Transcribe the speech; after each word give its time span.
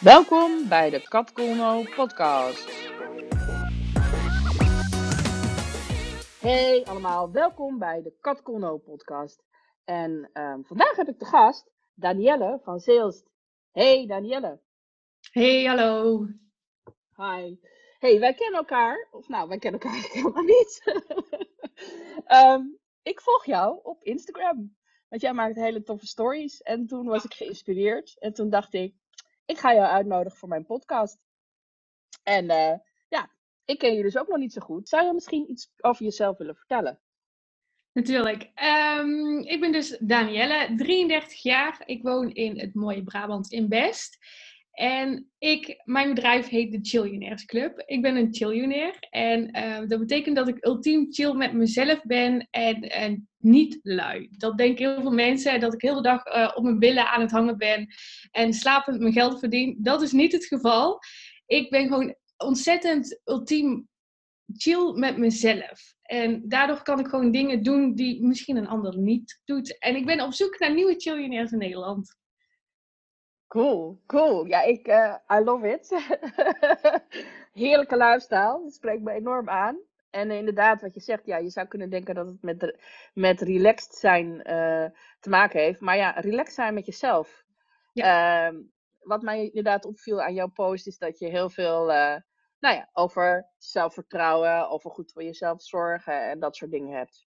Welkom 0.00 0.68
bij 0.68 0.90
de 0.90 1.08
Kat 1.08 1.32
podcast. 1.94 2.70
Hey 6.40 6.84
allemaal, 6.84 7.32
welkom 7.32 7.78
bij 7.78 8.02
de 8.02 8.16
Kat 8.20 8.42
podcast. 8.84 9.42
En 9.84 10.30
ehm, 10.32 10.62
vandaag 10.62 10.96
heb 10.96 11.08
ik 11.08 11.18
de 11.18 11.24
gast 11.24 11.70
Danielle 11.94 12.60
van 12.62 12.80
Zeelst. 12.80 13.30
Hey 13.72 14.06
Danielle. 14.06 14.60
Hey, 15.30 15.64
hallo. 15.64 16.26
Hi. 17.16 17.56
Hey, 17.98 18.20
wij 18.20 18.34
kennen 18.34 18.58
elkaar. 18.58 19.08
Of 19.10 19.28
nou, 19.28 19.48
wij 19.48 19.58
kennen 19.58 19.80
elkaar 19.80 20.08
helemaal 20.12 20.42
niet. 20.42 20.82
Ehm, 22.24 22.62
ik 23.02 23.20
volg 23.20 23.44
jou 23.44 23.80
op 23.82 24.02
Instagram. 24.02 24.76
Want 25.08 25.22
jij 25.22 25.32
maakt 25.32 25.56
hele 25.56 25.82
toffe 25.82 26.06
stories. 26.06 26.62
En 26.62 26.86
toen 26.86 27.06
was 27.06 27.24
ik 27.24 27.34
geïnspireerd. 27.34 28.16
En 28.18 28.32
toen 28.32 28.50
dacht 28.50 28.74
ik, 28.74 28.94
ik 29.46 29.58
ga 29.58 29.74
jou 29.74 29.86
uitnodigen 29.86 30.38
voor 30.38 30.48
mijn 30.48 30.66
podcast. 30.66 31.18
En 32.22 32.50
eh, 32.50 32.78
ja, 33.08 33.30
ik 33.64 33.78
ken 33.78 33.94
je 33.94 34.02
dus 34.02 34.16
ook 34.18 34.28
nog 34.28 34.38
niet 34.38 34.52
zo 34.52 34.60
goed. 34.60 34.88
Zou 34.88 35.06
je 35.06 35.12
misschien 35.12 35.50
iets 35.50 35.72
over 35.80 36.04
jezelf 36.04 36.38
willen 36.38 36.56
vertellen? 36.56 37.00
Natuurlijk. 37.92 38.50
Ehm, 38.54 39.38
ik 39.38 39.60
ben 39.60 39.72
dus 39.72 39.96
Danielle, 40.00 40.74
33 40.76 41.42
jaar. 41.42 41.82
Ik 41.84 42.02
woon 42.02 42.32
in 42.32 42.58
het 42.58 42.74
mooie 42.74 43.02
Brabant 43.02 43.52
in 43.52 43.68
Best. 43.68 44.18
En 44.76 45.30
ik, 45.38 45.82
mijn 45.84 46.14
bedrijf 46.14 46.48
heet 46.48 46.72
de 46.72 46.78
Chillionaires 46.82 47.44
Club. 47.44 47.82
Ik 47.86 48.02
ben 48.02 48.16
een 48.16 48.34
chillionair. 48.34 48.96
En 49.10 49.50
ehm, 49.50 49.86
dat 49.86 49.98
betekent 49.98 50.36
dat 50.36 50.48
ik 50.48 50.66
ultiem 50.66 51.06
chill 51.12 51.32
met 51.32 51.52
mezelf 51.52 52.02
ben 52.02 52.48
en, 52.50 52.80
en 52.80 53.28
niet 53.38 53.78
lui. 53.82 54.28
Dat 54.30 54.58
denken 54.58 54.90
heel 54.90 55.02
veel 55.02 55.12
mensen, 55.12 55.60
dat 55.60 55.74
ik 55.74 55.82
heel 55.82 55.94
de 55.94 56.02
dag 56.02 56.26
uh, 56.26 56.52
op 56.54 56.62
mijn 56.62 56.78
billen 56.78 57.10
aan 57.10 57.20
het 57.20 57.30
hangen 57.30 57.58
ben 57.58 57.86
en 58.30 58.52
slapend 58.52 59.00
mijn 59.00 59.12
geld 59.12 59.38
verdien. 59.38 59.76
Dat 59.78 60.02
is 60.02 60.12
niet 60.12 60.32
het 60.32 60.46
geval. 60.46 60.98
Ik 61.46 61.70
ben 61.70 61.86
gewoon 61.86 62.14
ontzettend 62.36 63.20
ultiem 63.24 63.88
chill 64.56 64.92
met 64.94 65.16
mezelf. 65.16 65.94
En 66.02 66.48
daardoor 66.48 66.82
kan 66.82 66.98
ik 66.98 67.06
gewoon 67.06 67.30
dingen 67.30 67.62
doen 67.62 67.94
die 67.94 68.26
misschien 68.26 68.56
een 68.56 68.68
ander 68.68 68.98
niet 68.98 69.40
doet. 69.44 69.78
En 69.78 69.96
ik 69.96 70.06
ben 70.06 70.20
op 70.20 70.32
zoek 70.32 70.58
naar 70.58 70.74
nieuwe 70.74 70.94
chillionaires 70.96 71.52
in 71.52 71.58
Nederland. 71.58 72.16
Cool, 73.56 74.00
cool. 74.06 74.46
Ja, 74.46 74.62
ik, 74.62 74.88
uh, 74.88 75.14
I 75.32 75.44
love 75.44 75.68
it. 75.72 75.88
Heerlijke 77.62 77.96
lifestyle. 77.96 78.60
Dat 78.62 78.72
spreekt 78.72 79.02
me 79.02 79.12
enorm 79.12 79.48
aan. 79.48 79.78
En 80.10 80.30
inderdaad, 80.30 80.80
wat 80.80 80.94
je 80.94 81.00
zegt, 81.00 81.26
ja, 81.26 81.36
je 81.36 81.50
zou 81.50 81.66
kunnen 81.66 81.90
denken 81.90 82.14
dat 82.14 82.26
het 82.26 82.42
met, 82.42 82.78
met 83.14 83.40
relaxed 83.40 83.94
zijn 83.94 84.26
uh, 84.26 84.86
te 85.20 85.28
maken 85.28 85.60
heeft. 85.60 85.80
Maar 85.80 85.96
ja, 85.96 86.10
relaxed 86.10 86.54
zijn 86.54 86.74
met 86.74 86.86
jezelf. 86.86 87.44
Ja. 87.92 88.50
Uh, 88.50 88.58
wat 88.98 89.22
mij 89.22 89.44
inderdaad 89.44 89.84
opviel 89.84 90.22
aan 90.22 90.34
jouw 90.34 90.50
post, 90.50 90.86
is 90.86 90.98
dat 90.98 91.18
je 91.18 91.26
heel 91.26 91.50
veel 91.50 91.90
uh, 91.90 92.16
nou 92.58 92.74
ja, 92.74 92.88
over 92.92 93.50
zelfvertrouwen, 93.58 94.68
over 94.68 94.90
goed 94.90 95.12
voor 95.12 95.22
jezelf 95.22 95.62
zorgen 95.62 96.28
en 96.28 96.40
dat 96.40 96.56
soort 96.56 96.70
dingen 96.70 96.96
hebt. 96.96 97.26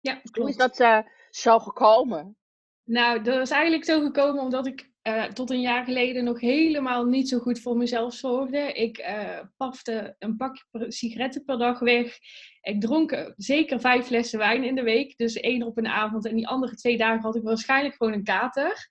Ja, 0.00 0.12
klopt. 0.14 0.36
Hoe 0.36 0.48
is 0.48 0.56
dat 0.76 1.04
zo 1.30 1.58
gekomen? 1.58 2.36
Nou, 2.84 3.22
dat 3.22 3.40
is 3.40 3.50
eigenlijk 3.50 3.84
zo 3.84 4.00
gekomen 4.00 4.42
omdat 4.42 4.66
ik 4.66 4.89
uh, 5.02 5.24
tot 5.24 5.50
een 5.50 5.60
jaar 5.60 5.84
geleden 5.84 6.24
nog 6.24 6.40
helemaal 6.40 7.04
niet 7.04 7.28
zo 7.28 7.38
goed 7.38 7.60
voor 7.60 7.76
mezelf 7.76 8.14
zorgde. 8.14 8.72
Ik 8.72 8.98
uh, 8.98 9.40
pafte 9.56 10.14
een 10.18 10.36
pakje 10.36 10.64
sigaretten 10.88 11.44
per 11.44 11.58
dag 11.58 11.78
weg. 11.78 12.18
Ik 12.60 12.80
dronk 12.80 13.32
zeker 13.36 13.80
vijf 13.80 14.06
flessen 14.06 14.38
wijn 14.38 14.64
in 14.64 14.74
de 14.74 14.82
week. 14.82 15.16
Dus 15.16 15.40
één 15.40 15.62
op 15.62 15.78
een 15.78 15.86
avond. 15.86 16.26
En 16.26 16.36
die 16.36 16.48
andere 16.48 16.74
twee 16.74 16.96
dagen 16.96 17.22
had 17.22 17.36
ik 17.36 17.42
waarschijnlijk 17.42 17.94
gewoon 17.94 18.12
een 18.12 18.24
kater. 18.24 18.88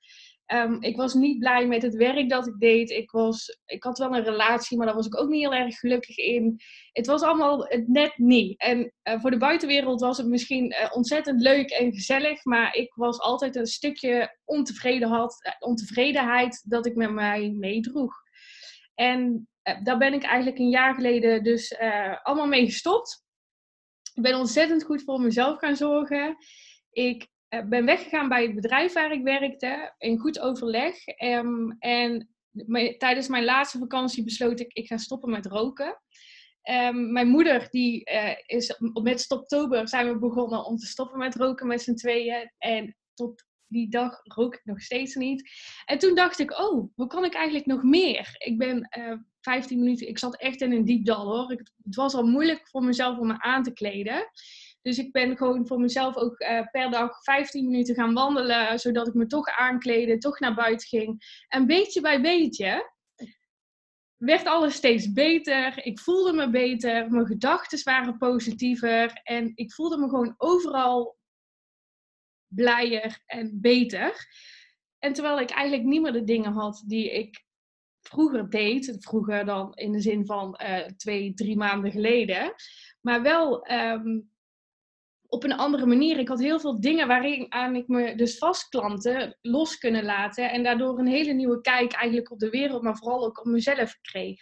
Um, 0.53 0.81
ik 0.81 0.95
was 0.95 1.14
niet 1.14 1.39
blij 1.39 1.67
met 1.67 1.81
het 1.81 1.95
werk 1.95 2.30
dat 2.30 2.47
ik 2.47 2.59
deed. 2.59 2.89
Ik, 2.89 3.11
was, 3.11 3.59
ik 3.66 3.83
had 3.83 3.97
wel 3.97 4.16
een 4.16 4.23
relatie, 4.23 4.78
maar 4.78 4.86
daar 4.86 4.95
was 4.95 5.05
ik 5.05 5.19
ook 5.19 5.30
niet 5.30 5.42
heel 5.42 5.53
erg 5.53 5.80
gelukkig 5.80 6.17
in. 6.17 6.59
Het 6.92 7.05
was 7.05 7.21
allemaal 7.21 7.67
net 7.86 8.17
niet. 8.17 8.59
En 8.59 8.93
uh, 9.04 9.21
voor 9.21 9.32
de 9.32 9.38
buitenwereld 9.38 10.02
was 10.02 10.17
het 10.17 10.27
misschien 10.27 10.65
uh, 10.65 10.95
ontzettend 10.95 11.42
leuk 11.42 11.70
en 11.70 11.93
gezellig, 11.93 12.43
maar 12.43 12.76
ik 12.76 12.93
was 12.93 13.20
altijd 13.20 13.55
een 13.55 13.65
stukje 13.65 14.38
ontevreden 14.45 15.09
had, 15.09 15.45
uh, 15.45 15.54
ontevredenheid 15.59 16.64
dat 16.65 16.86
ik 16.86 16.95
met 16.95 17.11
mij 17.11 17.49
meedroeg. 17.49 18.14
En 18.95 19.48
daar 19.83 19.98
ben 19.98 20.14
ik 20.14 20.23
eigenlijk 20.23 20.59
een 20.59 20.70
jaar 20.70 20.95
geleden 20.95 21.43
dus 21.43 21.77
allemaal 22.23 22.48
mee 22.48 22.65
gestopt. 22.65 23.23
Ik 24.14 24.23
ben 24.23 24.38
ontzettend 24.38 24.83
goed 24.83 25.04
voor 25.04 25.21
mezelf 25.21 25.59
gaan 25.59 25.76
zorgen. 25.76 26.36
Ik 26.92 27.27
ben 27.49 27.86
weggegaan 27.86 28.30
bij 28.30 28.43
het 28.43 28.55
bedrijf 28.55 28.93
waar 28.93 29.11
ik 29.11 29.23
werkte, 29.23 29.93
in 29.98 30.17
goed 30.17 30.39
overleg. 30.39 30.95
Um, 31.23 31.76
en 31.80 32.30
tijdens 32.98 33.27
mijn 33.27 33.43
laatste 33.43 33.77
vakantie 33.77 34.23
besloot 34.23 34.60
ik, 34.60 34.73
ik 34.73 34.87
ga 34.87 34.98
stoppen 34.98 35.30
met 35.30 35.45
roken. 35.45 36.02
Um, 36.70 37.11
mijn 37.11 37.27
moeder, 37.27 37.67
die 37.70 38.11
uh, 38.11 38.32
is 38.45 38.80
met 39.04 39.21
stoptober 39.21 39.88
zijn 39.88 40.08
we 40.08 40.20
begonnen 40.20 40.65
om 40.65 40.77
te 40.77 40.86
stoppen 40.86 41.20
met 41.20 41.36
roken 41.36 41.67
met 41.67 41.82
z'n 41.82 41.93
tweeën. 41.93 42.52
En 42.58 42.95
tot 43.14 43.48
die 43.67 43.89
dag 43.89 44.20
rook 44.23 44.55
ik 44.55 44.61
nog 44.64 44.82
steeds 44.82 45.15
niet. 45.15 45.49
En 45.86 45.98
toen 45.98 46.15
dacht 46.15 46.39
ik, 46.39 46.59
oh, 46.59 46.89
hoe 46.95 47.08
kan 47.08 47.26
ik 47.26 47.33
eigenlijk 47.33 47.65
nog 47.65 47.83
meer? 47.83 48.36
Ik 48.38 48.58
ben 48.58 48.89
uh, 48.98 49.14
15 49.42 49.80
minuten, 49.80 50.08
ik 50.08 50.17
zat 50.17 50.38
echt 50.38 50.61
in 50.61 50.71
een 50.71 50.86
diep 50.86 51.05
dal 51.05 51.26
hoor. 51.26 51.52
Ik, 51.52 51.71
het 51.83 51.95
was 51.95 52.14
al 52.14 52.27
moeilijk 52.27 52.70
voor 52.70 52.83
mezelf 52.83 53.17
om 53.17 53.27
me 53.27 53.42
aan 53.42 53.64
te 53.64 53.73
kleden. 53.73 54.26
Dus 54.82 54.98
ik 54.98 55.12
ben 55.12 55.38
gewoon 55.38 55.67
voor 55.67 55.80
mezelf 55.80 56.16
ook 56.16 56.40
uh, 56.40 56.62
per 56.72 56.92
dag 56.92 57.23
15 57.23 57.66
minuten 57.66 57.95
gaan 57.95 58.14
wandelen, 58.14 58.80
zodat 58.80 59.08
ik 59.08 59.14
me 59.14 59.26
toch 59.26 59.48
aankleden, 59.48 60.20
toch 60.20 60.40
naar 60.40 60.56
buiten 60.56 60.88
ging. 60.88 61.44
En 61.48 61.67
beetje 61.67 62.02
bij 62.02 62.22
beetje 62.22 62.98
werd 64.20 64.45
alles 64.45 64.76
steeds 64.76 65.12
beter. 65.12 65.86
Ik 65.86 66.00
voelde 66.00 66.34
me 66.34 66.50
beter, 66.50 67.12
mijn 67.12 67.26
gedachten 67.26 67.84
waren 67.84 68.18
positiever 68.18 69.20
en 69.23 69.52
ik 69.56 69.73
voelde 69.73 69.98
me 69.98 70.10
gewoon 70.10 70.34
overal 70.38 71.18
blijer 72.48 73.22
en 73.26 73.62
beter. 73.62 74.28
En 75.00 75.14
terwijl 75.14 75.39
ik 75.39 75.50
eigenlijk 75.50 75.88
niet 75.88 76.02
meer 76.02 76.12
de 76.12 76.23
dingen 76.23 76.52
had 76.52 76.84
die 76.88 77.12
ik 77.12 77.45
vroeger 78.02 78.50
deed, 78.50 78.95
vroeger 79.00 79.45
dan 79.45 79.73
in 79.73 79.92
de 79.92 80.02
zin 80.02 80.26
van 80.26 80.60
uh, 80.64 80.78
twee, 80.78 81.34
drie 81.34 81.58
maanden 81.58 81.92
geleden, 81.92 82.54
maar 83.02 83.22
wel 83.22 83.72
um, 83.72 84.32
op 85.30 85.44
een 85.44 85.54
andere 85.54 85.86
manier. 85.86 86.20
Ik 86.20 86.28
had 86.28 86.40
heel 86.40 86.60
veel 86.60 86.82
dingen 86.82 87.08
waarin 87.08 87.54
aan 87.54 87.76
ik 87.76 87.88
me 87.88 88.16
dus 88.16 88.38
vastklanten 88.38 89.38
los 89.42 89.78
kunnen 89.78 90.04
laten. 90.04 90.52
En 90.52 90.64
daardoor 90.64 91.00
een 91.00 91.08
hele 91.08 91.34
nieuwe 91.34 91.62
kijk 91.62 91.94
eigenlijk 91.94 92.32
op 92.32 92.40
de 92.40 92.50
wereld, 92.50 92.82
maar 92.82 92.98
vooral 92.98 93.26
ook 93.26 93.39
op 93.39 93.45
mezelf 93.45 93.98
kreeg. 94.02 94.42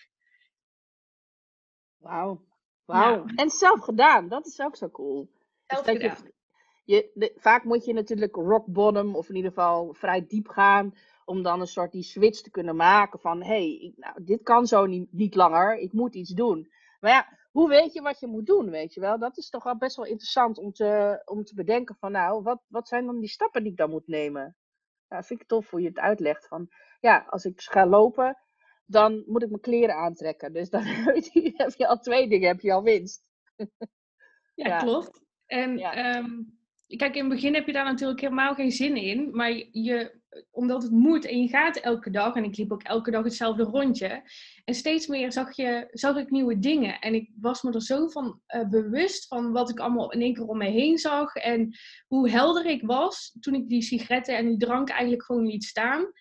Wauw. 1.97 2.46
Wauw. 2.86 3.24
Ja. 3.28 3.34
En 3.36 3.50
zelf 3.50 3.80
gedaan. 3.80 4.28
Dat 4.28 4.46
is 4.46 4.59
ook 4.59 4.76
zo 4.76 4.90
cool. 4.90 5.30
Zelf 5.66 5.86
dus 5.86 5.96
gedaan. 5.96 6.31
Je, 6.84 6.96
je, 6.96 7.12
de, 7.14 7.34
vaak 7.36 7.64
moet 7.64 7.86
je 7.86 7.94
natuurlijk 7.94 8.36
rock 8.36 8.66
bottom, 8.66 9.16
of 9.16 9.30
in 9.30 9.36
ieder 9.36 9.52
geval 9.52 9.94
vrij 9.94 10.26
diep 10.28 10.47
gaan. 10.47 10.96
Om 11.26 11.44
dan 11.44 11.59
een 11.59 11.68
soort 11.68 11.92
die 11.92 12.03
switch 12.03 12.42
te 12.42 12.52
kunnen 12.52 12.76
maken 12.76 13.20
van... 13.20 13.44
Hé, 13.44 13.47
hey, 13.47 13.94
nou, 13.96 14.24
dit 14.24 14.44
kan 14.44 14.68
zo 14.68 14.86
niet, 14.86 15.14
niet 15.14 15.36
langer. 15.36 15.78
Ik 15.78 15.94
moet 15.94 16.16
iets 16.16 16.34
doen. 16.34 16.72
Maar 17.00 17.12
ja, 17.12 17.38
hoe 17.57 17.69
weet 17.69 17.94
je 17.94 18.01
wat 18.01 18.19
je 18.19 18.28
moet 18.28 18.45
doen, 18.45 18.69
weet 18.69 18.94
je 18.94 19.00
wel? 19.00 19.19
Dat 19.19 19.38
is 19.38 19.50
toch 19.50 19.63
wel 19.63 19.78
best 19.78 19.95
wel 19.95 20.06
interessant 20.06 20.57
om 20.57 20.72
te, 20.72 21.22
om 21.25 21.44
te 21.44 21.56
bedenken 21.56 21.95
van, 21.95 22.12
nou, 22.12 22.44
wat, 22.44 22.62
wat 22.68 22.88
zijn 22.88 23.06
dan 23.06 23.19
die 23.19 23.29
stappen 23.29 23.63
die 23.63 23.72
ik 23.72 23.78
dan 23.78 23.90
moet 23.90 24.07
nemen? 24.07 24.56
Nou, 25.07 25.23
vind 25.23 25.41
ik 25.41 25.47
tof 25.47 25.69
hoe 25.69 25.81
je 25.81 25.88
het 25.88 26.00
uitlegt. 26.00 26.47
Van, 26.47 26.67
ja, 27.00 27.25
als 27.29 27.46
ik 27.46 27.62
ga 27.62 27.88
lopen, 27.88 28.38
dan 28.85 29.23
moet 29.25 29.44
ik 29.44 29.50
mijn 29.50 29.62
kleren 29.62 29.96
aantrekken. 29.96 30.53
Dus 30.53 30.69
dan 30.69 30.84
heb 31.63 31.73
je 31.75 31.88
al 31.88 31.97
twee 31.97 32.29
dingen, 32.29 32.47
heb 32.47 32.59
je 32.59 32.73
al 32.73 32.84
winst. 32.84 33.29
ja, 33.56 34.67
ja. 34.67 34.78
klopt. 34.78 35.22
En 35.46 35.78
ja. 35.78 36.17
Um, 36.17 36.56
kijk, 36.96 37.16
in 37.16 37.24
het 37.24 37.34
begin 37.34 37.53
heb 37.53 37.66
je 37.66 37.74
daar 37.74 37.86
natuurlijk 37.86 38.22
helemaal 38.22 38.53
geen 38.53 38.72
zin 38.72 38.96
in. 38.96 39.30
Maar 39.31 39.52
je, 39.72 40.20
omdat 40.52 40.84
het 40.84 40.91
moet 40.91 41.26
en 41.26 41.41
je 41.41 41.47
gaat 41.47 41.78
elke 41.78 42.09
dag. 42.09 42.35
En 42.35 42.44
ik 42.44 42.58
liep 42.58 42.72
ook 42.72 42.84
elke 42.84 43.11
dag 43.11 43.23
hetzelfde 43.23 43.64
rondje. 43.64 44.23
En 44.66 44.73
steeds 44.73 45.08
meer 45.08 45.32
zag, 45.32 45.56
je, 45.56 45.88
zag 45.91 46.17
ik 46.17 46.29
nieuwe 46.29 46.59
dingen. 46.59 47.00
En 47.00 47.14
ik 47.14 47.29
was 47.40 47.61
me 47.61 47.72
er 47.72 47.82
zo 47.82 48.08
van 48.08 48.41
uh, 48.56 48.70
bewust 48.70 49.28
van 49.28 49.52
wat 49.52 49.70
ik 49.70 49.79
allemaal 49.79 50.11
in 50.11 50.22
één 50.22 50.34
keer 50.34 50.47
om 50.47 50.58
me 50.58 50.70
heen 50.70 50.97
zag. 50.97 51.35
En 51.35 51.78
hoe 52.08 52.29
helder 52.29 52.66
ik 52.66 52.82
was 52.85 53.38
toen 53.40 53.53
ik 53.53 53.70
die 53.70 53.82
sigaretten 53.82 54.38
en 54.38 54.47
die 54.47 54.58
drank 54.58 54.90
eigenlijk 54.90 55.23
gewoon 55.23 55.47
liet 55.47 55.64
staan. 55.64 56.11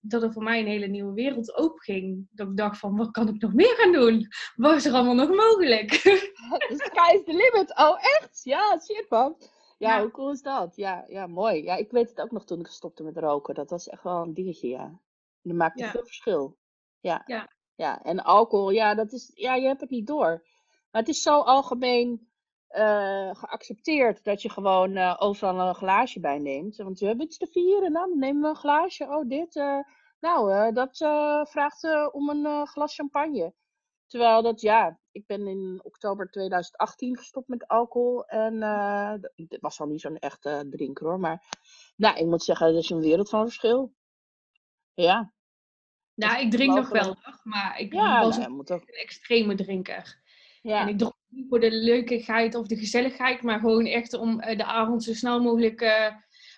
Dat 0.00 0.22
er 0.22 0.32
voor 0.32 0.42
mij 0.42 0.60
een 0.60 0.66
hele 0.66 0.86
nieuwe 0.86 1.14
wereld 1.14 1.56
openging. 1.56 2.26
Dat 2.30 2.48
ik 2.48 2.56
dacht 2.56 2.78
van, 2.78 2.96
wat 2.96 3.10
kan 3.10 3.28
ik 3.28 3.40
nog 3.40 3.52
meer 3.52 3.74
gaan 3.76 3.92
doen? 3.92 4.28
Wat 4.56 4.76
is 4.76 4.84
er 4.84 4.92
allemaal 4.92 5.14
nog 5.14 5.28
mogelijk? 5.28 5.90
The 6.68 6.90
sky 6.92 7.14
is 7.14 7.24
the 7.24 7.32
limit. 7.32 7.78
Oh, 7.78 7.96
echt? 8.00 8.40
Ja, 8.42 8.80
shit 8.80 9.06
man. 9.08 9.36
Ja, 9.78 9.96
ja, 9.96 10.00
hoe 10.00 10.10
cool 10.10 10.30
is 10.30 10.42
dat? 10.42 10.76
Ja, 10.76 11.04
ja, 11.08 11.26
mooi. 11.26 11.62
Ja, 11.62 11.74
ik 11.76 11.90
weet 11.90 12.08
het 12.08 12.20
ook 12.20 12.30
nog 12.30 12.44
toen 12.44 12.60
ik 12.60 12.66
stopte 12.66 13.02
met 13.02 13.16
roken. 13.16 13.54
Dat 13.54 13.70
was 13.70 13.88
echt 13.88 14.02
wel 14.02 14.22
een 14.22 14.34
dingetje, 14.34 14.68
ja. 14.68 14.84
En 14.84 15.00
dat 15.42 15.56
maakte 15.56 15.82
ja. 15.84 15.90
veel 15.90 16.04
verschil. 16.04 16.56
Ja. 17.00 17.22
ja. 17.26 17.52
Ja, 17.74 18.02
en 18.02 18.24
alcohol, 18.24 18.70
ja, 18.70 18.94
dat 18.94 19.12
is, 19.12 19.30
ja, 19.34 19.54
je 19.54 19.66
hebt 19.66 19.80
het 19.80 19.90
niet 19.90 20.06
door. 20.06 20.46
Maar 20.90 21.00
het 21.02 21.08
is 21.08 21.22
zo 21.22 21.40
algemeen 21.40 22.28
uh, 22.70 23.34
geaccepteerd 23.34 24.24
dat 24.24 24.42
je 24.42 24.50
gewoon 24.50 24.96
uh, 24.96 25.16
overal 25.18 25.68
een 25.68 25.74
glaasje 25.74 26.20
bij 26.20 26.38
neemt. 26.38 26.76
Want 26.76 26.98
we 26.98 27.06
hebben 27.06 27.26
iets 27.26 27.38
te 27.38 27.46
vieren, 27.46 27.92
nou, 27.92 28.08
dan 28.08 28.18
nemen 28.18 28.42
we 28.42 28.48
een 28.48 28.56
glaasje. 28.56 29.04
Oh, 29.04 29.28
dit. 29.28 29.56
Uh, 29.56 29.78
Nou, 30.20 30.52
eh, 30.52 30.74
dat 30.74 31.00
eh, 31.00 31.44
vraagt 31.44 31.84
eh, 31.84 32.08
om 32.12 32.28
een 32.28 32.46
eh, 32.46 32.62
glas 32.62 32.94
champagne. 32.94 33.52
Terwijl 34.14 34.42
dat, 34.42 34.60
ja, 34.60 34.98
ik 35.12 35.26
ben 35.26 35.46
in 35.46 35.80
oktober 35.82 36.30
2018 36.30 37.16
gestopt 37.16 37.48
met 37.48 37.68
alcohol. 37.68 38.24
En 38.26 38.62
eh, 38.62 39.12
d- 39.12 39.32
ik 39.34 39.56
was 39.60 39.80
al 39.80 39.86
niet 39.86 40.00
zo'n 40.00 40.18
echte 40.18 40.66
drinker 40.70 41.06
hoor. 41.06 41.20
Maar 41.20 41.42
nou, 41.96 42.18
ik 42.18 42.26
moet 42.26 42.42
zeggen, 42.42 42.72
dat 42.72 42.82
is 42.82 42.90
een 42.90 43.00
wereld 43.00 43.28
van 43.28 43.44
verschil. 43.44 43.94
Ja, 44.94 45.32
Nou, 46.14 46.40
ik 46.40 46.50
drink 46.50 46.74
nog 46.74 46.88
wel, 46.88 47.16
maar 47.42 47.78
ik 47.78 47.92
ja, 47.92 48.20
was 48.20 48.38
nou, 48.38 48.58
ook. 48.58 48.68
een 48.70 48.80
extreme 48.86 49.54
drinker. 49.54 50.22
En 50.62 50.70
Ja, 50.70 50.86
ik 50.86 50.98
dronk 50.98 51.14
niet 51.28 51.48
voor 51.48 51.60
de 51.60 51.70
leukigheid 51.70 52.54
of 52.54 52.66
de 52.66 52.76
gezelligheid, 52.76 53.42
maar 53.42 53.58
gewoon 53.58 53.86
echt 53.86 54.12
om 54.12 54.40
eh, 54.40 54.58
de 54.58 54.64
avond 54.64 55.02
zo 55.04 55.12
snel 55.14 55.42
mogelijk 55.42 55.80
eh, 55.80 56.14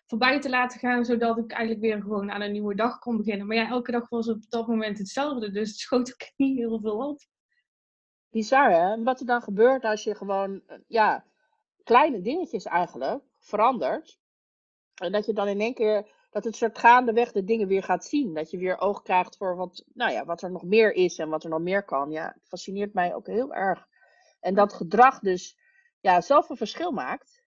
voorbij 0.06 0.41
te 0.41 0.49
laten 0.49 0.79
gaan, 0.81 1.05
zodat 1.05 1.38
ik 1.38 1.50
eigenlijk 1.50 1.81
weer 1.81 2.00
gewoon 2.03 2.31
aan 2.31 2.41
een 2.41 2.53
nieuwe 2.53 2.75
dag 2.75 2.99
kon 2.99 3.17
beginnen. 3.17 3.47
Maar 3.47 3.56
ja, 3.56 3.69
elke 3.69 3.91
dag 3.93 4.08
was 4.08 4.29
op 4.29 4.50
dat 4.50 4.67
moment 4.67 4.99
hetzelfde, 4.99 5.50
dus 5.50 5.69
het 5.69 5.79
schoot 5.79 6.12
ook 6.12 6.31
niet 6.37 6.56
heel 6.56 6.81
veel 6.81 7.08
op. 7.08 7.35
bizar 8.31 8.70
hè. 8.70 8.93
En 8.93 9.05
Wat 9.05 9.20
er 9.20 9.26
dan 9.26 9.43
gebeurt 9.43 9.84
als 9.84 10.05
je 10.05 10.14
gewoon, 10.14 10.62
eh, 10.67 10.78
ja, 10.87 11.25
kleine 11.84 12.20
dingetjes 12.20 12.64
eigenlijk 12.64 13.23
verandert. 13.38 14.19
En 14.94 15.12
dat 15.12 15.26
je 15.26 15.32
dan 15.32 15.49
in 15.49 15.61
één 15.61 15.75
keer, 15.75 16.08
dat 16.31 16.44
het 16.44 16.56
soort 16.56 16.78
gaandeweg 16.78 17.32
de 17.32 17.44
dingen 17.44 17.69
weer 17.69 17.82
gaat 17.82 18.05
zien. 18.05 18.34
Dat 18.34 18.50
je 18.50 18.58
weer 18.58 18.78
oog 18.78 19.02
krijgt 19.02 19.37
voor 19.37 19.56
wat, 19.56 19.84
nou 19.94 20.12
ja, 20.12 20.25
wat 20.25 20.43
er 20.43 20.50
nog 20.50 20.62
meer 20.62 20.93
is 20.93 21.19
en 21.19 21.28
wat 21.28 21.44
er 21.44 21.50
nog 21.50 21.61
meer 21.61 21.84
kan. 21.84 22.11
Ja, 22.11 22.32
het 22.34 22.49
fascineert 22.49 22.94
mij 22.94 23.14
ook 23.14 23.26
heel 23.26 23.55
erg. 23.55 23.87
En 24.40 24.55
dat 24.55 24.72
gedrag 24.72 25.19
dus, 25.19 25.58
ja, 26.00 26.20
zelf 26.20 26.49
een 26.49 26.56
verschil 26.56 26.90
maakt. 26.90 27.44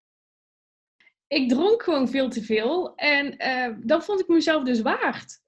Ik 1.27 1.49
dronk 1.49 1.83
gewoon 1.83 2.07
veel 2.07 2.29
te 2.29 2.43
veel 2.43 2.95
en 2.95 3.37
eh, 3.37 3.75
dat 3.79 4.05
vond 4.05 4.19
ik 4.19 4.27
mezelf 4.27 4.63
dus 4.63 4.81
waard. 4.81 5.41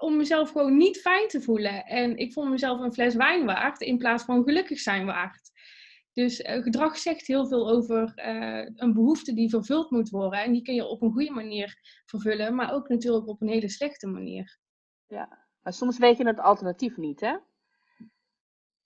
Om 0.00 0.16
mezelf 0.16 0.50
gewoon 0.50 0.76
niet 0.76 1.00
fijn 1.00 1.28
te 1.28 1.40
voelen. 1.40 1.84
En 1.84 2.16
ik 2.16 2.32
vond 2.32 2.50
mezelf 2.50 2.80
een 2.80 2.92
fles 2.92 3.14
wijn 3.14 3.44
waard 3.44 3.80
in 3.80 3.98
plaats 3.98 4.24
van 4.24 4.42
gelukkig 4.42 4.78
zijn 4.78 5.06
waard. 5.06 5.50
Dus 6.12 6.40
eh, 6.40 6.62
gedrag 6.62 6.98
zegt 6.98 7.26
heel 7.26 7.46
veel 7.46 7.70
over 7.70 8.12
eh, 8.14 8.70
een 8.74 8.92
behoefte 8.92 9.34
die 9.34 9.50
vervuld 9.50 9.90
moet 9.90 10.10
worden. 10.10 10.42
En 10.42 10.52
die 10.52 10.62
kun 10.62 10.74
je 10.74 10.86
op 10.86 11.02
een 11.02 11.12
goede 11.12 11.30
manier 11.30 11.78
vervullen, 12.06 12.54
maar 12.54 12.72
ook 12.72 12.88
natuurlijk 12.88 13.26
op 13.28 13.40
een 13.40 13.48
hele 13.48 13.68
slechte 13.68 14.06
manier. 14.06 14.58
Ja. 15.06 15.46
Maar 15.62 15.72
soms 15.72 15.98
weet 15.98 16.16
je 16.16 16.26
het 16.26 16.40
alternatief 16.40 16.96
niet, 16.96 17.20
hè? 17.20 17.36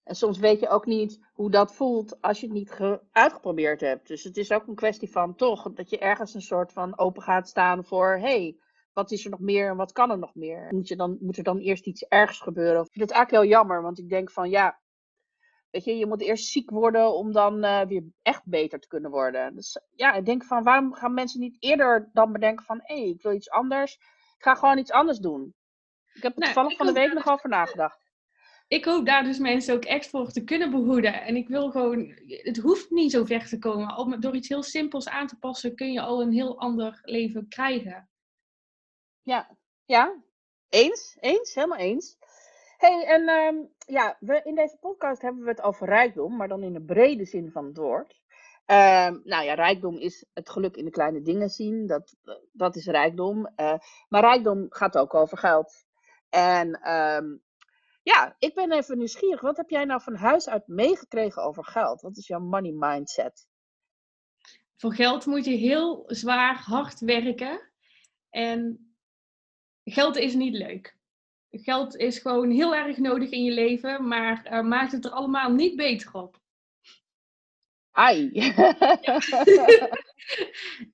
En 0.02 0.14
soms 0.14 0.38
weet 0.38 0.60
je 0.60 0.68
ook 0.68 0.86
niet 0.86 1.28
hoe 1.32 1.50
dat 1.50 1.74
voelt 1.74 2.20
als 2.20 2.40
je 2.40 2.46
het 2.46 2.54
niet 2.54 2.70
ge- 2.70 3.00
uitgeprobeerd 3.10 3.80
hebt. 3.80 4.08
Dus 4.08 4.24
het 4.24 4.36
is 4.36 4.52
ook 4.52 4.66
een 4.66 4.74
kwestie 4.74 5.10
van 5.10 5.34
toch 5.34 5.72
dat 5.72 5.90
je 5.90 5.98
ergens 5.98 6.34
een 6.34 6.42
soort 6.42 6.72
van 6.72 6.98
open 6.98 7.22
gaat 7.22 7.48
staan 7.48 7.84
voor: 7.84 8.12
hé, 8.12 8.18
hey, 8.20 8.56
wat 8.92 9.10
is 9.10 9.24
er 9.24 9.30
nog 9.30 9.40
meer 9.40 9.68
en 9.68 9.76
wat 9.76 9.92
kan 9.92 10.10
er 10.10 10.18
nog 10.18 10.34
meer? 10.34 10.66
Moet, 10.70 10.88
je 10.88 10.96
dan, 10.96 11.16
moet 11.20 11.36
er 11.36 11.44
dan 11.44 11.58
eerst 11.58 11.86
iets 11.86 12.04
ergs 12.04 12.40
gebeuren? 12.40 12.82
Ik 12.82 12.92
vind 12.92 13.08
het 13.08 13.16
eigenlijk 13.16 13.44
heel 13.44 13.52
jammer, 13.52 13.82
want 13.82 13.98
ik 13.98 14.08
denk 14.08 14.30
van 14.30 14.50
ja, 14.50 14.80
weet 15.70 15.84
je, 15.84 15.96
je 15.96 16.06
moet 16.06 16.22
eerst 16.22 16.46
ziek 16.46 16.70
worden 16.70 17.14
om 17.14 17.32
dan 17.32 17.64
eh, 17.64 17.86
weer 17.86 18.04
echt 18.22 18.44
beter 18.44 18.80
te 18.80 18.88
kunnen 18.88 19.10
worden. 19.10 19.54
Dus 19.54 19.80
ja, 19.90 20.12
ik 20.12 20.24
denk 20.24 20.44
van 20.44 20.62
waarom 20.62 20.94
gaan 20.94 21.14
mensen 21.14 21.40
niet 21.40 21.56
eerder 21.58 22.10
dan 22.12 22.32
bedenken 22.32 22.64
van 22.64 22.80
hé, 22.82 22.94
hey, 22.94 23.08
ik 23.08 23.22
wil 23.22 23.32
iets 23.32 23.50
anders. 23.50 23.94
Ik 24.36 24.48
ga 24.48 24.54
gewoon 24.54 24.78
iets 24.78 24.92
anders 24.92 25.18
doen. 25.18 25.54
Ik 26.12 26.22
heb 26.22 26.32
er 26.32 26.38
Nou, 26.38 26.52
toevallig 26.52 26.76
van 26.76 26.86
de 26.86 26.92
week 26.92 27.12
nog 27.12 27.28
over 27.28 27.48
nagedacht. 27.48 28.10
Ik 28.68 28.84
hoop 28.84 29.06
daar 29.06 29.24
dus 29.24 29.38
mensen 29.38 29.74
ook 29.74 29.84
echt 29.84 30.08
voor 30.08 30.30
te 30.30 30.44
kunnen 30.44 30.70
behoeden. 30.70 31.22
En 31.22 31.36
ik 31.36 31.48
wil 31.48 31.70
gewoon, 31.70 32.14
het 32.26 32.56
hoeft 32.56 32.90
niet 32.90 33.10
zo 33.10 33.24
ver 33.24 33.48
te 33.48 33.58
komen. 33.58 33.88
Al 33.88 34.20
door 34.20 34.34
iets 34.34 34.48
heel 34.48 34.62
simpels 34.62 35.08
aan 35.08 35.26
te 35.26 35.38
passen 35.38 35.74
kun 35.74 35.92
je 35.92 36.00
al 36.00 36.22
een 36.22 36.32
heel 36.32 36.58
ander 36.58 37.00
leven 37.02 37.48
krijgen. 37.48 38.08
Ja, 39.22 39.56
ja. 39.84 40.22
Eens, 40.68 41.16
eens, 41.20 41.54
helemaal 41.54 41.78
eens. 41.78 42.16
hey, 42.78 43.04
en 43.04 43.28
ehm, 43.28 43.56
ja, 43.86 44.16
we, 44.20 44.40
in 44.44 44.54
deze 44.54 44.76
podcast 44.80 45.22
hebben 45.22 45.42
we 45.42 45.50
het 45.50 45.62
over 45.62 45.86
rijkdom, 45.86 46.36
maar 46.36 46.48
dan 46.48 46.62
in 46.62 46.72
de 46.72 46.82
brede 46.82 47.24
zin 47.24 47.50
van 47.50 47.64
het 47.64 47.76
woord. 47.76 48.20
Ehm, 48.66 49.18
nou 49.24 49.44
ja, 49.44 49.54
rijkdom 49.54 49.96
is 49.96 50.26
het 50.32 50.50
geluk 50.50 50.76
in 50.76 50.84
de 50.84 50.90
kleine 50.90 51.22
dingen 51.22 51.48
zien, 51.48 51.86
dat, 51.86 52.16
dat 52.52 52.76
is 52.76 52.86
rijkdom. 52.86 53.46
Eh, 53.46 53.78
maar 54.08 54.20
rijkdom 54.20 54.66
gaat 54.68 54.98
ook 54.98 55.14
over 55.14 55.38
geld. 55.38 55.84
En 56.28 56.80
ehm, 56.80 57.36
ja, 58.02 58.36
ik 58.38 58.54
ben 58.54 58.72
even 58.72 58.98
nieuwsgierig. 58.98 59.40
Wat 59.40 59.56
heb 59.56 59.70
jij 59.70 59.84
nou 59.84 60.02
van 60.02 60.14
huis 60.14 60.48
uit 60.48 60.66
meegekregen 60.66 61.42
over 61.42 61.64
geld? 61.64 62.00
Wat 62.00 62.16
is 62.16 62.26
jouw 62.26 62.40
money 62.40 62.72
mindset? 62.72 63.48
Voor 64.76 64.94
geld 64.94 65.26
moet 65.26 65.44
je 65.44 65.56
heel 65.56 66.04
zwaar 66.06 66.56
hard 66.56 67.00
werken. 67.00 67.70
En 68.30 68.91
geld 69.84 70.16
is 70.16 70.34
niet 70.34 70.54
leuk. 70.54 70.96
Geld 71.50 71.96
is 71.96 72.18
gewoon 72.18 72.50
heel 72.50 72.74
erg 72.74 72.96
nodig 72.96 73.30
in 73.30 73.44
je 73.44 73.52
leven, 73.52 74.08
maar 74.08 74.44
eh, 74.44 74.62
maakt 74.62 74.92
het 74.92 75.04
er 75.04 75.10
allemaal 75.10 75.52
niet 75.52 75.76
beter 75.76 76.12
op. 76.12 76.40
Ai. 77.90 78.30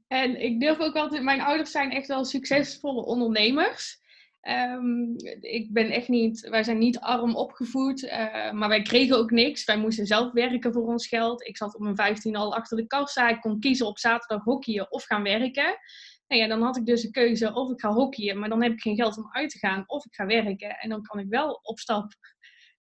en 0.09 0.43
ik 0.43 0.61
durf 0.61 0.79
ook 0.79 0.95
altijd, 0.95 1.23
mijn 1.23 1.41
ouders 1.41 1.71
zijn 1.71 1.91
echt 1.91 2.07
wel 2.07 2.25
succesvolle 2.25 3.05
ondernemers. 3.05 4.01
Ehm, 4.41 5.15
ik 5.41 5.73
ben 5.73 5.91
echt 5.91 6.09
niet, 6.09 6.49
wij 6.49 6.65
zijn 6.65 6.79
niet 6.79 6.99
arm 6.99 7.37
opgevoed, 7.37 8.05
eh, 8.05 8.53
maar 8.53 8.69
wij 8.69 8.83
kregen 8.83 9.17
ook 9.17 9.31
niks. 9.31 9.65
Wij 9.65 9.79
moesten 9.79 10.07
zelf 10.07 10.33
werken 10.33 10.73
voor 10.73 10.87
ons 10.87 11.07
geld. 11.07 11.47
Ik 11.47 11.57
zat 11.57 11.75
op 11.75 11.81
mijn 11.81 11.97
15 11.97 12.37
al 12.37 12.55
achter 12.55 12.77
de 12.77 12.87
kassa. 12.87 13.29
Ik 13.29 13.41
kon 13.41 13.61
kiezen 13.61 13.87
op 13.87 13.99
zaterdag 13.99 14.45
hockeyen 14.45 14.93
of 14.93 15.05
gaan 15.05 15.23
werken. 15.23 15.79
Nou 16.29 16.43
ja, 16.43 16.49
dan 16.49 16.63
had 16.63 16.77
ik 16.77 16.87
dus 16.87 17.05
een 17.05 17.13
keuze 17.13 17.55
of 17.55 17.71
ik 17.71 17.81
ga 17.81 17.93
hockeyen, 17.93 18.39
maar 18.39 18.49
dan 18.49 18.63
heb 18.63 18.73
ik 18.73 18.81
geen 18.81 18.97
geld 18.97 19.17
om 19.17 19.29
uit 19.33 19.51
te 19.51 19.59
gaan. 19.59 19.85
Of 19.87 20.05
ik 20.05 20.15
ga 20.15 20.27
werken 20.27 20.79
en 20.79 20.89
dan 20.89 21.03
kan 21.03 21.19
ik 21.19 21.29
wel 21.29 21.61
op 21.63 21.79
stap. 21.79 22.13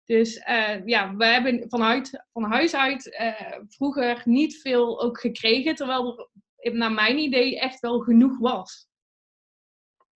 Dus 0.03 0.35
uh, 0.35 0.85
ja, 0.85 1.15
we 1.15 1.25
hebben 1.25 1.69
vanuit, 1.69 2.25
van 2.31 2.44
huis 2.44 2.75
uit 2.75 3.05
uh, 3.05 3.61
vroeger 3.67 4.21
niet 4.25 4.61
veel 4.61 5.01
ook 5.01 5.19
gekregen, 5.19 5.75
terwijl 5.75 6.29
er 6.55 6.75
naar 6.75 6.91
mijn 6.91 7.17
idee 7.17 7.59
echt 7.59 7.79
wel 7.79 7.99
genoeg 7.99 8.39
was. 8.39 8.88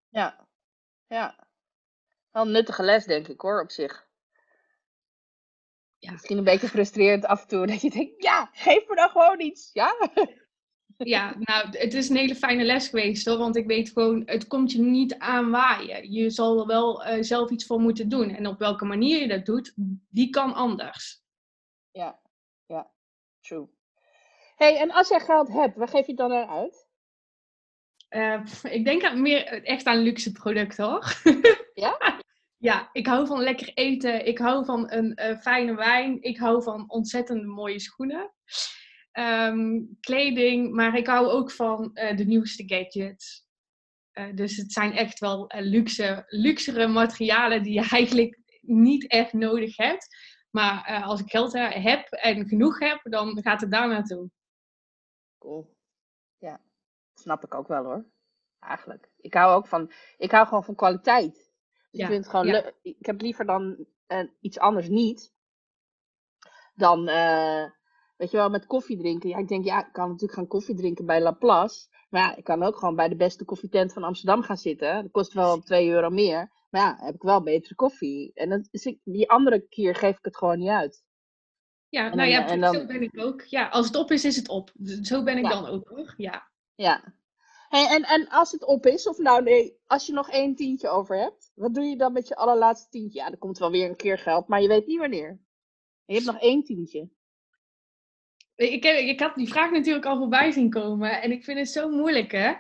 Ja, 0.10 0.48
ja. 1.08 1.48
Wel 2.32 2.46
een 2.46 2.52
nuttige 2.52 2.84
les, 2.84 3.06
denk 3.06 3.28
ik 3.28 3.42
hoor, 3.42 3.62
op 3.62 3.72
zich. 3.72 4.08
Ja. 5.98 6.12
Misschien 6.12 6.38
een 6.38 6.44
beetje 6.44 6.68
frustrerend 6.68 7.26
af 7.26 7.42
en 7.42 7.48
toe, 7.48 7.68
dat 7.72 7.82
je 7.82 7.90
denkt, 7.90 8.24
ja, 8.24 8.50
geef 8.52 8.88
me 8.88 8.96
dan 8.96 9.10
gewoon 9.10 9.40
iets, 9.40 9.70
ja? 9.74 9.96
Ja, 11.04 11.36
nou, 11.40 11.78
het 11.78 11.94
is 11.94 12.10
een 12.10 12.16
hele 12.16 12.36
fijne 12.36 12.64
les 12.64 12.88
geweest 12.88 13.26
hoor, 13.26 13.38
want 13.38 13.56
ik 13.56 13.66
weet 13.66 13.90
gewoon, 13.90 14.24
het 14.26 14.48
komt 14.48 14.72
je 14.72 14.80
niet 14.80 15.18
aanwaaien. 15.18 16.12
Je 16.12 16.30
zal 16.30 16.60
er 16.60 16.66
wel 16.66 17.08
uh, 17.08 17.22
zelf 17.22 17.50
iets 17.50 17.66
voor 17.66 17.80
moeten 17.80 18.10
doen. 18.10 18.30
En 18.30 18.48
op 18.48 18.60
welke 18.60 18.86
manier 18.86 19.22
je 19.22 19.28
dat 19.28 19.46
doet, 19.46 19.74
die 20.10 20.30
kan 20.30 20.54
anders. 20.54 21.22
Ja, 21.92 22.20
ja, 22.66 22.92
true. 23.40 23.68
hey, 24.56 24.78
en 24.78 24.92
als 24.92 25.08
jij 25.08 25.20
geld 25.20 25.48
hebt, 25.48 25.76
waar 25.76 25.88
geef 25.88 26.06
je 26.06 26.12
het 26.12 26.18
dan 26.18 26.34
aan 26.34 26.50
uit? 26.50 26.90
Uh, 28.10 28.46
ik 28.64 28.86
denk 28.86 29.04
aan 29.04 29.22
meer 29.22 29.64
echt 29.64 29.86
aan 29.86 29.98
luxe 29.98 30.32
producten 30.32 30.86
hoor. 30.86 31.22
Ja? 31.74 32.20
ja, 32.70 32.90
ik 32.94 33.08
hou 33.08 33.28
van 33.28 33.42
lekker 33.42 33.72
eten. 33.74 34.26
Ik 34.26 34.38
hou 34.38 34.66
van 34.66 34.92
een 34.92 35.20
uh, 35.22 35.38
fijne 35.38 35.76
wijn. 35.76 36.22
Ik 36.22 36.38
hou 36.38 36.64
van 36.64 36.90
ontzettend 36.90 37.46
mooie 37.46 37.80
schoenen. 37.80 38.34
Um, 39.14 39.98
kleding, 40.00 40.74
maar 40.74 40.98
ik 40.98 41.08
hou 41.08 41.28
ook 41.28 41.52
van 41.52 41.90
uh, 41.94 42.18
de 42.18 42.26
nieuwste 42.26 42.64
gadgets. 42.68 43.46
Uh, 44.14 44.36
dus 44.36 44.58
het 44.58 44.72
zijn 44.72 44.94
echt 44.94 45.20
wel 45.20 45.52
luxe, 45.56 46.24
luxere 46.28 46.88
materialen 46.88 47.64
die 47.64 47.74
je 47.74 47.90
eigenlijk 47.98 48.40
niet 48.62 49.08
echt 49.08 49.34
nodig 49.34 49.78
hebt. 49.78 50.08
Maar 50.50 51.04
als 51.04 51.20
ik 51.20 51.30
geld 51.30 51.54
heb 51.54 52.12
en 52.12 52.48
genoeg 52.48 52.80
heb, 52.80 53.00
dan 53.04 53.42
gaat 53.42 53.62
het 53.62 53.72
daar 53.72 53.88
naartoe. 53.88 54.30
Cool. 55.38 55.76
Ja, 56.38 56.62
snap 57.14 57.44
ik 57.44 57.54
ook 57.54 57.68
wel 57.68 57.84
hoor. 57.84 58.06
Eigenlijk. 58.60 59.10
Ik 59.18 59.34
hou 59.34 59.56
ook 59.56 59.68
van, 59.68 59.92
ik 60.18 60.32
hou 60.32 60.48
gewoon 60.48 60.64
van 60.64 60.76
kwaliteit. 60.76 61.34
Dus 61.34 62.00
ja, 62.00 62.04
ik 62.04 62.12
vind 62.12 62.24
het 62.24 62.30
gewoon 62.30 62.48
ja. 62.48 62.72
Ik 62.82 63.06
heb 63.06 63.22
liever 63.22 63.46
dan 63.46 63.86
uh, 64.08 64.24
iets 64.40 64.60
anders 64.60 64.88
niet. 64.88 65.34
Dan, 66.74 67.10
uh, 67.10 67.70
weet 68.22 68.32
je 68.32 68.38
wel, 68.38 68.50
met 68.50 68.66
koffie 68.66 68.98
drinken. 68.98 69.30
Ja, 69.30 69.38
ik 69.38 69.48
denk, 69.48 69.66
ja, 69.66 69.86
ik 69.86 69.94
kan 69.94 70.08
natuurlijk 70.08 70.34
gaan 70.34 70.48
koffie 70.48 70.76
drinken 70.76 71.06
bij 71.06 71.22
Laplace. 71.22 71.88
Maar 72.10 72.22
ja, 72.22 72.36
ik 72.36 72.44
kan 72.44 72.64
ook 72.64 72.78
gewoon 72.78 72.96
bij 72.96 73.10
de 73.10 73.16
beste 73.16 73.46
koffietent 73.46 73.94
van 73.94 74.04
Amsterdam 74.04 74.42
gaan 74.42 74.58
zitten. 74.58 75.02
Dat 75.02 75.12
kost 75.12 75.34
wel 75.34 75.60
2 75.60 75.90
euro 75.90 76.10
meer. 76.10 76.52
Maar 76.70 76.82
ja, 76.82 77.06
heb 77.06 77.16
ik 77.16 77.22
wel 77.22 77.44
betere 77.44 77.76
koffie. 77.76 78.32
En 78.34 78.50
dan 78.50 78.68
is 78.72 78.96
die 79.04 79.30
andere 79.30 79.68
keer 79.68 79.96
geef 79.96 80.18
ik 80.18 80.26
het 80.26 80.38
gewoon 80.38 80.60
niet 80.60 80.70
uit. 80.70 81.04
Ja, 81.90 82.02
nou 82.02 82.16
dan, 82.16 82.30
ja, 82.30 82.56
dan, 82.56 82.74
zo 82.74 82.86
ben 82.86 83.02
ik 83.02 83.20
ook. 83.20 83.42
Ja, 83.42 83.68
als 83.68 83.86
het 83.86 83.96
op 83.96 84.12
is, 84.12 84.26
is 84.26 84.36
het 84.36 84.50
op. 84.50 84.72
Zo 85.02 85.24
ben 85.24 85.38
ik 85.38 85.44
ja. 85.44 85.50
dan 85.50 85.66
ook 85.66 85.90
hoor. 85.90 86.14
Ja. 86.18 86.52
Ja. 86.76 87.14
Hey, 87.70 87.88
en, 87.88 88.04
en 88.04 88.30
als 88.30 88.52
het 88.52 88.66
op 88.66 88.86
is, 88.86 89.08
of 89.08 89.18
nou 89.18 89.44
nee, 89.44 89.78
als 89.88 90.06
je 90.06 90.14
nog 90.14 90.30
één 90.30 90.56
tientje 90.56 90.90
over 90.90 91.18
hebt, 91.18 91.52
wat 91.56 91.74
doe 91.74 91.84
je 91.84 91.98
dan 91.98 92.14
met 92.14 92.28
je 92.28 92.36
allerlaatste 92.36 92.90
tientje? 92.90 93.20
Ja, 93.20 93.32
er 93.32 93.38
komt 93.38 93.58
wel 93.58 93.72
weer 93.72 93.90
een 93.90 93.96
keer 93.96 94.18
geld, 94.18 94.48
maar 94.48 94.62
je 94.62 94.68
weet 94.68 94.88
niet 94.88 95.00
wanneer. 95.00 95.30
En 95.30 95.40
je 96.06 96.14
hebt 96.14 96.26
nog 96.26 96.40
één 96.40 96.64
tientje. 96.64 97.10
Ik, 98.62 98.84
heb, 98.84 98.98
ik 98.98 99.20
had 99.20 99.36
die 99.36 99.48
vraag 99.48 99.72
natuurlijk 99.72 100.06
al 100.06 100.18
voorbij 100.18 100.52
zien 100.52 100.70
komen 100.70 101.22
en 101.22 101.32
ik 101.32 101.44
vind 101.44 101.58
het 101.60 101.70
zo 101.70 101.90
moeilijk 101.90 102.32
hè. 102.32 102.54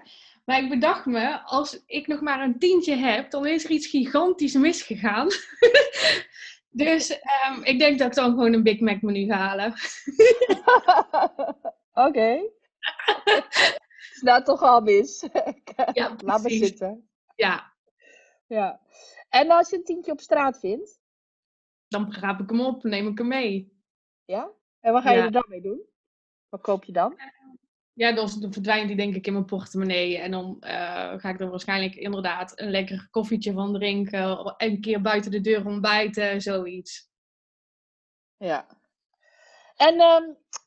Maar 0.45 0.63
ik 0.63 0.69
bedacht 0.69 1.05
me, 1.05 1.39
als 1.43 1.83
ik 1.85 2.07
nog 2.07 2.21
maar 2.21 2.41
een 2.41 2.59
tientje 2.59 2.95
heb, 2.95 3.31
dan 3.31 3.45
is 3.47 3.63
er 3.63 3.71
iets 3.71 3.87
gigantisch 3.87 4.53
misgegaan. 4.53 5.27
dus 6.69 7.19
ehm, 7.19 7.63
ik 7.63 7.79
denk 7.79 7.97
dat 7.99 8.07
ik 8.07 8.13
dan 8.13 8.29
gewoon 8.29 8.53
een 8.53 8.63
Big 8.63 8.79
Mac 8.79 9.01
menu 9.01 9.25
ga 9.25 9.35
halen. 9.35 9.73
Oké. 12.07 12.39
is 14.13 14.21
nou 14.21 14.43
toch 14.43 14.61
al 14.61 14.81
mis. 14.81 15.27
Ja, 15.93 16.15
Laat 16.17 16.43
me 16.43 16.49
zitten. 16.49 17.09
Ja, 17.35 17.73
Ja. 18.47 18.79
En 19.29 19.51
als 19.51 19.69
je 19.69 19.75
een 19.75 19.83
tientje 19.83 20.11
op 20.11 20.19
straat 20.19 20.59
vindt, 20.59 20.99
dan 21.87 22.13
raap 22.13 22.39
ik 22.39 22.49
hem 22.49 22.61
op, 22.61 22.83
neem 22.83 23.07
ik 23.07 23.17
hem 23.17 23.27
mee. 23.27 23.79
ja? 24.25 24.51
En 24.79 24.93
wat 24.93 25.01
ga 25.03 25.11
je 25.11 25.17
Ja. 25.17 25.25
er 25.25 25.31
dan 25.31 25.45
mee 25.47 25.61
doen? 25.61 25.89
Wat 26.51 26.61
koop 26.61 26.83
je 26.83 26.91
dan? 26.91 27.15
Ja, 27.93 28.11
dan, 28.11 28.29
verdwijnt 28.29 28.87
die 28.87 28.97
denk 28.97 29.15
ik 29.15 29.27
in 29.27 29.33
mijn 29.33 29.45
portemonnee. 29.45 30.17
En 30.17 30.31
dan 30.31 30.57
eh, 30.59 31.13
ga 31.17 31.29
ik 31.29 31.39
er 31.39 31.49
waarschijnlijk 31.49 31.95
inderdaad 31.95 32.59
een 32.59 32.69
lekker 32.69 33.07
koffietje 33.11 33.53
van 33.53 33.73
drinken. 33.73 34.53
Een 34.57 34.81
keer 34.81 35.01
buiten 35.01 35.31
de 35.31 35.41
deur 35.41 35.65
ontbijten, 35.65 36.41
zoiets. 36.41 37.09
Ja. 38.37 38.65
En 39.75 39.99
ehm, 39.99 40.23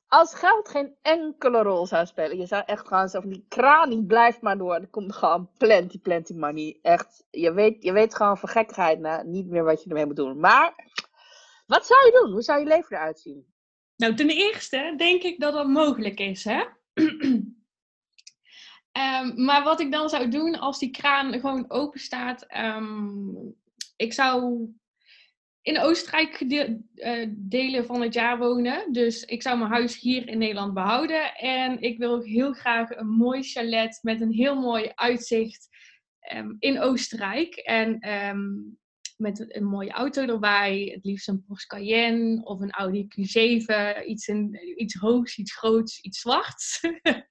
als 0.08 0.34
geld 0.34 0.68
geen 0.68 0.96
enkele 1.02 1.62
rol 1.62 1.86
zou 1.86 2.06
spelen, 2.06 2.38
je 2.38 2.46
zou 2.46 2.62
echt 2.66 2.88
gaan 2.88 3.10
van 3.10 3.28
die 3.28 3.44
kraan 3.48 3.90
die 3.90 4.04
blijft 4.04 4.40
maar 4.40 4.58
door. 4.58 4.74
Er 4.74 4.88
komt 4.88 5.12
gewoon 5.12 5.50
plenty, 5.58 6.00
plenty 6.00 6.32
money. 6.32 6.78
Echt, 6.82 7.24
je 7.30 7.52
weet, 7.52 7.82
je 7.82 7.92
weet 7.92 8.14
gewoon 8.14 8.38
van 8.38 8.48
gekkigheid 8.48 8.98
nou, 8.98 9.26
niet 9.26 9.46
meer 9.46 9.64
wat 9.64 9.82
je 9.82 9.88
ermee 9.88 10.06
moet 10.06 10.16
doen. 10.16 10.40
Maar, 10.40 10.74
wat 11.66 11.86
zou 11.86 12.04
je 12.04 12.20
doen? 12.20 12.32
Hoe 12.32 12.42
zou 12.42 12.60
je 12.60 12.66
leven 12.66 12.96
eruit 12.96 13.20
zien? 13.20 13.53
Nou, 13.96 14.14
ten 14.14 14.30
eerste 14.30 14.94
denk 14.96 15.22
ik 15.22 15.40
dat 15.40 15.52
dat 15.52 15.66
mogelijk 15.66 16.20
is, 16.20 16.44
hè? 16.44 16.64
Ehm, 18.92 19.44
maar 19.44 19.62
wat 19.62 19.80
ik 19.80 19.92
dan 19.92 20.08
zou 20.08 20.28
doen 20.28 20.58
als 20.58 20.78
die 20.78 20.90
kraan 20.90 21.32
gewoon 21.32 21.70
open 21.70 22.00
staat, 22.00 22.42
ehm, 22.46 23.28
ik 23.96 24.12
zou 24.12 24.68
in 25.62 25.78
Oostenrijk 25.78 26.40
eh, 26.94 27.26
delen 27.30 27.86
van 27.86 28.00
het 28.02 28.14
jaar 28.14 28.38
wonen. 28.38 28.92
Dus 28.92 29.24
ik 29.24 29.42
zou 29.42 29.58
mijn 29.58 29.70
huis 29.70 30.00
hier 30.00 30.28
in 30.28 30.38
Nederland 30.38 30.74
behouden. 30.74 31.34
En 31.34 31.80
ik 31.80 31.98
wil 31.98 32.22
heel 32.22 32.52
graag 32.52 32.90
een 32.90 33.08
mooi 33.08 33.42
chalet 33.42 33.98
met 34.02 34.20
een 34.20 34.32
heel 34.32 34.60
mooi 34.60 34.92
uitzicht 34.94 35.68
ehm, 36.20 36.54
in 36.58 36.80
Oostenrijk. 36.80 37.54
En 37.54 37.98
met 39.16 39.56
een 39.56 39.64
mooie 39.64 39.90
auto 39.90 40.26
erbij. 40.26 40.90
Het 40.94 41.04
liefst 41.04 41.28
een 41.28 41.44
Porsche 41.44 41.68
Cayenne 41.68 42.44
of 42.44 42.60
een 42.60 42.70
Audi 42.70 43.06
Q7. 43.08 44.06
Iets, 44.06 44.28
in, 44.28 44.58
iets 44.76 44.94
hoogs, 44.94 45.38
iets 45.38 45.56
groots, 45.56 46.00
iets 46.00 46.20
zwarts. 46.20 46.80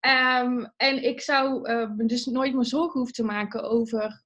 Ehm, 0.00 0.66
en 0.76 1.04
ik 1.04 1.20
zou 1.20 1.68
eh, 1.68 1.90
dus 1.96 2.26
nooit 2.26 2.54
meer 2.54 2.64
zorgen 2.64 2.92
hoeven 2.92 3.14
te 3.14 3.24
maken 3.24 3.62
over 3.62 4.24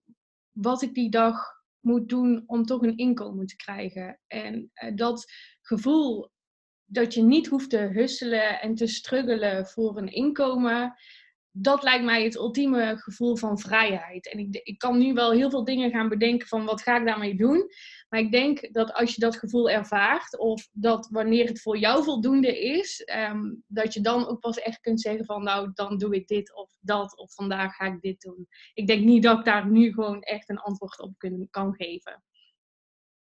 wat 0.50 0.82
ik 0.82 0.94
die 0.94 1.10
dag 1.10 1.54
moet 1.80 2.08
doen 2.08 2.42
om 2.46 2.64
toch 2.64 2.82
een 2.82 2.96
inkomen 2.96 3.46
te 3.46 3.56
krijgen. 3.56 4.20
En 4.26 4.70
eh, 4.72 4.94
dat 4.94 5.32
gevoel 5.60 6.30
dat 6.84 7.14
je 7.14 7.22
niet 7.22 7.46
hoeft 7.46 7.70
te 7.70 7.78
husselen 7.78 8.60
en 8.60 8.74
te 8.74 8.86
struggelen 8.86 9.66
voor 9.66 9.98
een 9.98 10.12
inkomen, 10.12 10.94
dat 11.56 11.82
lijkt 11.82 12.04
mij 12.04 12.24
het 12.24 12.34
ultieme 12.34 12.96
gevoel 12.96 13.36
van 13.36 13.58
vrijheid. 13.58 14.32
En 14.32 14.38
ik, 14.38 14.60
ik 14.62 14.78
kan 14.78 14.98
nu 14.98 15.12
wel 15.12 15.32
heel 15.32 15.50
veel 15.50 15.64
dingen 15.64 15.90
gaan 15.90 16.08
bedenken 16.08 16.48
van 16.48 16.64
wat 16.64 16.82
ga 16.82 16.98
ik 16.98 17.06
daarmee 17.06 17.36
doen. 17.36 17.70
Maar 18.08 18.20
ik 18.20 18.32
denk 18.32 18.72
dat 18.72 18.92
als 18.92 19.14
je 19.14 19.20
dat 19.20 19.36
gevoel 19.36 19.70
ervaart, 19.70 20.38
of 20.38 20.68
dat 20.72 21.08
wanneer 21.10 21.48
het 21.48 21.60
voor 21.60 21.78
jou 21.78 22.04
voldoende 22.04 22.60
is, 22.60 23.02
ehm, 23.04 23.54
dat 23.66 23.94
je 23.94 24.00
dan 24.00 24.26
ook 24.26 24.40
pas 24.40 24.58
echt 24.58 24.80
kunt 24.80 25.00
zeggen 25.00 25.24
van 25.24 25.42
nou, 25.42 25.70
dan 25.74 25.98
doe 25.98 26.14
ik 26.14 26.28
dit 26.28 26.54
of 26.54 26.70
dat, 26.80 27.18
of 27.18 27.34
vandaag 27.34 27.74
ga 27.76 27.84
ik 27.84 28.00
dit 28.00 28.20
doen. 28.20 28.48
Ik 28.74 28.86
denk 28.86 29.04
niet 29.04 29.22
dat 29.22 29.38
ik 29.38 29.44
daar 29.44 29.70
nu 29.70 29.92
gewoon 29.92 30.22
echt 30.22 30.48
een 30.48 30.58
antwoord 30.58 31.00
op 31.00 31.12
kun, 31.16 31.48
kan 31.50 31.74
geven. 31.74 32.22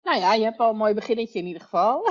Nou 0.01 0.19
ja, 0.19 0.33
je 0.33 0.43
hebt 0.43 0.57
al 0.57 0.69
een 0.69 0.77
mooi 0.77 0.93
beginnetje 0.93 1.39
in 1.39 1.45
ieder 1.45 1.61
geval. 1.61 2.09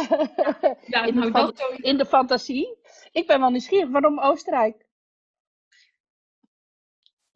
Ja, 0.87 1.05
in, 1.07 1.15
nou, 1.15 1.27
de 1.27 1.31
dat 1.31 1.71
in 1.77 1.97
de 1.97 2.07
fantasie. 2.07 2.79
Ik 3.11 3.27
ben 3.27 3.41
wel 3.41 3.51
nieuwsgierig. 3.51 3.91
Waarom 3.91 4.21
Oostenrijk? 4.21 4.86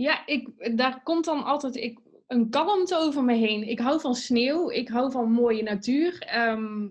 Ja, 0.00 0.26
ik, 0.26 0.76
daar 0.76 1.02
komt 1.02 1.24
dan 1.24 1.44
altijd 1.44 1.76
ik, 1.76 2.00
een 2.26 2.50
kalmte 2.50 2.96
over 2.96 3.24
me 3.24 3.34
heen. 3.34 3.68
Ik 3.68 3.78
hou 3.78 4.00
van 4.00 4.14
sneeuw, 4.14 4.70
ik 4.70 4.88
hou 4.88 5.10
van 5.10 5.32
mooie 5.32 5.62
natuur. 5.62 6.22
Ehm, 6.22 6.88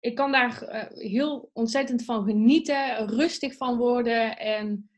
ik 0.00 0.14
kan 0.14 0.32
daar 0.32 0.62
eh, 0.62 1.10
heel 1.10 1.50
ontzettend 1.52 2.04
van 2.04 2.24
genieten, 2.24 3.08
rustig 3.08 3.56
van 3.56 3.76
worden. 3.76 4.38
En 4.38 4.90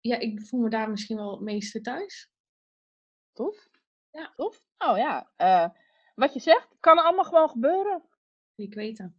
ja, 0.00 0.18
ik 0.18 0.42
voel 0.42 0.60
me 0.60 0.68
daar 0.68 0.90
misschien 0.90 1.16
wel 1.16 1.30
het 1.30 1.40
meeste 1.40 1.80
thuis. 1.80 2.30
Tof. 3.32 3.68
Ja. 4.10 4.32
Tof. 4.36 4.62
Oh 4.78 4.96
ja. 4.96 5.30
eh, 5.36 5.68
wat 6.14 6.34
je 6.34 6.40
zegt, 6.40 6.76
kan 6.80 6.98
allemaal 6.98 7.24
gewoon 7.24 7.50
gebeuren. 7.50 8.02
Ik 8.54 8.74
weet 8.74 8.98
het. 8.98 9.12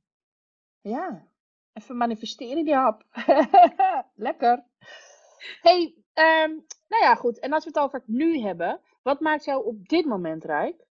Ja. 0.82 1.28
Even 1.74 1.98
manifesteren 1.98 2.66
die 2.66 2.76
hap. 2.76 3.06
Lekker. 4.16 4.66
hey, 5.62 6.03
ehm, 6.14 6.50
nou 6.88 7.04
ja, 7.04 7.16
goed. 7.16 7.40
En 7.40 7.54
als 7.54 7.64
we 7.64 7.70
het 7.70 7.80
over 7.80 8.00
het 8.00 8.08
nu 8.08 8.40
hebben, 8.40 8.82
wat 9.02 9.20
maakt 9.20 9.46
jou 9.46 9.66
op 9.66 9.88
dit 9.88 10.06
moment 10.06 10.44
rijk? 10.44 10.86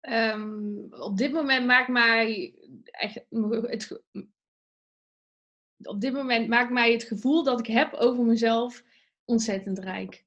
Ehm, 0.00 0.76
op 0.90 1.16
dit 1.16 1.32
moment 1.32 1.66
maakt 1.66 1.88
mij 1.88 2.54
echt 2.84 3.20
het, 3.30 4.02
op 5.82 6.00
dit 6.00 6.12
moment 6.12 6.48
maakt 6.48 6.70
mij 6.70 6.92
het 6.92 7.02
gevoel 7.02 7.42
dat 7.42 7.58
ik 7.58 7.66
heb 7.66 7.92
over 7.92 8.24
mezelf 8.24 8.84
ontzettend 9.24 9.78
rijk. 9.78 10.24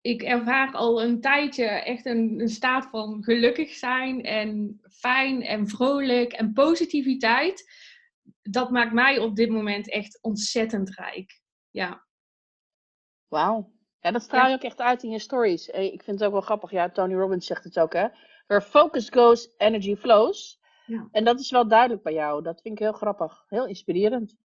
Ik 0.00 0.22
ervaar 0.22 0.72
al 0.72 1.02
een 1.02 1.20
tijdje 1.20 1.64
echt 1.64 2.06
een, 2.06 2.40
een 2.40 2.48
staat 2.48 2.86
van 2.86 3.24
gelukkig 3.24 3.74
zijn 3.74 4.22
en 4.22 4.80
fijn 4.90 5.42
en 5.42 5.68
vrolijk 5.68 6.32
en 6.32 6.52
positiviteit. 6.52 7.72
Dat 8.42 8.70
maakt 8.70 8.92
mij 8.92 9.18
op 9.18 9.36
dit 9.36 9.50
moment 9.50 9.90
echt 9.90 10.18
ontzettend 10.22 10.90
rijk. 10.90 11.40
Ja, 11.70 12.06
Wauw. 13.30 13.70
Ja, 14.00 14.10
dat 14.10 14.22
straal 14.22 14.48
je 14.48 14.54
ook 14.54 14.62
echt 14.62 14.80
uit 14.80 15.02
in 15.02 15.10
je 15.10 15.18
stories. 15.18 15.70
Eh, 15.70 15.84
Ik 15.92 16.02
vind 16.02 16.18
het 16.18 16.26
ook 16.26 16.32
wel 16.32 16.40
grappig. 16.40 16.70
Ja, 16.70 16.90
Tony 16.90 17.14
Robbins 17.14 17.46
zegt 17.46 17.64
het 17.64 17.78
ook, 17.78 17.92
hè. 17.92 18.08
Where 18.46 18.62
focus 18.62 19.08
goes, 19.10 19.54
energy 19.56 19.96
flows. 19.96 20.60
Ja. 20.86 21.08
En 21.12 21.24
dat 21.24 21.40
is 21.40 21.50
wel 21.50 21.68
duidelijk 21.68 22.02
bij 22.02 22.12
jou. 22.12 22.42
Dat 22.42 22.60
vind 22.60 22.74
ik 22.74 22.80
heel 22.80 22.92
grappig. 22.92 23.44
Heel 23.48 23.66
inspirerend. 23.66 24.36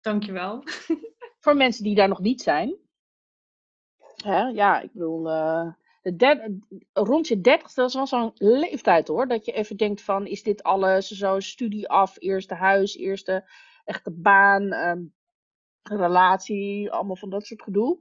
dankjewel. 0.00 0.62
Voor 1.42 1.56
mensen 1.56 1.84
die 1.84 1.94
daar 1.94 2.08
nog 2.08 2.20
niet 2.20 2.42
zijn. 2.42 2.76
Hè? 4.24 4.40
Ja, 4.42 4.80
ik 4.80 4.92
bedoel, 4.92 5.30
eh, 5.30 5.72
de 6.02 6.58
rond 6.92 7.28
je 7.28 7.40
dertigste, 7.40 7.80
dat 7.80 7.88
is 7.88 7.94
wel 7.94 8.06
zo'n 8.06 8.32
leeftijd 8.34 9.08
hoor. 9.08 9.28
Dat 9.28 9.44
je 9.44 9.52
even 9.52 9.76
denkt 9.76 10.02
van, 10.02 10.26
is 10.26 10.42
dit 10.42 10.62
alles? 10.62 11.08
Zo 11.08 11.40
studie 11.40 11.88
af, 11.88 12.16
eerste 12.18 12.54
huis, 12.54 12.96
eerste 12.96 13.50
echte 13.84 14.10
baan, 14.10 14.72
ehm, 14.72 15.02
relatie, 15.82 16.90
allemaal 16.92 17.16
van 17.16 17.30
dat 17.30 17.46
soort 17.46 17.62
gedoe. 17.62 17.98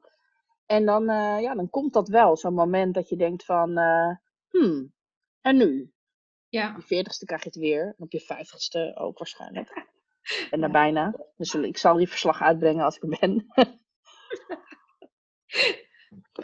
En 0.72 0.86
dan, 0.86 1.10
eh, 1.10 1.42
ja, 1.42 1.56
dan 1.56 1.70
komt 1.70 1.94
dat 1.94 2.08
wel, 2.08 2.38
zo'n 2.38 2.54
moment 2.54 2.94
dat 2.94 3.10
je 3.10 3.16
denkt 3.16 3.46
van, 3.46 3.78
eh, 3.78 4.16
hmm, 4.50 4.94
en 5.42 5.58
nu? 5.58 5.94
Ja, 6.50 6.70
Op 6.70 6.76
je 6.76 6.88
veertigste 6.88 7.26
krijg 7.26 7.44
je 7.44 7.50
het 7.50 7.58
weer. 7.58 7.86
En 7.86 7.96
op 7.98 8.12
je 8.12 8.20
vijftigste 8.20 8.96
ook 8.96 9.18
waarschijnlijk. 9.18 9.86
En 10.52 10.60
daar 10.60 10.72
bijna. 10.72 11.16
Dus 11.38 11.54
ik 11.54 11.78
zal 11.78 11.96
die 11.96 12.10
verslag 12.10 12.42
uitbrengen 12.42 12.84
als 12.84 12.96
ik 12.96 13.04
er 13.04 13.18
ben. 13.20 13.46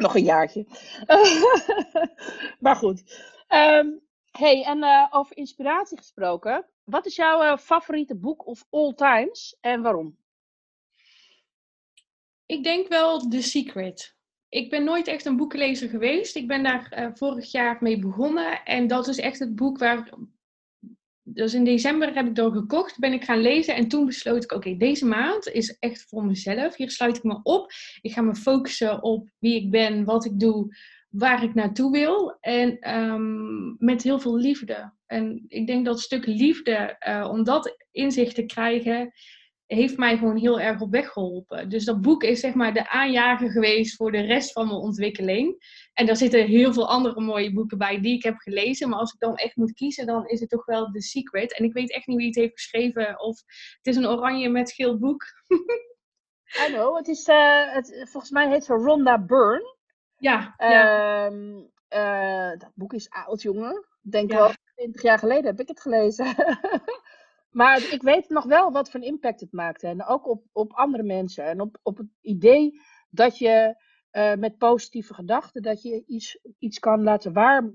Nog 0.03 0.15
een 0.15 0.23
jaartje. 0.23 0.65
maar 2.65 2.75
goed. 2.75 3.03
Ehm, 3.47 3.87
hey, 4.31 4.63
en 4.63 4.83
eh, 4.83 5.07
over 5.09 5.37
inspiratie 5.37 5.97
gesproken. 5.97 6.65
Wat 6.83 7.05
is 7.05 7.15
jouw 7.15 7.57
favoriete 7.57 8.15
boek 8.15 8.47
of 8.47 8.65
all 8.69 8.93
times 8.93 9.57
en 9.61 9.81
waarom? 9.81 10.17
Ik 12.45 12.63
denk 12.63 12.87
wel 12.87 13.19
The 13.19 13.41
Secret. 13.41 14.15
Ik 14.57 14.69
ben 14.69 14.83
nooit 14.83 15.07
echt 15.07 15.25
een 15.25 15.37
boekenlezer 15.37 15.89
geweest. 15.89 16.35
Ik 16.35 16.47
ben 16.47 16.63
daar 16.63 16.87
eh, 16.89 17.07
vorig 17.13 17.51
jaar 17.51 17.77
mee 17.79 17.99
begonnen. 17.99 18.63
En 18.63 18.87
dat 18.87 19.07
is 19.07 19.17
echt 19.17 19.39
het 19.39 19.55
boek 19.55 19.77
waar. 19.77 20.09
Dus 21.23 21.53
in 21.53 21.63
december 21.63 22.13
heb 22.13 22.27
ik 22.27 22.35
dat 22.35 22.53
gekocht, 22.53 22.99
ben 22.99 23.13
ik 23.13 23.23
gaan 23.23 23.41
lezen. 23.41 23.75
En 23.75 23.87
toen 23.87 24.05
besloot 24.05 24.43
ik: 24.43 24.51
oké, 24.51 24.77
deze 24.77 25.05
maand 25.05 25.47
is 25.47 25.77
echt 25.79 26.05
voor 26.09 26.25
mezelf. 26.25 26.75
Hier 26.75 26.91
sluit 26.91 27.17
ik 27.17 27.23
me 27.23 27.39
op. 27.43 27.71
Ik 28.01 28.11
ga 28.11 28.21
me 28.21 28.35
focussen 28.35 29.03
op 29.03 29.29
wie 29.39 29.55
ik 29.55 29.71
ben, 29.71 30.03
wat 30.03 30.25
ik 30.25 30.39
doe, 30.39 30.75
waar 31.09 31.43
ik 31.43 31.53
naartoe 31.53 31.91
wil. 31.91 32.37
En 32.39 32.79
ehm, 32.79 33.85
met 33.85 34.03
heel 34.03 34.19
veel 34.19 34.37
liefde. 34.37 34.93
En 35.05 35.43
ik 35.47 35.67
denk 35.67 35.85
dat 35.85 35.99
stuk 35.99 36.25
liefde, 36.25 36.95
eh, 36.99 37.27
om 37.31 37.43
dat 37.43 37.85
inzicht 37.91 38.35
te 38.35 38.45
krijgen, 38.45 39.11
heeft 39.67 39.97
mij 39.97 40.17
gewoon 40.17 40.37
heel 40.37 40.59
erg 40.59 40.81
op 40.81 40.91
weg 40.91 41.09
geholpen. 41.09 41.69
Dus 41.69 41.85
dat 41.85 42.01
boek 42.01 42.23
is 42.23 42.39
zeg 42.39 42.53
maar 42.53 42.73
de 42.73 42.89
aanjager 42.89 43.51
geweest 43.51 43.95
voor 43.95 44.11
de 44.11 44.21
rest 44.21 44.51
van 44.51 44.67
mijn 44.67 44.79
ontwikkeling. 44.79 45.55
En 45.93 46.05
daar 46.05 46.15
zitten 46.15 46.45
heel 46.45 46.73
veel 46.73 46.89
andere 46.89 47.21
mooie 47.21 47.53
boeken 47.53 47.77
bij 47.77 48.01
die 48.01 48.15
ik 48.15 48.23
heb 48.23 48.37
gelezen. 48.37 48.89
Maar 48.89 48.99
als 48.99 49.13
ik 49.13 49.19
dan 49.19 49.35
echt 49.35 49.55
moet 49.55 49.73
kiezen, 49.73 50.05
dan 50.05 50.27
is 50.27 50.39
het 50.39 50.49
toch 50.49 50.65
wel 50.65 50.91
The 50.91 51.01
Secret. 51.01 51.57
En 51.57 51.65
ik 51.65 51.73
weet 51.73 51.91
echt 51.91 52.07
niet 52.07 52.17
wie 52.17 52.27
het 52.27 52.35
heeft 52.35 52.53
geschreven. 52.53 53.19
Of 53.19 53.41
het 53.77 53.87
is 53.87 53.95
een 53.95 54.07
oranje 54.07 54.49
met 54.49 54.71
geel 54.71 54.97
boek. 54.97 55.23
I 56.67 56.71
know. 56.71 56.97
Het 56.97 57.07
is, 57.07 57.27
uh, 57.27 57.73
het, 57.73 58.07
volgens 58.11 58.31
mij 58.31 58.49
heet 58.49 58.63
ze 58.63 58.73
Rhonda 58.73 59.19
Byrne. 59.19 59.75
Ja. 60.17 60.53
ja. 60.57 61.25
Um, 61.25 61.71
uh, 61.89 62.49
dat 62.49 62.71
boek 62.75 62.93
is 62.93 63.09
oud, 63.09 63.41
jongen. 63.41 63.85
Ik 64.03 64.11
denk 64.11 64.31
wel 64.31 64.51
20 64.75 65.01
jaar 65.01 65.19
geleden 65.19 65.45
heb 65.45 65.59
ik 65.59 65.67
het 65.67 65.81
gelezen. 65.81 66.25
maar 67.49 67.77
ik 67.91 68.01
weet 68.01 68.29
nog 68.29 68.43
wel 68.43 68.71
wat 68.71 68.89
voor 68.89 68.99
een 68.99 69.05
impact 69.05 69.39
het 69.39 69.51
maakte. 69.51 69.87
En 69.87 70.05
ook 70.05 70.27
op, 70.27 70.43
op 70.51 70.73
andere 70.73 71.03
mensen. 71.03 71.45
En 71.45 71.61
op, 71.61 71.77
op 71.83 71.97
het 71.97 72.07
idee 72.21 72.81
dat 73.09 73.37
je 73.37 73.85
uh, 74.11 74.33
met 74.33 74.57
positieve 74.57 75.13
gedachten, 75.13 75.61
dat 75.61 75.81
je 75.81 76.03
iets, 76.05 76.39
iets 76.59 76.79
kan 76.79 77.03
laten 77.03 77.33
waar, 77.33 77.71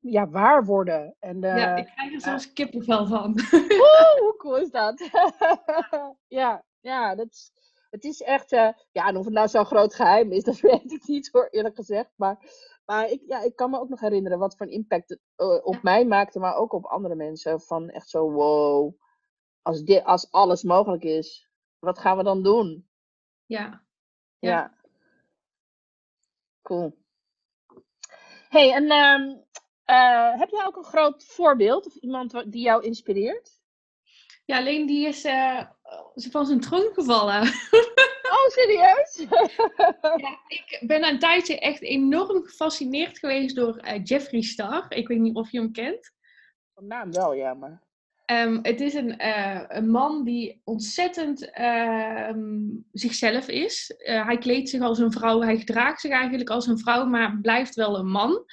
ja, 0.00 0.28
waar 0.28 0.64
worden. 0.64 1.16
En, 1.18 1.36
uh, 1.36 1.56
ja, 1.56 1.76
ik 1.76 1.86
krijg 1.86 2.12
er 2.12 2.20
zelfs 2.20 2.52
kippenvel 2.52 3.06
van. 3.06 3.40
Oeh, 3.52 4.18
hoe 4.18 4.34
cool 4.36 4.58
is 4.58 4.70
dat? 4.70 5.08
ja, 6.28 6.64
ja, 6.80 7.14
dat 7.14 7.26
is, 7.30 7.52
het 7.90 8.04
is 8.04 8.20
echt, 8.20 8.52
uh, 8.52 8.68
ja, 8.92 9.06
en 9.06 9.16
of 9.16 9.24
het 9.24 9.34
nou 9.34 9.48
zo'n 9.48 9.64
groot 9.64 9.94
geheim 9.94 10.32
is, 10.32 10.44
dat 10.50 10.60
weet 10.60 10.92
ik 10.92 11.06
niet 11.06 11.28
hoor, 11.32 11.48
eerlijk 11.50 11.74
gezegd. 11.74 12.10
Maar, 12.16 12.38
maar 12.84 13.10
ik, 13.10 13.22
ja, 13.26 13.42
ik 13.42 13.56
kan 13.56 13.70
me 13.70 13.80
ook 13.80 13.88
nog 13.88 14.00
herinneren 14.00 14.38
wat 14.38 14.56
voor 14.56 14.66
een 14.66 14.72
impact 14.72 15.08
het 15.08 15.20
op 15.64 15.74
ja. 15.74 15.80
mij 15.82 16.06
maakte, 16.06 16.38
maar 16.38 16.56
ook 16.56 16.72
op 16.72 16.84
andere 16.84 17.14
mensen. 17.14 17.60
Van 17.60 17.88
echt 17.88 18.08
zo, 18.08 18.30
wow, 18.30 18.94
als, 19.62 19.82
dit, 19.82 20.04
als 20.04 20.30
alles 20.30 20.62
mogelijk 20.62 21.02
is, 21.02 21.48
wat 21.78 21.98
gaan 21.98 22.16
we 22.16 22.22
dan 22.22 22.42
doen? 22.42 22.88
Ja. 23.46 23.84
Ja. 24.38 24.50
ja. 24.50 24.74
Cool. 26.62 26.98
hey, 28.48 28.72
en 28.72 28.90
um, 28.92 29.44
uh, 29.86 30.38
heb 30.38 30.50
jij 30.50 30.64
ook 30.66 30.76
een 30.76 30.84
groot 30.84 31.24
voorbeeld 31.24 31.86
of 31.86 31.94
iemand 31.94 32.52
die 32.52 32.62
jou 32.62 32.84
inspireert? 32.84 33.60
Ja, 34.44 34.58
alleen 34.58 34.86
die 34.86 35.06
is 35.06 35.24
uh, 35.24 35.62
van 36.14 36.46
zijn 36.46 36.60
troon 36.60 36.92
gevallen. 36.92 37.42
Oh, 38.32 38.48
serieus? 38.48 39.16
ja, 40.26 40.38
ik 40.48 40.82
ben 40.86 41.04
een 41.04 41.18
tijdje 41.18 41.58
echt 41.58 41.82
enorm 41.82 42.42
gefascineerd 42.44 43.18
geweest 43.18 43.56
door 43.56 43.84
uh, 43.84 44.04
Jeffree 44.04 44.42
Star. 44.42 44.86
Ik 44.88 45.08
weet 45.08 45.18
niet 45.18 45.36
of 45.36 45.50
je 45.50 45.58
hem 45.58 45.72
kent. 45.72 46.12
Van 46.74 46.86
naam 46.86 47.12
wel, 47.12 47.32
ja, 47.32 47.54
maar... 47.54 47.82
Um, 48.26 48.58
het 48.62 48.80
is 48.80 48.94
een, 48.94 49.14
uh, 49.22 49.60
een, 49.68 49.90
man 49.90 50.24
die 50.24 50.60
ontzettend 50.64 51.50
uh, 51.58 52.30
zichzelf 52.92 53.48
is. 53.48 53.94
Uh, 53.98 54.26
hij 54.26 54.38
kleedt 54.38 54.68
zich 54.68 54.80
als 54.80 54.98
een 54.98 55.12
vrouw, 55.12 55.40
hij 55.40 55.58
gedraagt 55.58 56.00
zich 56.00 56.10
eigenlijk 56.10 56.50
als 56.50 56.66
een 56.66 56.78
vrouw, 56.78 57.04
maar 57.04 57.38
blijft 57.40 57.74
wel 57.74 57.98
een 57.98 58.10
man. 58.10 58.44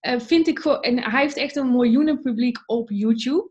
Eh, 0.00 0.20
vind 0.20 0.46
ik 0.46 0.64
en 0.64 1.02
hij 1.02 1.22
heeft 1.22 1.36
echt 1.36 1.56
een 1.56 1.70
miljoenen 1.70 2.22
publiek 2.22 2.58
op 2.66 2.90
YouTube. 2.90 3.50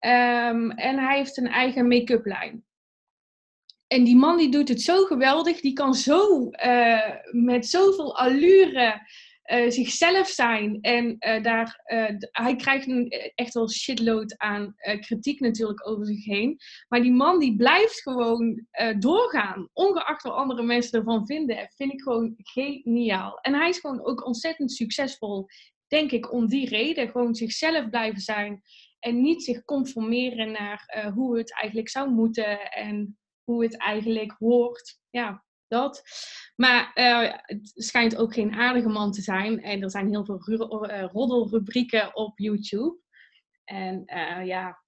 Um, 0.00 0.70
en 0.70 0.98
hij 0.98 1.16
heeft 1.16 1.36
een 1.36 1.48
eigen 1.48 1.88
make-up 1.88 2.26
lijn. 2.26 2.64
En 3.86 4.04
die 4.04 4.16
man 4.16 4.36
die 4.36 4.50
doet 4.50 4.68
het 4.68 4.82
zo 4.82 5.04
geweldig, 5.04 5.60
die 5.60 5.72
kan 5.72 5.94
zo 5.94 6.50
met 7.30 7.66
zoveel 7.66 8.16
allure 8.16 9.00
uh, 9.52 9.70
zichzelf 9.70 10.28
zijn. 10.28 10.78
En 10.80 11.16
uh, 11.18 11.42
daar, 11.42 11.80
uh, 11.86 12.18
hij 12.30 12.56
krijgt 12.56 12.88
een, 12.88 13.08
echt 13.34 13.54
wel 13.54 13.70
shitload 13.70 14.38
aan 14.38 14.74
kritiek 15.00 15.40
natuurlijk 15.40 15.88
over 15.88 16.06
zich 16.06 16.24
heen. 16.24 16.58
Maar 16.88 17.02
die 17.02 17.12
man 17.12 17.38
die 17.38 17.56
blijft 17.56 18.02
gewoon 18.02 18.66
doorgaan. 18.98 19.68
Ongeacht 19.72 20.22
wat 20.22 20.32
andere 20.32 20.62
mensen 20.62 20.98
ervan 20.98 21.26
vinden. 21.26 21.68
Vind 21.76 21.92
ik 21.92 22.02
gewoon 22.02 22.34
geniaal. 22.36 23.38
En 23.40 23.54
hij 23.54 23.68
is 23.68 23.78
gewoon 23.78 24.04
ook 24.04 24.26
ontzettend 24.26 24.72
succesvol. 24.72 25.46
Denk 25.88 26.10
ik 26.10 26.32
om 26.32 26.48
die 26.48 26.68
reden. 26.68 27.08
Gewoon 27.08 27.34
zichzelf 27.34 27.90
blijven 27.90 28.20
zijn. 28.20 28.62
En 28.98 29.22
niet 29.22 29.44
zich 29.44 29.64
conformeren 29.64 30.52
naar 30.52 31.10
hoe 31.14 31.38
het 31.38 31.52
eigenlijk 31.52 31.90
zou 31.90 32.10
moeten. 32.10 32.70
En 32.70 33.18
hoe 33.44 33.62
het 33.62 33.76
eigenlijk 33.76 34.34
hoort. 34.38 34.98
Ja, 35.10 35.44
dat. 35.72 36.02
Maar 36.56 36.92
uh, 36.94 37.32
het 37.42 37.72
schijnt 37.74 38.16
ook 38.16 38.32
geen 38.34 38.52
aardige 38.52 38.88
man 38.88 39.12
te 39.12 39.22
zijn. 39.22 39.62
En 39.62 39.82
er 39.82 39.90
zijn 39.90 40.08
heel 40.08 40.24
veel 40.24 40.90
uh, 40.90 41.04
roddelrubrieken 41.12 42.16
op 42.16 42.38
YouTube. 42.38 42.98
En 43.64 44.02
uh, 44.06 44.46
ja, 44.46 44.82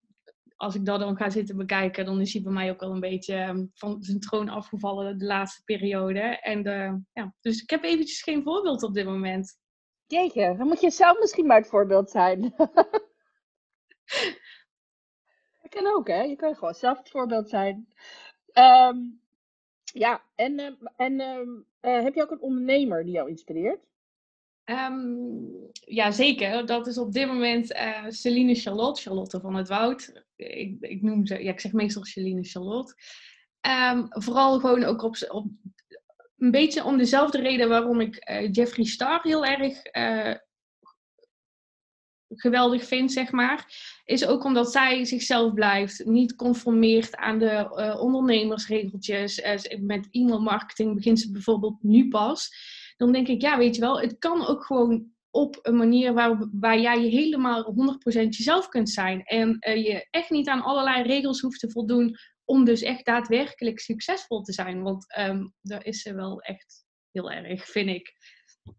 als 0.57 0.75
ik 0.75 0.85
dat 0.85 1.01
dan 1.01 1.17
ga 1.17 1.31
zitten 1.31 1.57
bekijken, 1.57 2.05
dan 2.05 2.21
is 2.21 2.33
hij 2.33 2.43
bij 2.43 2.53
mij 2.53 2.71
ook 2.71 2.83
al 2.83 2.91
een 2.91 3.01
beetje 3.01 3.35
ehm, 3.35 3.67
van 3.75 4.03
zijn 4.03 4.21
troon 4.21 4.49
afgevallen 4.49 5.19
de 5.19 5.25
laatste 5.25 5.63
periode. 5.65 6.21
En 6.21 6.63
ja, 7.13 7.35
dus 7.41 7.63
ik 7.63 7.71
heb 7.71 7.85
eventjes 7.85 8.23
geen 8.23 8.43
voorbeeld 8.43 8.83
op 8.83 8.95
dit 8.95 9.05
moment. 9.05 9.59
Jeetje, 10.07 10.55
dan 10.57 10.67
moet 10.67 10.81
je 10.81 10.91
zelf 10.91 11.19
misschien 11.19 11.47
maar 11.47 11.59
het 11.59 11.69
voorbeeld 11.69 12.11
zijn. 12.11 12.41
dat 15.61 15.69
kan 15.69 15.87
ook, 15.87 16.09
hè? 16.09 16.23
Je 16.23 16.37
kan 16.37 16.55
gewoon 16.55 16.75
zelf 16.75 16.99
het 16.99 17.11
voorbeeld 17.11 17.49
zijn. 17.49 17.89
Um, 18.53 19.24
ja, 19.95 20.25
en, 20.35 20.61
uh, 20.61 20.71
en 20.97 21.13
uh, 21.83 22.03
heb 22.03 22.15
je 22.15 22.23
ook 22.23 22.31
een 22.31 22.41
ondernemer 22.41 23.05
die 23.05 23.13
jou 23.13 23.29
inspireert? 23.29 23.87
Um, 24.65 25.71
ja, 25.71 26.11
zeker. 26.11 26.67
Dat 26.67 26.87
is 26.87 26.99
op 26.99 27.13
dit 27.13 27.27
moment 27.27 27.73
uh, 27.73 28.05
Celine 28.09 28.55
Charlotte, 28.55 29.01
Charlotte 29.01 29.41
van 29.41 29.55
het 29.55 29.69
Woud. 29.69 30.25
Ik, 30.37 30.77
ik 30.81 31.03
noem 31.03 31.27
ze, 31.27 31.43
ja, 31.43 31.53
ik 31.53 31.61
zeg 31.61 31.73
meestal 31.73 32.05
Celine 32.05 32.45
Charlotte. 32.45 32.95
Vooral 34.09 34.61
gewoon 34.61 34.85
ook 34.85 35.03
op, 35.03 35.17
op 35.29 35.47
een 36.39 36.51
beetje 36.51 36.85
om 36.85 36.97
dezelfde 36.97 37.41
reden 37.41 37.69
waarom 37.69 38.01
ik 38.01 38.29
Jeffree 38.53 38.87
Star 38.87 39.23
heel 39.23 39.45
erg 39.45 39.83
geweldig 42.29 42.85
vind, 42.85 43.13
zeg 43.13 43.31
maar, 43.33 43.67
is 44.05 44.27
ook 44.27 44.45
omdat 44.45 44.73
zij 44.73 45.05
zichzelf 45.05 45.53
blijft, 45.53 46.05
niet 46.05 46.37
conformeert 46.37 47.17
aan 47.17 47.39
de 47.39 47.75
uh, 47.77 48.01
ondernemersregeltjes. 48.01 49.39
Uh, 49.39 49.81
met 49.81 50.09
e-mailmarketing 50.11 50.95
begint 50.95 51.21
ze 51.21 51.31
bijvoorbeeld 51.31 51.83
nu 51.83 52.09
pas. 52.09 52.51
Dan 52.97 53.13
denk 53.13 53.29
ik, 53.29 53.41
ja, 53.41 53.59
weet 53.59 53.75
je 53.75 53.81
wel, 53.81 54.01
het 54.01 54.19
kan 54.19 54.47
ook 54.47 54.65
gewoon 54.65 55.13
op 55.31 55.59
een 55.63 55.77
manier 55.77 56.13
waar, 56.13 56.49
waar 56.53 56.79
jij 56.79 57.03
je 57.03 57.09
helemaal 57.09 57.75
100% 58.15 58.29
jezelf 58.29 58.69
kunt 58.69 58.91
zijn. 58.91 59.23
En 59.23 59.57
uh, 59.69 59.85
je 59.85 60.07
echt 60.11 60.31
niet 60.31 60.49
aan 60.49 60.63
allerlei 60.63 61.03
regels 61.03 61.41
hoeft 61.41 61.61
te 61.61 61.71
voldoen 61.71 62.17
om 62.45 62.65
dus 62.65 62.83
echt 62.83 63.05
daadwerkelijk 63.05 63.81
succesvol 63.81 64.43
te 64.43 64.53
zijn. 64.53 64.83
Want 64.83 65.19
um, 65.19 65.53
daar 65.61 65.85
is 65.85 66.03
ze 66.03 66.15
wel 66.15 66.41
echt 66.41 66.85
heel 67.11 67.31
erg, 67.31 67.65
vind 67.69 67.89
ik. 67.89 68.13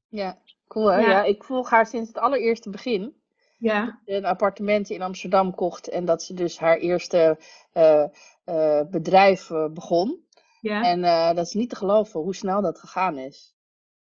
Ja, 0.10 0.42
cool 0.68 0.92
hè? 0.92 1.00
Ja. 1.00 1.10
ja, 1.10 1.24
ik 1.24 1.44
volg 1.44 1.70
haar 1.70 1.86
sinds 1.86 2.08
het 2.08 2.18
allereerste 2.18 2.70
begin 2.70 3.24
ja. 3.58 4.02
een 4.06 4.26
appartement 4.26 4.90
in 4.90 5.02
Amsterdam 5.02 5.56
kocht 5.56 5.88
en 5.88 6.06
dat 6.06 6.24
ze 6.24 6.34
dus 6.34 6.60
haar 6.60 6.78
eerste 6.78 7.38
uh, 7.74 8.04
uh, 8.46 8.82
bedrijf 8.90 9.50
uh, 9.50 9.68
begon. 9.68 10.24
Ja. 10.62 10.84
En 10.84 11.02
dat 11.36 11.46
is 11.46 11.54
niet 11.54 11.70
te 11.70 11.76
geloven 11.76 12.20
hoe 12.20 12.36
snel 12.36 12.62
dat 12.62 12.80
gegaan 12.80 13.18
is. 13.18 13.56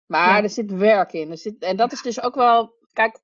Maar 0.06 0.36
ja. 0.36 0.42
er 0.42 0.50
zit 0.50 0.72
werk 0.72 1.12
in. 1.12 1.30
Er 1.30 1.38
zit, 1.38 1.62
en 1.62 1.76
dat 1.76 1.92
is 1.92 2.02
dus 2.02 2.22
ook 2.22 2.34
wel, 2.34 2.74
kijk, 2.92 3.20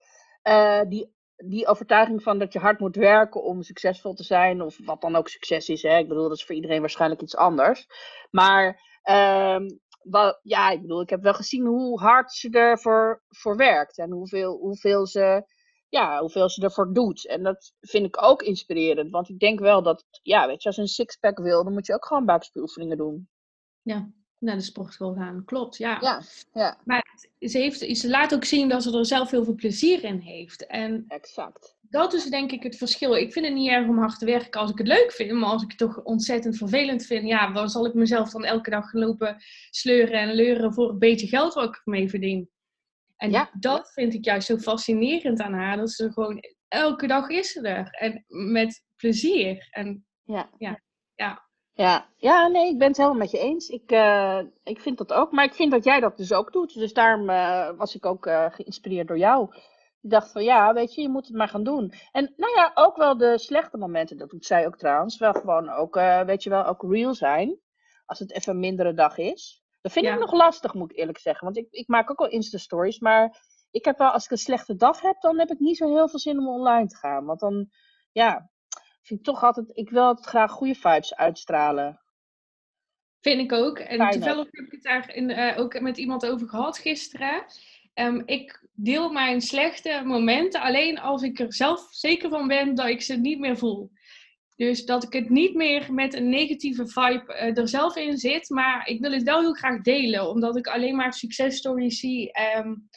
die, 0.89 1.15
die 1.37 1.67
overtuiging 1.67 2.23
van 2.23 2.39
dat 2.39 2.53
je 2.53 2.59
hard 2.59 2.81
moet 2.81 2.97
werken 2.97 3.43
om 3.43 3.63
succesvol 3.63 4.15
te 4.15 4.23
zijn, 4.23 4.63
of 4.63 4.79
wat 4.85 5.01
dan 5.01 5.17
ook 5.17 5.29
succes 5.29 5.69
is. 5.69 5.83
Hè? 5.83 5.99
Ik 5.99 6.09
bedoel, 6.09 6.29
dat 6.29 6.37
is 6.37 6.45
voor 6.45 6.55
iedereen 6.55 6.81
waarschijnlijk 6.81 7.23
iets 7.23 7.37
anders. 7.37 7.87
Maar 8.31 8.81
ehm, 9.03 9.69
wat, 10.03 10.41
ja, 10.43 10.71
ik 10.71 10.81
bedoel, 10.81 11.01
ik 11.01 11.11
heb 11.11 11.23
wel 11.23 11.35
gezien 11.35 11.67
hoe 11.67 12.01
hard 12.01 12.33
ze 12.33 12.51
ervoor 12.51 13.23
voor 13.29 13.57
werkt 13.57 13.99
en 13.99 14.11
hoeveel, 14.11 14.59
hoeveel 14.59 15.07
ze 15.07 15.45
ja, 15.95 16.21
hoeveel 16.21 16.49
ze 16.49 16.63
ervoor 16.63 16.93
doet. 16.93 17.27
En 17.27 17.43
dat 17.43 17.73
vind 17.81 18.07
ik 18.07 18.23
ook 18.23 18.43
inspirerend. 18.43 19.11
Want 19.11 19.29
ik 19.29 19.39
denk 19.39 19.61
wel 19.61 19.83
dat, 19.83 20.05
ja, 20.23 20.47
weet 20.47 20.63
je, 20.63 20.69
als 20.69 20.77
je 20.77 20.83
een 20.83 20.89
sixpack 20.89 21.39
wil, 21.39 21.65
dan 21.65 21.73
moet 21.73 21.87
je 21.87 21.95
ook 21.95 22.07
gewoon 22.07 22.25
buikspieroefeningen 22.25 22.97
doen. 22.97 23.29
Ja, 23.83 24.11
naar 24.39 24.57
de 24.57 24.63
sportschool 24.63 25.15
gaan. 25.15 25.45
Klopt, 25.45 25.77
ja. 25.77 25.99
Ja, 26.01 26.23
ja. 26.53 26.81
Maar 26.85 27.19
ze, 27.39 27.59
heeft, 27.59 27.97
ze 27.97 28.09
laat 28.09 28.35
ook 28.35 28.45
zien 28.45 28.69
dat 28.69 28.83
ze 28.83 28.99
er 28.99 29.07
zelf 29.07 29.31
heel 29.31 29.45
veel 29.45 29.55
plezier 29.55 30.05
in 30.05 30.19
heeft. 30.19 30.67
En 30.67 31.05
exact. 31.09 31.77
Dat 31.81 32.13
is 32.13 32.25
denk 32.25 32.53
ik 32.53 32.63
het 32.63 32.77
verschil. 32.77 33.15
Ik 33.17 33.33
vind 33.33 33.45
het 33.47 33.55
niet 33.55 33.71
erg 33.71 33.89
om 33.89 33.99
hard 33.99 34.19
te 34.19 34.25
werken 34.25 34.61
als 34.61 34.71
ik 34.71 34.79
het 34.79 34.87
leuk 34.87 35.13
vind. 35.13 35.33
Maar 35.33 35.51
als 35.51 35.63
ik 35.63 35.69
het 35.69 35.79
toch 35.79 36.03
ontzettend 36.03 36.57
vervelend 36.57 37.07
vind, 37.07 37.29
ja, 37.29 37.53
dan 37.53 37.69
zal 37.69 37.87
ik 37.87 37.95
mezelf 37.95 38.31
dan 38.31 38.45
elke 38.45 38.71
dag 38.71 38.93
lopen 38.93 39.37
sleuren 39.71 40.21
en 40.21 40.35
leuren 40.35 40.73
voor 40.73 40.91
een 40.91 40.99
beetje 40.99 41.27
geld 41.27 41.55
wat 41.55 41.69
ik 41.69 41.81
mee 41.85 42.09
verdien. 42.09 42.53
En 43.25 43.31
ja. 43.31 43.51
dat 43.59 43.93
vind 43.93 44.15
ik 44.15 44.25
juist 44.25 44.47
zo 44.47 44.57
fascinerend 44.57 45.41
aan 45.41 45.53
haar. 45.53 45.77
Dat 45.77 45.91
ze 45.91 46.13
gewoon 46.13 46.41
elke 46.69 47.07
dag 47.07 47.29
is 47.29 47.53
ze 47.53 47.69
er. 47.69 47.89
En 47.91 48.25
met 48.27 48.85
plezier. 48.97 49.69
En 49.71 50.07
ja. 50.23 50.49
ja, 50.59 50.81
ja. 51.15 51.43
Ja, 51.73 52.09
ja, 52.17 52.47
nee, 52.49 52.69
ik 52.69 52.79
ben 52.79 52.89
het 52.89 52.97
helemaal 52.97 53.19
met 53.19 53.31
je 53.31 53.39
eens. 53.39 53.69
Ik, 53.69 53.93
uh, 53.93 54.41
ik 54.65 54.81
vind 54.81 54.99
dat 54.99 55.13
ook. 55.13 55.33
Maar 55.33 55.45
ik 55.45 55.55
vind 55.55 55.71
dat 55.71 55.85
jij 55.85 56.01
dat 56.01 56.17
dus 56.17 56.33
ook 56.33 56.53
doet. 56.53 56.75
Dus 56.75 56.93
daarom 56.93 57.31
uh, 57.31 57.71
was 57.77 57.95
ik 57.95 58.07
ook 58.07 58.27
uh, 58.27 58.47
geïnspireerd 58.51 59.09
door 59.09 59.19
jou. 59.19 59.55
Ik 60.01 60.11
dacht 60.11 60.33
van 60.33 60.45
ja, 60.45 60.73
weet 60.73 60.95
je, 60.95 61.03
je 61.03 61.09
moet 61.09 61.27
het 61.27 61.37
maar 61.37 61.49
gaan 61.49 61.65
doen. 61.65 61.93
En 62.13 62.33
nou 62.37 62.55
ja, 62.55 62.71
ook 62.75 62.97
wel 62.97 63.17
de 63.17 63.39
slechte 63.39 63.77
momenten, 63.77 64.17
dat 64.17 64.31
doet 64.31 64.47
zij 64.47 64.67
ook 64.67 64.79
trouwens. 64.79 65.19
Wel 65.19 65.33
gewoon 65.33 65.71
ook, 65.71 65.95
weet 66.27 66.43
je 66.43 66.51
wel, 66.51 66.67
ook 66.67 66.83
real 66.83 67.15
zijn. 67.15 67.59
Als 68.07 68.19
het 68.19 68.33
even 68.33 68.53
een 68.53 68.61
mindere 68.61 68.95
dag 68.95 69.19
is. 69.19 69.64
Dat 69.85 69.93
vind 69.93 70.07
ik 70.07 70.19
nog 70.19 70.33
lastig, 70.33 70.75
moet 70.75 70.91
ik 70.91 70.99
eerlijk 70.99 71.19
zeggen. 71.19 71.45
Want 71.45 71.57
ik, 71.57 71.67
ik 71.71 71.89
maak 71.89 72.11
ook 72.11 72.19
al 72.19 72.29
Insta-stories. 72.29 72.99
Maar 72.99 73.43
ik 73.71 73.85
heb 73.85 73.99
wel, 73.99 74.11
als 74.11 74.25
ik 74.25 74.31
een 74.31 74.39
slechte 74.39 74.77
dag 74.77 75.01
heb, 75.01 75.21
dan 75.21 75.39
heb 75.39 75.51
ik 75.51 75.59
niet 75.59 75.77
zo 75.77 75.95
heel 75.95 76.09
veel 76.09 76.19
zin 76.19 76.39
om 76.39 76.49
online 76.49 76.87
te 76.87 76.97
gaan. 76.97 77.25
Want 77.25 77.41
dan, 77.41 77.71
ja, 78.13 78.51
vind 79.03 79.21
ik 79.21 79.27
toch 79.27 79.43
altijd, 79.43 79.67
ik 79.73 79.91
wil 79.91 80.03
altijd 80.03 80.27
graag 80.27 80.51
goede 80.51 80.75
vibes 80.75 81.15
uitstralen. 81.15 82.01
Vind 83.21 83.41
ik 83.41 83.53
ook. 83.53 83.79
En 83.79 84.11
toevallig 84.11 84.49
heb 84.51 84.65
ik 84.65 84.73
het 84.73 84.83
daar 84.83 85.15
in, 85.15 85.31
uh, 85.31 85.59
ook 85.59 85.81
met 85.81 85.99
iemand 85.99 86.27
over 86.27 86.49
gehad 86.49 86.79
gisteren. 86.79 87.45
Um, 87.95 88.23
ik 88.27 88.69
deel 88.73 89.13
mijn 89.13 89.41
slechte 89.41 90.03
momenten 90.05 90.61
alleen 90.61 90.99
als 90.99 91.23
ik 91.23 91.39
er 91.39 91.55
zelf 91.55 91.87
zeker 91.91 92.31
van 92.31 92.49
ben 92.49 92.75
dat 92.75 92.87
ik 92.87 93.03
ze 93.03 93.17
niet 93.17 93.39
meer 93.39 93.59
voel. 93.59 93.91
Dus 94.57 94.85
dat 94.85 95.05
ik 95.05 95.13
het 95.13 95.29
niet 95.29 95.55
meer 95.55 95.95
met 95.95 96.15
een 96.15 96.29
negatieve 96.29 96.87
vibe 96.87 97.25
uh, 97.29 97.59
er 97.59 97.69
zelf 97.69 97.97
in 97.97 98.19
zit. 98.19 98.49
Maar 98.49 98.89
ik 98.89 99.01
wil 99.01 99.13
het 99.13 99.23
wel 99.23 99.41
heel 99.41 99.55
graag 99.55 99.83
delen. 99.83 100.29
Omdat 100.29 100.57
ik 100.57 100.67
alleen 100.67 100.97
maar 100.97 101.13
successtories 101.13 102.01
zie. 102.01 102.31
Um, 102.57 102.89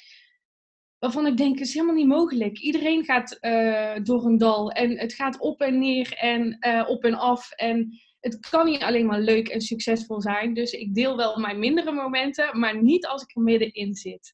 waarvan 0.99 1.27
ik 1.27 1.37
denk, 1.37 1.59
het 1.59 1.67
is 1.67 1.73
helemaal 1.73 1.95
niet 1.95 2.07
mogelijk. 2.07 2.59
Iedereen 2.59 3.03
gaat 3.03 3.37
uh, 3.41 3.95
door 4.03 4.25
een 4.25 4.37
dal. 4.37 4.71
En 4.71 4.97
het 4.97 5.13
gaat 5.13 5.39
op 5.39 5.61
en 5.61 5.79
neer 5.79 6.13
en 6.13 6.57
uh, 6.67 6.89
op 6.89 7.03
en 7.03 7.13
af. 7.13 7.51
En 7.51 7.99
het 8.19 8.39
kan 8.49 8.65
niet 8.65 8.81
alleen 8.81 9.05
maar 9.05 9.19
leuk 9.19 9.47
en 9.47 9.61
succesvol 9.61 10.21
zijn. 10.21 10.53
Dus 10.53 10.71
ik 10.71 10.95
deel 10.95 11.17
wel 11.17 11.39
mijn 11.39 11.59
mindere 11.59 11.91
momenten. 11.91 12.59
Maar 12.59 12.83
niet 12.83 13.05
als 13.05 13.21
ik 13.21 13.35
er 13.35 13.41
middenin 13.41 13.95
zit. 13.95 14.33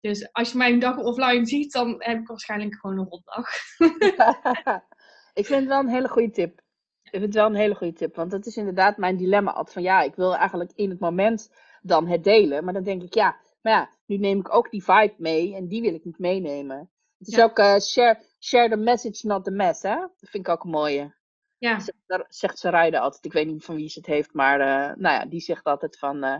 Dus 0.00 0.32
als 0.32 0.52
je 0.52 0.58
mij 0.58 0.72
een 0.72 0.78
dag 0.78 0.96
offline 0.96 1.46
ziet, 1.46 1.72
dan 1.72 1.94
heb 1.98 2.18
ik 2.18 2.26
waarschijnlijk 2.26 2.74
gewoon 2.80 2.98
een 2.98 3.08
rotdag. 3.08 3.48
ik 5.34 5.46
vind 5.46 5.60
het 5.60 5.68
wel 5.68 5.80
een 5.80 5.88
hele 5.88 6.08
goede 6.08 6.30
tip. 6.30 6.58
Ik 7.02 7.10
vind 7.10 7.22
het 7.22 7.34
wel 7.34 7.46
een 7.46 7.54
hele 7.54 7.74
goede 7.74 7.92
tip. 7.92 8.16
Want 8.16 8.30
dat 8.30 8.46
is 8.46 8.56
inderdaad 8.56 8.96
mijn 8.96 9.16
dilemma 9.16 9.50
altijd. 9.50 9.72
Van 9.72 9.82
ja, 9.82 10.02
ik 10.02 10.14
wil 10.14 10.36
eigenlijk 10.36 10.72
in 10.74 10.90
het 10.90 11.00
moment 11.00 11.54
dan 11.82 12.06
het 12.06 12.24
delen. 12.24 12.64
Maar 12.64 12.72
dan 12.72 12.82
denk 12.82 13.02
ik, 13.02 13.14
ja, 13.14 13.36
maar 13.62 13.72
ja, 13.72 13.90
nu 14.06 14.16
neem 14.16 14.38
ik 14.38 14.54
ook 14.54 14.70
die 14.70 14.84
vibe 14.84 15.14
mee. 15.16 15.54
En 15.54 15.68
die 15.68 15.82
wil 15.82 15.94
ik 15.94 16.04
niet 16.04 16.18
meenemen. 16.18 16.90
Het 17.18 17.28
is 17.28 17.40
ook 17.40 17.58
uh, 17.58 17.78
share, 17.78 18.22
share 18.40 18.68
the 18.68 18.76
message, 18.76 19.26
not 19.26 19.44
the 19.44 19.50
mess. 19.50 19.82
Hè? 19.82 19.94
Dat 19.94 20.30
vind 20.30 20.46
ik 20.46 20.52
ook 20.52 20.64
een 20.64 20.70
mooie. 20.70 21.14
Ja. 21.58 21.80
Daar 22.06 22.24
zegt 22.28 22.58
ze 22.58 22.70
rijden 22.70 23.00
altijd. 23.00 23.24
Ik 23.24 23.32
weet 23.32 23.46
niet 23.46 23.64
van 23.64 23.74
wie 23.74 23.88
ze 23.88 23.98
het 23.98 24.08
heeft. 24.08 24.32
Maar 24.32 24.60
uh, 24.60 24.96
nou 24.96 25.14
ja, 25.14 25.26
die 25.26 25.40
zegt 25.40 25.64
altijd 25.64 25.98
van... 25.98 26.24
Uh, 26.24 26.36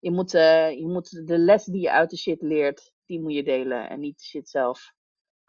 je 0.00 0.10
moet, 0.10 0.30
je 0.30 0.86
moet 0.86 1.26
de 1.26 1.38
les 1.38 1.64
die 1.64 1.80
je 1.80 1.90
uit 1.90 2.10
de 2.10 2.16
shit 2.16 2.42
leert, 2.42 2.92
die 3.06 3.20
moet 3.20 3.34
je 3.34 3.42
delen 3.42 3.88
en 3.88 4.00
niet 4.00 4.18
de 4.18 4.24
shit 4.24 4.48
zelf. 4.48 4.92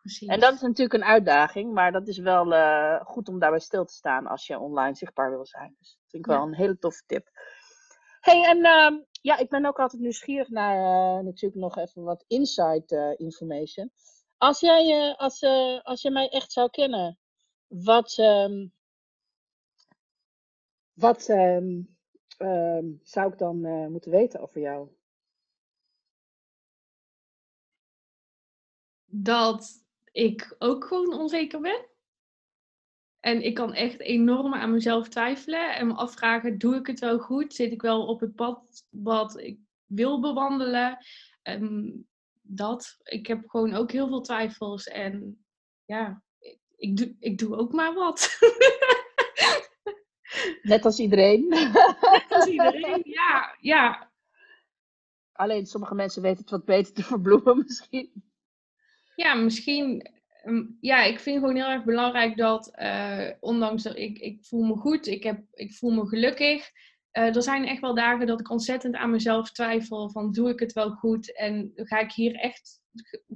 Precies. 0.03 0.27
En 0.27 0.39
dat 0.39 0.53
is 0.53 0.61
natuurlijk 0.61 0.93
een 0.93 1.09
uitdaging, 1.09 1.73
maar 1.73 1.91
dat 1.91 2.07
is 2.07 2.17
wel 2.17 2.53
uh, 2.53 3.01
goed 3.01 3.29
om 3.29 3.39
daarbij 3.39 3.59
stil 3.59 3.85
te 3.85 3.93
staan 3.93 4.27
als 4.27 4.47
je 4.47 4.59
online 4.59 4.95
zichtbaar 4.95 5.29
wil 5.29 5.45
zijn. 5.45 5.75
Dus 5.79 5.89
dat 5.89 6.09
vind 6.09 6.25
ik 6.25 6.31
wel 6.31 6.41
een 6.41 6.55
hele 6.55 6.77
toffe 6.77 7.03
tip. 7.05 7.29
hey, 8.19 8.43
en 8.45 8.57
uh, 8.57 9.01
ja, 9.21 9.37
ik 9.37 9.49
ben 9.49 9.65
ook 9.65 9.79
altijd 9.79 10.01
nieuwsgierig 10.01 10.49
naar 10.49 10.77
uh, 10.77 11.23
natuurlijk 11.23 11.61
nog 11.61 11.77
even 11.77 12.03
wat 12.03 12.23
inside 12.27 13.15
information. 13.17 13.91
Als 14.37 14.59
jij, 14.59 15.13
als, 15.17 15.43
als 15.83 16.01
je 16.01 16.11
mij 16.11 16.29
echt 16.29 16.51
zou 16.51 16.69
kennen, 16.69 17.19
wat, 17.67 18.17
um, 18.17 18.73
wat 20.93 21.29
um, 21.29 21.93
Ehm, 22.37 22.85
zou 23.03 23.31
ik 23.31 23.37
dan 23.37 23.61
moeten 23.91 24.11
weten 24.11 24.39
over 24.39 24.61
jou? 24.61 24.89
Dat 29.05 29.82
ik 30.13 30.55
ook 30.59 30.85
gewoon 30.85 31.13
onzeker 31.13 31.61
ben. 31.61 31.85
En 33.19 33.41
ik 33.41 33.53
kan 33.53 33.73
echt 33.73 33.99
enorm 33.99 34.53
aan 34.53 34.71
mezelf 34.71 35.09
twijfelen 35.09 35.75
en 35.75 35.87
me 35.87 35.93
afvragen: 35.93 36.57
doe 36.57 36.75
ik 36.75 36.87
het 36.87 36.99
wel 36.99 37.19
goed? 37.19 37.53
Zit 37.53 37.71
ik 37.71 37.81
wel 37.81 38.05
op 38.05 38.19
het 38.19 38.35
pad 38.35 38.85
wat 38.89 39.39
ik 39.39 39.59
wil 39.85 40.19
bewandelen? 40.19 40.97
En 41.41 41.93
dat. 42.41 42.97
Ik 43.03 43.27
heb 43.27 43.49
gewoon 43.49 43.73
ook 43.73 43.91
heel 43.91 44.07
veel 44.07 44.21
twijfels. 44.21 44.87
En 44.87 45.45
ja, 45.85 46.23
ik, 46.39 46.59
ik, 46.75 46.97
doe, 46.97 47.15
ik 47.19 47.37
doe 47.37 47.55
ook 47.55 47.73
maar 47.73 47.93
wat. 47.93 48.29
Net 50.61 50.85
als 50.85 50.99
iedereen. 50.99 51.47
Net 51.47 52.25
als 52.29 52.45
iedereen, 52.45 53.01
ja. 53.03 53.55
ja. 53.59 54.11
Alleen 55.31 55.65
sommige 55.65 55.95
mensen 55.95 56.21
weten 56.21 56.41
het 56.41 56.49
wat 56.49 56.65
beter 56.65 56.93
te 56.93 57.03
verbloemen 57.03 57.57
misschien. 57.67 58.32
Ja, 59.15 59.33
misschien. 59.33 60.11
Ehm, 60.43 60.63
ja, 60.79 61.03
ik 61.03 61.19
vind 61.19 61.39
gewoon 61.39 61.55
heel 61.55 61.69
erg 61.69 61.83
belangrijk 61.83 62.37
dat, 62.37 62.71
uh, 62.75 63.29
ondanks 63.39 63.83
dat 63.83 63.97
ik, 63.97 64.17
ik 64.19 64.45
voel 64.45 64.63
me 64.63 64.75
goed, 64.75 65.07
ik, 65.07 65.23
heb, 65.23 65.41
ik 65.53 65.73
voel 65.73 65.91
me 65.91 66.07
gelukkig. 66.07 66.71
Uh, 67.17 67.35
er 67.35 67.43
zijn 67.43 67.65
echt 67.65 67.81
wel 67.81 67.95
dagen 67.95 68.27
dat 68.27 68.39
ik 68.39 68.49
ontzettend 68.49 68.95
aan 68.95 69.11
mezelf 69.11 69.51
twijfel 69.51 70.09
van 70.09 70.31
doe 70.31 70.49
ik 70.49 70.59
het 70.59 70.73
wel 70.73 70.89
goed 70.89 71.37
en 71.37 71.71
ga 71.75 71.99
ik 71.99 72.11
hier 72.11 72.35
echt 72.35 72.81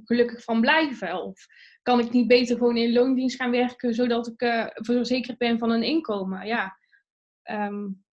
gelukkig 0.04 0.44
van 0.44 0.60
blijven? 0.60 1.22
Of 1.22 1.46
kan 1.82 2.00
ik 2.00 2.10
niet 2.10 2.28
beter 2.28 2.56
gewoon 2.56 2.76
in 2.76 2.92
loondienst 2.92 3.36
gaan 3.36 3.50
werken 3.50 3.94
zodat 3.94 4.26
ik 4.26 4.42
uh, 4.42 4.66
verzekerd 4.70 5.38
ben 5.38 5.58
van 5.58 5.70
een 5.70 5.82
inkomen? 5.82 6.46
Ja, 6.46 6.76
Um, 7.50 8.04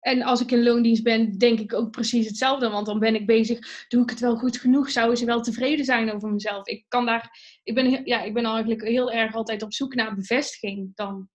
en 0.00 0.22
als 0.22 0.40
ik 0.40 0.50
in 0.50 0.62
loondienst 0.62 1.02
ben, 1.02 1.38
denk 1.38 1.58
ik 1.58 1.74
ook 1.74 1.90
precies 1.90 2.26
hetzelfde. 2.26 2.68
Want 2.68 2.86
dan 2.86 2.98
ben 2.98 3.14
ik 3.14 3.26
bezig, 3.26 3.86
doe 3.88 4.02
ik 4.02 4.10
het 4.10 4.20
wel 4.20 4.36
goed 4.36 4.58
genoeg? 4.58 4.90
Zouden 4.90 5.16
ze 5.16 5.24
wel 5.24 5.40
tevreden 5.40 5.84
zijn 5.84 6.12
over 6.12 6.30
mezelf? 6.30 6.66
Ik 6.66 6.84
kan 6.88 7.06
daar, 7.06 7.30
ik 7.62 7.74
ben, 7.74 8.06
ja, 8.06 8.22
ik 8.22 8.34
ben 8.34 8.44
eigenlijk 8.44 8.82
heel 8.82 9.12
erg 9.12 9.34
altijd 9.34 9.62
op 9.62 9.72
zoek 9.72 9.94
naar 9.94 10.14
bevestiging. 10.14 10.94
Dan, 10.94 11.28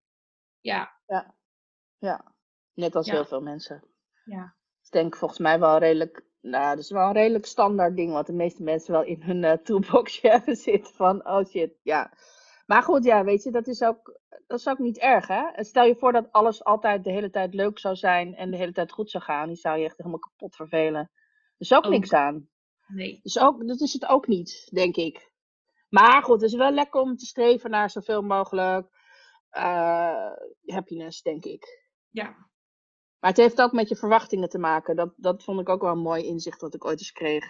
ja. 0.60 1.00
Ja, 1.06 1.36
ja. 1.98 2.34
net 2.74 2.96
als 2.96 3.10
heel 3.10 3.26
veel 3.26 3.42
mensen. 3.42 3.84
Ja. 4.26 4.56
Ik 4.84 4.92
denk 4.92 5.16
volgens 5.16 5.40
mij 5.40 5.60
wel 5.60 5.78
redelijk, 5.78 6.24
nou, 6.42 6.76
dat 6.76 6.84
is 6.84 6.92
wel 6.92 7.08
een 7.08 7.14
redelijk 7.14 7.46
standaard 7.46 7.96
ding. 7.96 8.12
Wat 8.12 8.26
de 8.26 8.34
meeste 8.34 8.64
mensen 8.64 8.94
wel 8.94 9.04
in 9.04 9.22
hun 9.22 9.44
uh, 9.44 9.52
toolboxje 9.52 10.30
hebben 10.38 10.56
zitten. 10.56 10.94
Van, 10.94 11.28
oh 11.28 11.46
shit, 11.46 11.74
ja. 11.82 12.14
Maar 12.66 12.84
goed, 12.84 13.04
ja, 13.04 13.24
weet 13.24 13.44
je, 13.44 13.52
dat 13.52 13.68
is 13.68 13.82
ook 13.82 14.22
dat 14.48 14.60
is 14.60 14.68
ook 14.68 14.80
niet 14.80 14.98
erg, 14.98 15.28
hè? 15.28 15.64
Stel 15.64 15.84
je 15.84 15.96
voor 15.96 16.12
dat 16.12 16.32
alles 16.32 16.64
altijd 16.64 17.04
de 17.04 17.12
hele 17.12 17.30
tijd 17.30 17.54
leuk 17.54 17.80
zou 17.80 17.96
zijn 17.96 18.36
en 18.36 18.52
de 18.52 18.58
hele 18.58 18.72
tijd 18.72 18.92
goed 18.92 19.10
zou 19.10 19.24
gaan. 19.24 19.48
Die 19.48 19.58
zou 19.58 19.78
je 19.78 19.86
echt 19.86 19.98
helemaal 19.98 20.20
kapot 20.20 20.56
vervelen. 20.56 21.02
Er 21.02 21.10
is 21.58 21.74
ook, 21.74 21.88
niks 21.88 22.14
aan. 22.14 22.50
Nee. 22.88 23.20
Dus 23.24 23.40
ook, 23.40 23.68
dat 23.68 23.80
is 23.80 23.94
het 23.94 24.06
ook 24.06 24.28
niet, 24.28 24.70
denk 24.72 24.96
ik. 24.96 25.32
Maar 25.90 26.24
goed, 26.24 26.42
het 26.42 26.52
is 26.52 26.58
wel 26.58 26.72
lekker 26.72 27.02
om 27.02 27.16
te 27.16 27.26
streven 27.26 27.70
naar 27.70 27.90
zoveel 27.90 28.22
mogelijk 28.22 28.88
uh, 29.52 30.32
happiness, 30.66 31.22
denk 31.22 31.46
ik. 31.46 31.88
Ja. 32.10 32.36
Maar 33.20 33.30
het 33.30 33.38
heeft 33.38 33.62
ook 33.62 33.72
met 33.72 33.90
je 33.90 33.96
verwachtingen 33.96 34.50
te 34.50 34.60
maken. 34.60 34.96
Dat, 34.96 35.14
dat 35.16 35.44
vond 35.44 35.60
ik 35.60 35.70
ook 35.70 35.82
wel 35.82 35.92
een 35.92 35.98
mooi 35.98 36.24
inzicht 36.24 36.62
wat 36.62 36.74
ik 36.74 36.86
ooit 36.86 37.00
eens 37.00 37.12
kreeg. 37.12 37.46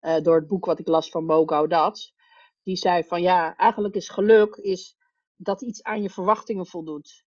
Uh, 0.00 0.20
door 0.20 0.36
het 0.36 0.46
boek 0.46 0.64
wat 0.64 0.78
ik 0.78 0.88
las 0.88 1.10
van 1.10 1.24
Mo 1.24 1.66
dat. 1.66 2.12
Die 2.62 2.76
zei 2.76 3.04
van 3.04 3.22
ja, 3.22 3.56
eigenlijk 3.56 3.94
is 3.94 4.08
geluk 4.08 4.56
is 4.56 4.96
dat 5.36 5.62
iets 5.62 5.82
aan 5.82 6.02
je 6.02 6.10
verwachtingen 6.10 6.66
voldoet. 6.66 7.24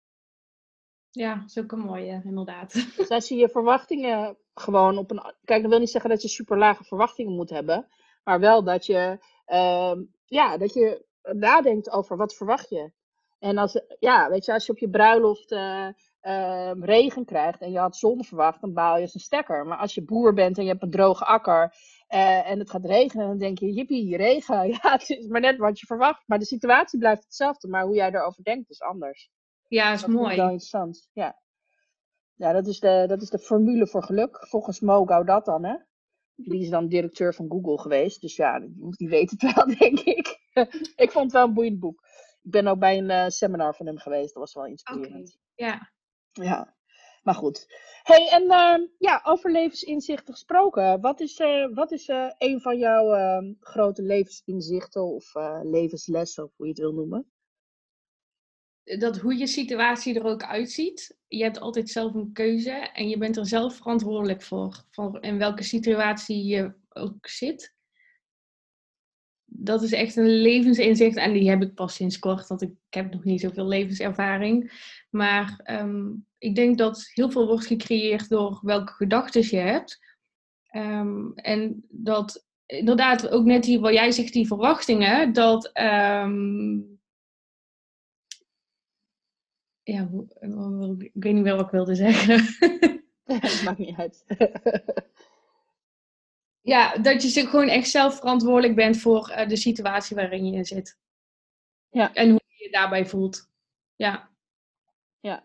Ja, 1.10 1.34
dat 1.34 1.48
is 1.48 1.58
ook 1.58 1.72
een 1.72 1.78
mooie, 1.78 2.22
inderdaad. 2.24 2.72
Dus 2.96 3.08
als 3.08 3.28
je 3.28 3.34
je 3.34 3.48
verwachtingen 3.48 4.36
gewoon 4.54 4.98
op 4.98 5.10
een. 5.10 5.34
Kijk, 5.44 5.62
dat 5.62 5.70
wil 5.70 5.80
niet 5.80 5.90
zeggen 5.90 6.10
dat 6.10 6.22
je 6.22 6.28
super 6.28 6.58
lage 6.58 6.84
verwachtingen 6.84 7.32
moet 7.32 7.50
hebben. 7.50 7.88
Maar 8.24 8.40
wel 8.40 8.64
dat 8.64 8.86
je, 8.86 9.18
uh, 9.46 9.94
ja, 10.24 10.56
dat 10.56 10.74
je 10.74 11.04
nadenkt 11.22 11.90
over 11.90 12.16
wat 12.16 12.34
verwacht 12.34 12.68
je. 12.68 12.92
En 13.38 13.58
als, 13.58 13.80
ja, 13.98 14.28
weet 14.28 14.44
je, 14.44 14.52
als 14.52 14.66
je 14.66 14.72
op 14.72 14.78
je 14.78 14.90
bruiloft 14.90 15.52
uh, 15.52 15.88
uh, 16.22 16.70
regen 16.80 17.24
krijgt 17.24 17.60
en 17.60 17.70
je 17.70 17.78
had 17.78 17.96
zon 17.96 18.24
verwacht, 18.24 18.60
dan 18.60 18.72
baal 18.72 18.96
je 18.96 19.00
eens 19.00 19.14
een 19.14 19.20
stekker. 19.20 19.66
Maar 19.66 19.78
als 19.78 19.94
je 19.94 20.04
boer 20.04 20.34
bent 20.34 20.58
en 20.58 20.64
je 20.64 20.70
hebt 20.70 20.82
een 20.82 20.90
droge 20.90 21.24
akker 21.24 21.74
uh, 22.08 22.50
en 22.50 22.58
het 22.58 22.70
gaat 22.70 22.84
regenen, 22.84 23.26
dan 23.26 23.38
denk 23.38 23.58
je, 23.58 23.72
jippie, 23.72 24.16
regen. 24.16 24.68
Ja, 24.68 24.78
het 24.92 25.08
is 25.10 25.26
maar 25.26 25.40
net 25.40 25.58
wat 25.58 25.80
je 25.80 25.86
verwacht. 25.86 26.22
Maar 26.26 26.38
de 26.38 26.44
situatie 26.44 26.98
blijft 26.98 27.22
hetzelfde, 27.22 27.68
maar 27.68 27.84
hoe 27.84 27.94
jij 27.94 28.10
erover 28.12 28.42
denkt 28.42 28.70
is 28.70 28.80
anders. 28.80 29.30
Ja, 29.68 29.92
is 29.92 30.00
dat 30.00 30.10
mooi. 30.10 30.36
wel 30.36 30.44
interessant, 30.44 31.08
ja. 31.12 31.38
Ja, 32.34 32.52
dat 32.52 32.66
is, 32.66 32.80
de, 32.80 33.04
dat 33.08 33.22
is 33.22 33.30
de 33.30 33.38
formule 33.38 33.86
voor 33.86 34.02
geluk. 34.02 34.46
Volgens 34.48 34.80
Mo 34.80 35.04
dat 35.24 35.44
dan, 35.44 35.64
hè? 35.64 35.76
Die 36.34 36.60
is 36.60 36.70
dan 36.70 36.88
directeur 36.88 37.34
van 37.34 37.46
Google 37.48 37.78
geweest. 37.78 38.20
Dus 38.20 38.36
ja, 38.36 38.60
die, 38.60 38.96
die 38.96 39.08
weet 39.08 39.30
het 39.30 39.42
wel, 39.42 39.66
denk 39.78 39.98
ik. 39.98 40.40
ik 40.96 41.10
vond 41.10 41.24
het 41.24 41.32
wel 41.32 41.44
een 41.44 41.54
boeiend 41.54 41.78
boek. 41.78 42.02
Ik 42.42 42.50
ben 42.50 42.66
ook 42.66 42.78
bij 42.78 42.98
een 42.98 43.10
uh, 43.10 43.28
seminar 43.28 43.74
van 43.74 43.86
hem 43.86 43.98
geweest. 43.98 44.34
Dat 44.34 44.42
was 44.42 44.54
wel 44.54 44.66
inspirerend. 44.66 45.38
Okay. 45.54 45.68
Ja. 45.68 45.92
Ja, 46.44 46.74
maar 47.22 47.34
goed. 47.34 47.66
hey, 48.02 48.28
en 48.28 48.42
uh, 48.42 48.88
ja, 48.98 49.20
over 49.24 49.50
levensinzichten 49.50 50.34
gesproken. 50.34 51.00
Wat 51.00 51.20
is, 51.20 51.38
uh, 51.38 51.74
wat 51.74 51.92
is 51.92 52.08
uh, 52.08 52.30
een 52.38 52.60
van 52.60 52.78
jouw 52.78 53.12
ehm, 53.14 53.52
grote 53.60 54.02
levensinzichten 54.02 55.02
of 55.02 55.34
eh, 55.34 55.60
levenslessen, 55.62 56.44
of 56.44 56.50
hoe 56.56 56.66
je 56.66 56.72
het 56.72 56.80
wil 56.80 56.92
noemen? 56.92 57.30
Dat 58.98 59.18
hoe 59.18 59.36
je 59.36 59.46
situatie 59.46 60.14
er 60.14 60.24
ook 60.24 60.42
uitziet. 60.42 61.16
Je 61.26 61.42
hebt 61.42 61.60
altijd 61.60 61.90
zelf 61.90 62.14
een 62.14 62.32
keuze 62.32 62.70
en 62.70 63.08
je 63.08 63.18
bent 63.18 63.36
er 63.36 63.46
zelf 63.46 63.76
verantwoordelijk 63.76 64.42
voor. 64.42 64.84
voor 64.90 65.22
in 65.22 65.38
welke 65.38 65.62
situatie 65.62 66.44
je 66.44 66.72
ook 66.88 67.26
zit. 67.26 67.76
Dat 69.50 69.82
is 69.82 69.92
echt 69.92 70.16
een 70.16 70.40
levensinzicht 70.40 71.16
en 71.16 71.32
die 71.32 71.48
heb 71.48 71.62
ik 71.62 71.74
pas 71.74 71.94
sinds 71.94 72.18
kort, 72.18 72.46
want 72.46 72.62
ik, 72.62 72.70
heb 72.90 73.12
nog 73.12 73.24
niet 73.24 73.40
zoveel 73.40 73.66
levenservaring. 73.66 74.72
Maar 75.10 75.60
um, 75.80 76.26
ik 76.38 76.54
denk 76.54 76.78
dat 76.78 77.10
heel 77.12 77.30
veel 77.30 77.46
wordt 77.46 77.66
gecreëerd 77.66 78.28
door 78.28 78.58
welke 78.62 78.92
gedachten 78.92 79.42
je 79.50 79.56
hebt. 79.56 79.98
Um, 80.76 81.32
en 81.34 81.84
dat 81.88 82.46
inderdaad 82.66 83.28
ook 83.28 83.44
net 83.44 83.62
die, 83.62 83.80
wat 83.80 83.92
jij 83.92 84.10
zegt, 84.10 84.32
die 84.32 84.46
verwachtingen, 84.46 85.32
dat. 85.32 85.70
Um, 85.74 86.98
ja, 89.82 90.08
ik 90.98 91.10
weet 91.12 91.34
niet 91.34 91.42
meer 91.42 91.56
wat 91.56 91.64
ik 91.64 91.70
wilde 91.70 91.94
zeggen. 91.94 92.36
dat 93.24 93.62
maakt 93.64 93.78
niet 93.78 93.96
uit. 93.96 94.24
ja, 96.68 96.96
dat 96.96 97.22
je 97.34 97.46
gewoon 97.46 97.68
echt 97.68 97.90
zelf 97.90 98.16
verantwoordelijk 98.16 98.74
bent 98.74 99.00
voor 99.00 99.30
uh, 99.30 99.48
de 99.48 99.56
situatie 99.56 100.16
waarin 100.16 100.44
je 100.44 100.64
zit. 100.64 100.98
Ja. 101.90 102.14
En 102.14 102.30
hoe 102.30 102.40
je 102.46 102.64
je 102.64 102.70
daarbij 102.70 103.06
voelt. 103.06 103.48
Ja. 103.96 104.30
Ja. 105.20 105.44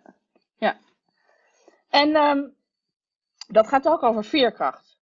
Ja. 0.57 0.79
En 1.89 2.15
um, 2.15 2.55
dat 3.47 3.67
gaat 3.67 3.87
ook 3.87 4.03
over 4.03 4.23
veerkracht. 4.23 4.99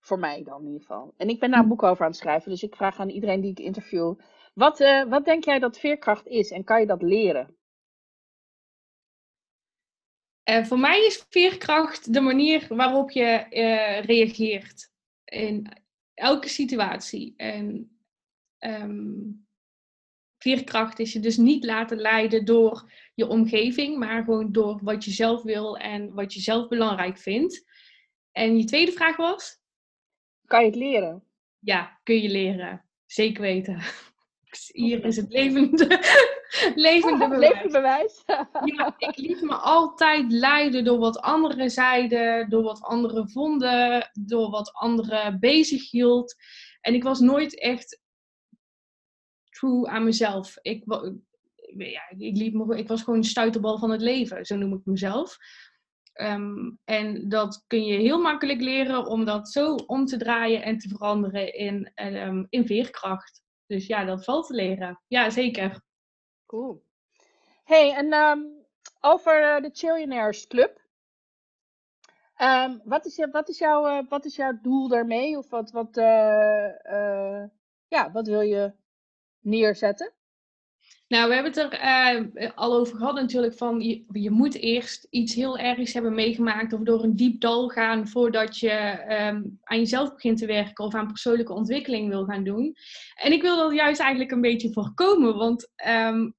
Voor 0.00 0.18
mij 0.18 0.42
dan 0.42 0.60
in 0.60 0.66
ieder 0.66 0.80
geval. 0.80 1.14
En 1.16 1.28
ik 1.28 1.40
ben 1.40 1.50
daar 1.50 1.60
een 1.60 1.68
boek 1.68 1.82
over 1.82 2.04
aan 2.04 2.10
het 2.10 2.20
schrijven. 2.20 2.50
Dus 2.50 2.62
ik 2.62 2.76
vraag 2.76 2.98
aan 2.98 3.08
iedereen 3.08 3.40
die 3.40 3.50
ik 3.50 3.58
interview. 3.58 4.14
Wat, 4.54 4.80
uh, 4.80 5.04
wat 5.04 5.24
denk 5.24 5.44
jij 5.44 5.58
dat 5.58 5.78
veerkracht 5.78 6.26
is? 6.26 6.50
En 6.50 6.64
kan 6.64 6.80
je 6.80 6.86
dat 6.86 7.02
leren? 7.02 7.56
Uh, 10.44 10.64
voor 10.64 10.78
mij 10.78 11.06
is 11.06 11.26
veerkracht 11.28 12.12
de 12.12 12.20
manier 12.20 12.66
waarop 12.68 13.10
je 13.10 13.46
reageert 14.06 14.94
in 15.26 15.68
elke 16.14 16.48
situatie. 16.48 17.34
En 17.36 17.96
um, 18.58 19.46
veerkracht 20.38 20.98
is 20.98 21.12
je 21.12 21.20
dus 21.20 21.36
niet 21.36 21.64
laten 21.64 21.96
leiden 21.98 22.44
door 22.44 22.92
je 23.14 23.26
omgeving, 23.26 23.98
maar 23.98 24.24
gewoon 24.24 24.52
door 24.52 24.80
wat 24.82 25.04
je 25.04 25.10
zelf 25.10 25.42
wil 25.42 25.76
en 25.76 26.14
wat 26.14 26.32
je 26.32 26.40
zelf 26.40 26.68
belangrijk 26.68 27.18
vindt. 27.18 27.64
En 28.32 28.58
je 28.58 28.64
tweede 28.64 28.92
vraag 28.92 29.16
was? 29.16 29.60
Kan 30.46 30.60
je 30.60 30.66
het 30.66 30.76
leren? 30.76 31.24
Ja, 31.58 32.00
kun 32.02 32.22
je 32.22 32.28
leren. 32.28 32.84
Zeker 33.06 33.42
weten. 33.42 33.80
Hier 34.72 35.04
is 35.04 35.16
het 35.16 35.32
levende, 35.32 36.00
levende 36.74 37.28
bewijs. 37.28 37.50
Levende 37.50 37.72
bewijs. 37.72 38.22
ja, 38.76 38.94
ik 38.98 39.16
liet 39.16 39.42
me 39.42 39.54
altijd 39.54 40.32
leiden 40.32 40.84
door 40.84 40.98
wat 40.98 41.20
anderen 41.20 41.70
zeiden, 41.70 42.50
door 42.50 42.62
wat 42.62 42.82
anderen 42.82 43.30
vonden, 43.30 44.10
door 44.12 44.50
wat 44.50 44.72
anderen 44.72 45.40
bezig 45.40 45.90
hield. 45.90 46.34
En 46.80 46.94
ik 46.94 47.02
was 47.02 47.20
nooit 47.20 47.60
echt 47.60 48.00
true 49.50 49.88
aan 49.88 50.04
mezelf. 50.04 50.56
Ik, 50.62 50.84
ja, 51.76 52.08
ik, 52.16 52.36
liep 52.36 52.54
me, 52.54 52.78
ik 52.78 52.88
was 52.88 53.02
gewoon 53.02 53.18
een 53.18 53.24
stuiterbal 53.24 53.78
van 53.78 53.90
het 53.90 54.00
leven, 54.00 54.44
zo 54.44 54.56
noem 54.56 54.72
ik 54.72 54.84
mezelf. 54.84 55.36
Ehm, 56.12 56.70
en 56.84 57.28
dat 57.28 57.64
kun 57.66 57.84
je 57.84 57.98
heel 57.98 58.20
makkelijk 58.20 58.60
leren 58.60 59.06
om 59.06 59.24
dat 59.24 59.48
zo 59.48 59.74
om 59.74 60.04
te 60.04 60.16
draaien 60.16 60.62
en 60.62 60.78
te 60.78 60.88
veranderen 60.88 61.54
in, 61.54 61.92
um, 61.94 62.46
in 62.48 62.66
veerkracht. 62.66 63.42
Dus 63.66 63.86
ja, 63.86 64.04
dat 64.04 64.24
valt 64.24 64.46
te 64.46 64.54
leren. 64.54 65.02
Ja, 65.06 65.30
zeker. 65.30 65.84
Cool. 66.46 66.82
hey, 67.64 67.94
en 67.94 68.12
um, 68.12 68.64
over 69.00 69.54
eh, 69.54 69.62
de 69.62 69.70
Chillionaires 69.72 70.46
Club. 70.46 70.80
wat, 72.84 73.06
is, 73.06 73.26
wat, 73.30 73.48
is 73.48 73.58
jouw, 73.58 73.86
uh, 73.86 74.08
wat 74.08 74.24
is 74.24 74.36
jouw 74.36 74.58
doel 74.62 74.88
daarmee? 74.88 75.38
Of 75.38 75.50
wat, 75.50 75.70
wat, 75.70 75.96
uh, 75.96 77.44
ja, 77.88 78.10
wat 78.12 78.26
wil 78.26 78.40
je 78.40 78.72
neerzetten? 79.40 80.12
Nou, 81.08 81.28
we 81.28 81.34
hebben 81.34 81.52
het 81.52 81.72
er 81.72 82.42
uh, 82.42 82.50
al 82.54 82.74
over 82.74 82.96
gehad 82.96 83.14
natuurlijk 83.14 83.54
van 83.54 83.80
je, 84.12 84.30
moet 84.30 84.54
eerst 84.54 85.06
iets 85.10 85.34
heel 85.34 85.58
ergs 85.58 85.92
hebben 85.92 86.14
meegemaakt 86.14 86.72
of 86.72 86.80
door 86.80 87.02
een 87.02 87.16
diep 87.16 87.40
dal 87.40 87.68
gaan 87.68 88.08
voordat 88.08 88.58
je 88.58 89.04
um, 89.08 89.58
aan 89.62 89.78
jezelf 89.78 90.14
begint 90.14 90.38
te 90.38 90.46
werken 90.46 90.84
of 90.84 90.94
aan 90.94 91.06
persoonlijke 91.06 91.52
ontwikkeling 91.52 92.08
wil 92.08 92.24
gaan 92.24 92.44
doen. 92.44 92.76
En 93.14 93.32
ik 93.32 93.42
wil 93.42 93.56
dat 93.56 93.74
juist 93.74 94.00
eigenlijk 94.00 94.30
een 94.30 94.40
beetje 94.40 94.72
voorkomen, 94.72 95.36
want 95.36 95.72
um, 95.86 96.34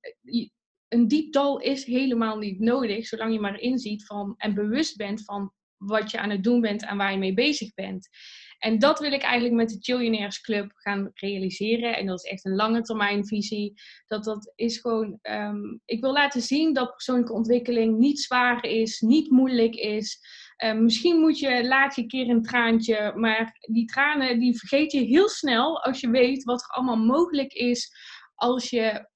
een 0.88 1.08
diep 1.08 1.34
dal 1.34 1.60
is 1.60 1.86
helemaal 1.86 2.38
niet 2.38 2.60
nodig 2.60 3.08
zolang 3.08 3.34
je 3.34 3.40
maar 3.40 3.60
inziet 3.60 4.06
van 4.06 4.34
en 4.38 4.54
bewust 4.54 4.98
bent 4.98 5.24
van 5.24 5.52
wat 5.78 6.12
je 6.12 6.20
aan 6.20 6.30
het 6.30 6.44
doen 6.44 6.62
bent 6.62 6.86
en 6.86 6.98
waar 6.98 7.12
je 7.12 7.18
mee 7.18 7.34
bezig 7.34 7.74
bent. 7.74 8.10
En 8.58 8.80
dat 8.80 9.00
wil 9.00 9.12
ik 9.12 9.22
eigenlijk 9.22 9.56
met 9.56 9.70
de 9.70 9.78
Chillionaires 9.80 10.42
Club 10.42 10.72
gaan 10.74 11.12
realiseren. 11.14 11.96
En 11.96 12.06
dat 12.06 12.24
is 12.24 12.32
echt 12.32 12.46
een 12.46 12.56
lange 12.56 12.82
termijn 12.82 13.28
visie. 13.28 13.74
Dat 14.06 14.24
dat 14.24 14.54
is 14.56 14.78
gewoon, 14.78 15.20
um, 15.22 15.82
ik 15.86 16.02
wil 16.02 16.12
laten 16.12 16.42
zien 16.42 16.74
dat 16.74 16.92
persoonlijke 16.92 17.34
ontwikkeling 17.34 17.98
niet 17.98 18.20
zwaar 18.20 18.66
is, 18.66 19.00
niet 19.00 19.32
moeilijk 19.32 19.76
is. 19.76 20.20
Um, 20.66 20.84
misschien 20.84 21.20
moet 21.20 21.40
je, 21.40 21.68
laat 21.68 21.96
je 21.96 22.06
keer 22.06 22.30
een 22.30 22.42
traantje, 22.42 23.14
maar 23.16 23.58
die 23.72 23.86
tranen 23.86 24.40
die 24.40 24.58
vergeet 24.58 24.92
je 24.92 25.00
heel 25.00 25.30
snel 25.30 25.84
als 25.84 26.00
je 26.00 26.10
weet 26.10 26.44
wat 26.44 26.62
er 26.62 26.68
allemaal 26.68 27.06
mogelijk 27.06 27.54
is 27.54 27.92
als 28.36 28.70
je 28.70 29.10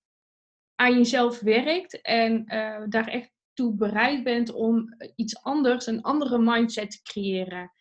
aan 0.75 0.93
jezelf 0.93 1.39
werkt 1.39 2.01
en 2.01 2.43
uh, 2.45 2.83
daar 2.89 3.07
echt 3.07 3.31
toe 3.53 3.75
bereid 3.75 4.23
bent 4.23 4.53
om 4.53 4.95
iets 5.15 5.43
anders, 5.43 5.87
een 5.87 6.01
andere 6.01 6.39
mindset 6.39 6.91
te 6.91 7.01
creëren. 7.01 7.71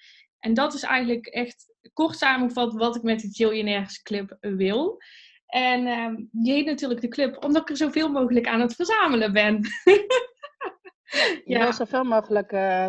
En 0.40 0.55
dat 0.55 0.74
is 0.74 0.83
eigenlijk 0.83 1.26
echt 1.26 1.74
kort 1.92 2.16
samengevat 2.16 2.72
wat 2.72 2.96
ik 2.96 3.03
met 3.03 3.20
de 3.20 3.29
Chillionaires 3.31 4.03
Club 4.03 4.37
wil. 4.40 5.03
En 5.46 5.87
uh, 5.87 6.26
die 6.31 6.53
heet 6.53 6.66
natuurlijk 6.66 7.00
de 7.00 7.09
club 7.09 7.44
omdat 7.44 7.62
ik 7.62 7.70
er 7.70 7.76
zoveel 7.76 8.09
mogelijk 8.09 8.46
aan 8.46 8.61
het 8.61 8.74
verzamelen 8.74 9.33
ben. 9.33 9.61
Je 9.85 11.42
ja. 11.44 11.59
wil 11.62 11.72
zoveel 11.72 12.05
mogelijk 12.05 12.53
uh, 12.53 12.87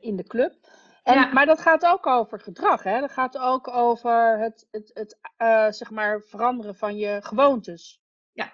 in 0.00 0.16
de 0.16 0.24
club. 0.26 0.54
En, 1.02 1.14
ja. 1.14 1.32
Maar 1.32 1.46
dat 1.46 1.60
gaat 1.60 1.86
ook 1.86 2.06
over 2.06 2.40
gedrag, 2.40 2.82
hè? 2.82 3.00
Dat 3.00 3.12
gaat 3.12 3.38
ook 3.38 3.68
over 3.68 4.38
het, 4.38 4.66
het, 4.70 4.90
het 4.94 5.18
uh, 5.38 5.70
zeg 5.70 5.90
maar 5.90 6.20
veranderen 6.20 6.76
van 6.76 6.96
je 6.96 7.18
gewoontes. 7.22 8.00
Ja, 8.32 8.52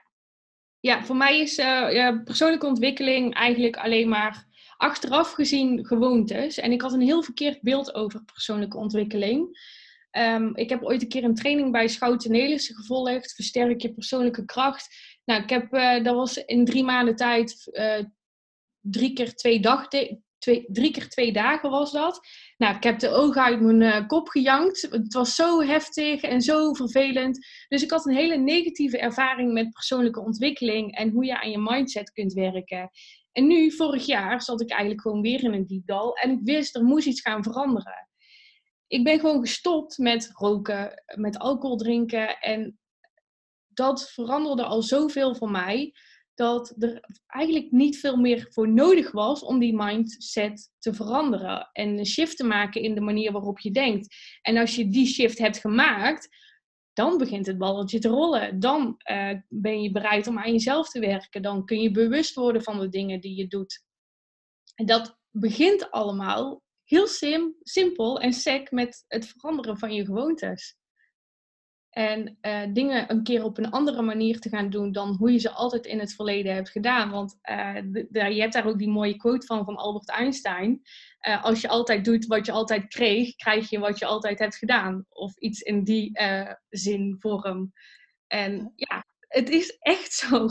ja 0.80 1.04
voor 1.04 1.16
mij 1.16 1.40
is 1.40 1.58
uh, 1.58 2.22
persoonlijke 2.24 2.66
ontwikkeling 2.66 3.34
eigenlijk 3.34 3.76
alleen 3.76 4.08
maar 4.08 4.44
achteraf 4.76 5.32
gezien 5.32 5.86
gewoontes. 5.86 6.58
En 6.58 6.72
ik 6.72 6.82
had 6.82 6.92
een 6.92 7.00
heel 7.00 7.22
verkeerd 7.22 7.62
beeld 7.62 7.94
over 7.94 8.24
persoonlijke 8.24 8.76
ontwikkeling. 8.76 9.58
Um, 10.18 10.56
ik 10.56 10.68
heb 10.68 10.82
ooit 10.82 11.02
een 11.02 11.08
keer 11.08 11.24
een 11.24 11.34
training 11.34 11.72
bij 11.72 11.88
Schouten 11.88 12.30
Nelissen 12.30 12.74
gevolgd. 12.74 13.34
Versterk 13.34 13.80
je 13.80 13.94
persoonlijke 13.94 14.44
kracht. 14.44 14.88
Nou, 15.24 15.42
ik 15.42 15.50
heb, 15.50 15.74
uh, 15.74 16.04
dat 16.04 16.14
was 16.14 16.44
in 16.44 16.64
drie 16.64 16.84
maanden 16.84 17.16
tijd 17.16 17.68
uh, 17.72 18.04
drie 18.80 19.12
keer 19.12 19.34
twee 19.34 19.60
dag, 19.60 19.88
twee, 19.88 20.64
drie 20.68 20.90
keer 20.90 21.08
twee 21.08 21.32
dagen 21.32 21.70
was 21.70 21.92
dat. 21.92 22.20
Nou, 22.56 22.76
ik 22.76 22.82
heb 22.82 22.98
de 22.98 23.10
ogen 23.10 23.42
uit 23.42 23.60
mijn 23.60 23.80
uh, 23.80 24.06
kop 24.06 24.28
gejankt. 24.28 24.88
Het 24.90 25.12
was 25.12 25.34
zo 25.34 25.62
heftig 25.62 26.20
en 26.20 26.40
zo 26.40 26.72
vervelend. 26.72 27.46
Dus 27.68 27.82
ik 27.82 27.90
had 27.90 28.06
een 28.06 28.14
hele 28.14 28.36
negatieve 28.36 28.98
ervaring 28.98 29.52
met 29.52 29.72
persoonlijke 29.72 30.20
ontwikkeling 30.20 30.96
en 30.96 31.10
hoe 31.10 31.24
je 31.24 31.40
aan 31.40 31.50
je 31.50 31.58
mindset 31.58 32.12
kunt 32.12 32.32
werken. 32.32 32.90
En 33.36 33.46
nu, 33.46 33.72
vorig 33.72 34.06
jaar, 34.06 34.42
zat 34.42 34.60
ik 34.60 34.70
eigenlijk 34.70 35.00
gewoon 35.00 35.20
weer 35.20 35.42
in 35.42 35.52
een 35.52 35.66
diep 35.66 35.86
dal. 35.86 36.14
En 36.14 36.30
ik 36.30 36.40
wist, 36.42 36.76
er 36.76 36.84
moest 36.84 37.06
iets 37.06 37.20
gaan 37.20 37.42
veranderen. 37.42 38.08
Ik 38.86 39.04
ben 39.04 39.20
gewoon 39.20 39.40
gestopt 39.40 39.98
met 39.98 40.30
roken, 40.32 41.02
met 41.14 41.38
alcohol 41.38 41.76
drinken. 41.76 42.38
En 42.38 42.78
dat 43.66 44.10
veranderde 44.10 44.64
al 44.64 44.82
zoveel 44.82 45.34
voor 45.34 45.50
mij. 45.50 45.92
Dat 46.34 46.74
er 46.78 47.00
eigenlijk 47.26 47.70
niet 47.70 47.98
veel 47.98 48.16
meer 48.16 48.46
voor 48.50 48.68
nodig 48.68 49.12
was 49.12 49.42
om 49.42 49.58
die 49.58 49.76
mindset 49.76 50.70
te 50.78 50.94
veranderen. 50.94 51.68
En 51.72 51.98
een 51.98 52.06
shift 52.06 52.36
te 52.36 52.44
maken 52.44 52.82
in 52.82 52.94
de 52.94 53.00
manier 53.00 53.32
waarop 53.32 53.58
je 53.58 53.70
denkt. 53.70 54.16
En 54.42 54.56
als 54.56 54.74
je 54.76 54.88
die 54.88 55.06
shift 55.06 55.38
hebt 55.38 55.58
gemaakt, 55.58 56.28
dan 56.96 57.18
begint 57.18 57.46
het 57.46 57.58
balletje 57.58 57.98
te 57.98 58.08
rollen. 58.08 58.60
Dan 58.60 59.00
uh, 59.10 59.30
ben 59.48 59.82
je 59.82 59.92
bereid 59.92 60.26
om 60.26 60.38
aan 60.38 60.52
jezelf 60.52 60.88
te 60.88 61.00
werken. 61.00 61.42
Dan 61.42 61.64
kun 61.64 61.80
je 61.80 61.90
bewust 61.90 62.34
worden 62.34 62.62
van 62.62 62.80
de 62.80 62.88
dingen 62.88 63.20
die 63.20 63.36
je 63.36 63.46
doet. 63.46 63.84
En 64.74 64.86
dat 64.86 65.18
begint 65.30 65.90
allemaal 65.90 66.62
heel 66.84 67.06
sim, 67.06 67.54
simpel 67.62 68.20
en 68.20 68.32
sec 68.32 68.70
met 68.70 69.04
het 69.08 69.26
veranderen 69.26 69.78
van 69.78 69.92
je 69.92 70.04
gewoontes. 70.04 70.76
En 71.96 72.38
uh, 72.42 72.62
dingen 72.72 73.10
een 73.10 73.22
keer 73.22 73.44
op 73.44 73.58
een 73.58 73.70
andere 73.70 74.02
manier 74.02 74.40
te 74.40 74.48
gaan 74.48 74.70
doen 74.70 74.92
dan 74.92 75.14
hoe 75.14 75.32
je 75.32 75.38
ze 75.38 75.50
altijd 75.50 75.86
in 75.86 75.98
het 75.98 76.14
verleden 76.14 76.54
hebt 76.54 76.70
gedaan. 76.70 77.10
Want 77.10 77.38
de, 77.40 78.06
je 78.10 78.40
hebt 78.40 78.52
daar 78.52 78.66
ook 78.66 78.78
die 78.78 78.88
mooie 78.88 79.16
quote 79.16 79.46
van 79.46 79.64
van 79.64 79.76
Albert 79.76 80.08
Einstein. 80.08 80.82
Uh, 81.28 81.44
als 81.44 81.60
je 81.60 81.68
altijd 81.68 82.04
doet 82.04 82.26
wat 82.26 82.46
je 82.46 82.52
altijd 82.52 82.88
kreeg, 82.88 83.36
krijg 83.36 83.70
je 83.70 83.78
wat 83.78 83.98
je 83.98 84.06
altijd 84.06 84.38
hebt 84.38 84.56
gedaan. 84.56 85.06
Of 85.08 85.38
iets 85.38 85.60
in 85.60 85.84
die 85.84 86.18
zin, 86.68 87.16
vorm. 87.18 87.72
En 88.26 88.72
ja, 88.74 89.04
het 89.28 89.48
is 89.48 89.76
echt 89.78 90.12
zo. 90.12 90.48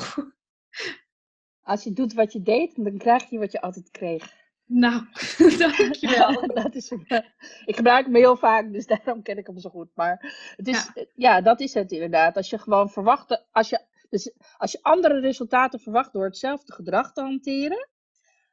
Als 1.61 1.83
je 1.83 1.93
doet 1.93 2.13
wat 2.13 2.33
je 2.33 2.41
deed, 2.41 2.75
dan 2.75 2.97
krijg 2.97 3.29
je 3.29 3.39
wat 3.39 3.51
je 3.51 3.61
altijd 3.61 3.91
kreeg. 3.91 4.44
Nou, 4.65 5.05
dankjewel. 5.57 6.47
dat 6.63 6.75
is, 6.75 6.91
ik 7.65 7.75
gebruik 7.75 8.05
hem 8.05 8.15
heel 8.15 8.35
vaak, 8.37 8.71
dus 8.71 8.85
daarom 8.85 9.21
ken 9.21 9.37
ik 9.37 9.47
hem 9.47 9.59
zo 9.59 9.69
goed. 9.69 9.89
Maar 9.93 10.35
het 10.55 10.67
is, 10.67 10.91
ja. 10.93 11.05
ja. 11.15 11.41
dat 11.41 11.59
is 11.59 11.73
het 11.73 11.91
inderdaad. 11.91 12.35
Als 12.35 12.49
je 12.49 12.57
gewoon 12.57 12.89
verwacht, 12.89 13.45
als 13.51 13.69
je, 13.69 13.85
dus 14.09 14.31
als 14.57 14.71
je 14.71 14.79
andere 14.81 15.19
resultaten 15.19 15.79
verwacht 15.79 16.13
door 16.13 16.25
hetzelfde 16.25 16.73
gedrag 16.73 17.13
te 17.13 17.21
hanteren, 17.21 17.89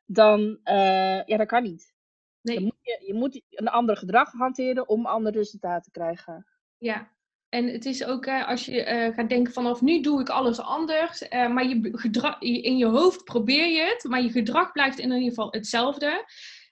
dan, 0.06 0.40
uh, 0.64 1.24
ja, 1.24 1.36
dat 1.36 1.46
kan 1.46 1.62
niet. 1.62 1.94
Nee. 2.40 2.54
Dan 2.54 2.64
moet 2.64 2.78
je, 2.80 3.02
je 3.06 3.14
moet 3.14 3.42
een 3.50 3.68
ander 3.68 3.96
gedrag 3.96 4.32
hanteren 4.32 4.88
om 4.88 5.06
andere 5.06 5.38
resultaten 5.38 5.82
te 5.82 5.98
krijgen. 5.98 6.46
Ja, 6.78 7.10
en 7.52 7.66
het 7.68 7.84
is 7.84 8.04
ook 8.04 8.26
uh, 8.26 8.48
als 8.48 8.64
je 8.64 8.86
uh, 8.86 9.14
gaat 9.14 9.28
denken 9.28 9.52
vanaf 9.52 9.80
nu 9.80 10.00
doe 10.00 10.20
ik 10.20 10.28
alles 10.28 10.60
anders. 10.60 11.22
Uh, 11.22 11.48
maar 11.48 11.66
je 11.66 11.88
gedrag, 11.92 12.40
in 12.40 12.76
je 12.76 12.86
hoofd 12.86 13.24
probeer 13.24 13.66
je 13.66 13.80
het, 13.80 14.04
maar 14.08 14.22
je 14.22 14.30
gedrag 14.30 14.72
blijft 14.72 14.98
in 14.98 15.10
ieder 15.12 15.28
geval 15.28 15.50
hetzelfde. 15.50 16.24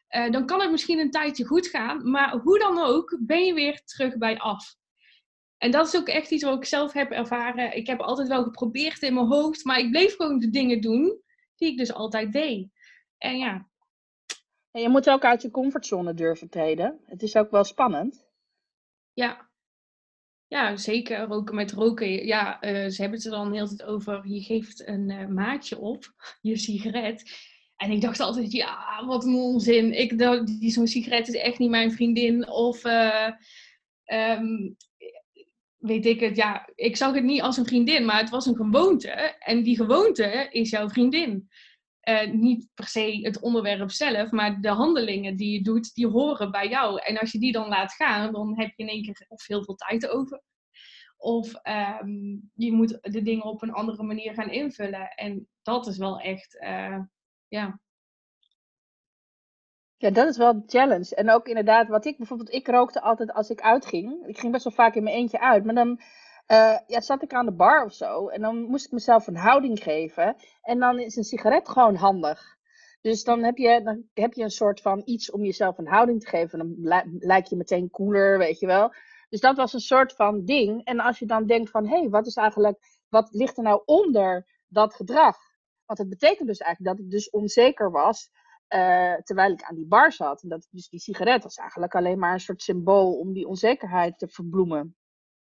eh, 0.08 0.30
dan 0.30 0.46
kan 0.46 0.60
het 0.60 0.70
misschien 0.70 0.98
een 0.98 1.10
tijdje 1.10 1.44
goed 1.44 1.66
gaan, 1.66 2.10
maar 2.10 2.36
hoe 2.36 2.58
dan 2.58 2.78
ook, 2.78 3.18
ben 3.20 3.44
je 3.44 3.54
weer 3.54 3.80
terug 3.84 4.18
bij 4.18 4.38
af. 4.38 4.74
En 5.58 5.70
dat 5.70 5.86
is 5.86 5.96
ook 5.96 6.08
echt 6.08 6.30
iets 6.30 6.44
wat 6.44 6.56
ik 6.56 6.64
zelf 6.64 6.92
heb 6.92 7.10
ervaren. 7.10 7.76
Ik 7.76 7.86
heb 7.86 8.00
altijd 8.00 8.28
wel 8.28 8.42
geprobeerd 8.42 9.02
in 9.02 9.14
mijn 9.14 9.26
hoofd, 9.26 9.64
maar 9.64 9.78
ik 9.78 9.90
bleef 9.90 10.16
gewoon 10.16 10.38
de 10.38 10.50
dingen 10.50 10.80
doen 10.80 11.20
die 11.56 11.70
ik 11.70 11.78
dus 11.78 11.92
altijd 11.92 12.32
deed. 12.32 12.68
En 13.18 13.38
ja. 13.38 13.68
En 14.70 14.82
je 14.82 14.88
moet 14.88 15.10
ook 15.10 15.24
uit 15.24 15.42
je 15.42 15.50
comfortzone 15.50 16.14
durven 16.14 16.48
treden. 16.48 17.00
Het 17.06 17.22
is 17.22 17.36
ook 17.36 17.50
wel 17.50 17.64
spannend. 17.64 18.28
Ja, 19.12 19.49
ja, 20.50 20.76
zeker. 20.76 21.18
Roken 21.18 21.54
met 21.54 21.72
roken. 21.72 22.26
Ja, 22.26 22.64
uh, 22.64 22.70
ze 22.70 23.00
hebben 23.00 23.18
het 23.18 23.24
er 23.24 23.30
dan 23.30 23.52
heel 23.52 23.66
tijd 23.66 23.82
over. 23.82 24.28
Je 24.28 24.40
geeft 24.40 24.86
een 24.86 25.10
uh, 25.10 25.26
maatje 25.26 25.78
op, 25.78 26.14
je 26.40 26.56
sigaret. 26.56 27.48
En 27.76 27.90
ik 27.90 28.00
dacht 28.00 28.20
altijd, 28.20 28.52
ja, 28.52 29.04
wat 29.06 29.24
een 29.24 29.34
onzin. 29.34 29.98
Ik, 29.98 30.18
die, 30.46 30.70
zo'n 30.70 30.86
sigaret 30.86 31.28
is 31.28 31.34
echt 31.34 31.58
niet 31.58 31.70
mijn 31.70 31.92
vriendin. 31.92 32.48
Of 32.48 32.84
uh, 32.84 33.28
um, 34.06 34.76
weet 35.76 36.06
ik 36.06 36.20
het, 36.20 36.36
ja, 36.36 36.68
ik 36.74 36.96
zag 36.96 37.14
het 37.14 37.24
niet 37.24 37.42
als 37.42 37.56
een 37.56 37.66
vriendin, 37.66 38.04
maar 38.04 38.20
het 38.20 38.30
was 38.30 38.46
een 38.46 38.56
gewoonte. 38.56 39.10
En 39.38 39.62
die 39.62 39.76
gewoonte 39.76 40.48
is 40.50 40.70
jouw 40.70 40.88
vriendin. 40.88 41.48
Uh, 42.08 42.32
niet 42.32 42.68
per 42.74 42.86
se 42.86 43.18
het 43.22 43.40
onderwerp 43.40 43.90
zelf, 43.90 44.30
maar 44.30 44.60
de 44.60 44.68
handelingen 44.68 45.36
die 45.36 45.52
je 45.52 45.62
doet, 45.62 45.94
die 45.94 46.06
horen 46.06 46.50
bij 46.50 46.68
jou. 46.68 47.00
En 47.00 47.18
als 47.18 47.32
je 47.32 47.38
die 47.38 47.52
dan 47.52 47.68
laat 47.68 47.92
gaan, 47.92 48.32
dan 48.32 48.58
heb 48.58 48.72
je 48.76 48.82
in 48.82 48.88
één 48.88 49.02
keer 49.02 49.24
of 49.28 49.46
heel 49.46 49.64
veel 49.64 49.74
tijd 49.74 50.08
over. 50.08 50.42
Of 51.16 51.52
um, 52.02 52.50
je 52.54 52.72
moet 52.72 52.98
de 53.00 53.22
dingen 53.22 53.44
op 53.44 53.62
een 53.62 53.72
andere 53.72 54.02
manier 54.02 54.34
gaan 54.34 54.50
invullen. 54.50 55.08
En 55.08 55.48
dat 55.62 55.86
is 55.86 55.96
wel 55.96 56.20
echt, 56.20 56.54
uh, 56.60 56.98
ja. 57.48 57.80
Ja, 59.96 60.10
dat 60.10 60.28
is 60.28 60.36
wel 60.36 60.48
een 60.48 60.62
challenge. 60.66 61.14
En 61.14 61.30
ook 61.30 61.46
inderdaad, 61.48 61.88
wat 61.88 62.04
ik 62.04 62.16
bijvoorbeeld, 62.16 62.52
ik 62.52 62.66
rookte 62.68 63.00
altijd 63.00 63.32
als 63.32 63.50
ik 63.50 63.60
uitging. 63.60 64.26
Ik 64.26 64.38
ging 64.38 64.52
best 64.52 64.64
wel 64.64 64.72
vaak 64.72 64.94
in 64.94 65.02
mijn 65.02 65.16
eentje 65.16 65.40
uit, 65.40 65.64
maar 65.64 65.74
dan 65.74 66.00
uh, 66.52 66.78
ja, 66.86 67.00
zat 67.00 67.22
ik 67.22 67.32
aan 67.32 67.46
de 67.46 67.52
bar 67.52 67.84
of 67.84 67.92
zo. 67.92 68.28
En 68.28 68.40
dan 68.40 68.62
moest 68.62 68.86
ik 68.86 68.92
mezelf 68.92 69.26
een 69.26 69.36
houding 69.36 69.82
geven. 69.82 70.36
En 70.62 70.78
dan 70.78 70.98
is 70.98 71.16
een 71.16 71.24
sigaret 71.24 71.68
gewoon 71.68 71.94
handig. 71.94 72.58
Dus 73.00 73.24
dan 73.24 73.42
heb 73.42 73.56
je, 73.56 73.82
dan 73.82 74.04
heb 74.14 74.32
je 74.32 74.42
een 74.42 74.50
soort 74.50 74.80
van 74.80 75.02
iets 75.04 75.30
om 75.30 75.44
jezelf 75.44 75.78
een 75.78 75.88
houding 75.88 76.20
te 76.20 76.28
geven. 76.28 76.58
Dan 76.58 76.74
lijk 77.18 77.46
je 77.46 77.56
meteen 77.56 77.90
cooler, 77.90 78.38
weet 78.38 78.58
je 78.58 78.66
wel. 78.66 78.92
Dus 79.28 79.40
dat 79.40 79.56
was 79.56 79.72
een 79.72 79.80
soort 79.80 80.12
van 80.12 80.44
ding. 80.44 80.84
En 80.84 81.00
als 81.00 81.18
je 81.18 81.26
dan 81.26 81.46
denkt 81.46 81.70
van, 81.70 81.86
hé, 81.86 81.98
hey, 81.98 82.08
wat 82.08 82.26
is 82.26 82.34
eigenlijk, 82.34 82.78
wat 83.08 83.28
ligt 83.32 83.56
er 83.56 83.62
nou 83.62 83.82
onder 83.84 84.46
dat 84.68 84.94
gedrag? 84.94 85.36
Want 85.86 85.98
het 85.98 86.08
betekent 86.08 86.48
dus 86.48 86.58
eigenlijk 86.58 86.96
dat 86.96 87.06
ik 87.06 87.10
dus 87.10 87.30
onzeker 87.30 87.90
was 87.90 88.30
uh, 88.74 89.14
terwijl 89.14 89.52
ik 89.52 89.62
aan 89.62 89.74
die 89.74 89.86
bar 89.86 90.12
zat. 90.12 90.42
En 90.42 90.48
dat 90.48 90.68
dus 90.70 90.88
die 90.88 91.00
sigaret 91.00 91.42
was 91.42 91.56
eigenlijk 91.56 91.94
alleen 91.94 92.18
maar 92.18 92.32
een 92.32 92.40
soort 92.40 92.62
symbool 92.62 93.18
om 93.18 93.32
die 93.32 93.46
onzekerheid 93.46 94.18
te 94.18 94.28
verbloemen. 94.28 94.96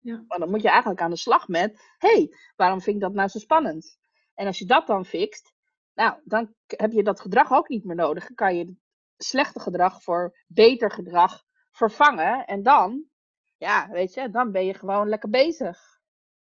Ja. 0.03 0.25
Maar 0.29 0.39
dan 0.39 0.51
moet 0.51 0.63
je 0.63 0.69
eigenlijk 0.69 1.01
aan 1.01 1.11
de 1.11 1.17
slag 1.17 1.49
met, 1.49 1.95
hé, 1.99 2.09
hey, 2.09 2.35
waarom 2.57 2.81
vind 2.81 2.97
ik 2.97 3.03
dat 3.03 3.13
nou 3.13 3.29
zo 3.29 3.39
spannend? 3.39 3.99
En 4.35 4.47
als 4.47 4.59
je 4.59 4.65
dat 4.65 4.87
dan 4.87 5.05
fixt, 5.05 5.53
nou, 5.95 6.21
dan 6.25 6.55
heb 6.67 6.93
je 6.93 7.03
dat 7.03 7.21
gedrag 7.21 7.53
ook 7.53 7.69
niet 7.69 7.85
meer 7.85 7.97
nodig. 7.97 8.27
Dan 8.27 8.35
kan 8.35 8.57
je 8.57 8.65
het 8.65 8.77
slechte 9.17 9.61
gedrag 9.61 10.03
voor 10.03 10.39
beter 10.47 10.91
gedrag 10.91 11.43
vervangen. 11.71 12.47
En 12.47 12.63
dan, 12.63 13.05
ja, 13.57 13.89
weet 13.91 14.15
je, 14.15 14.31
dan 14.31 14.53
ben 14.53 14.65
je 14.67 14.75
gewoon 14.75 15.09
lekker 15.09 15.31
bezig. 15.31 15.79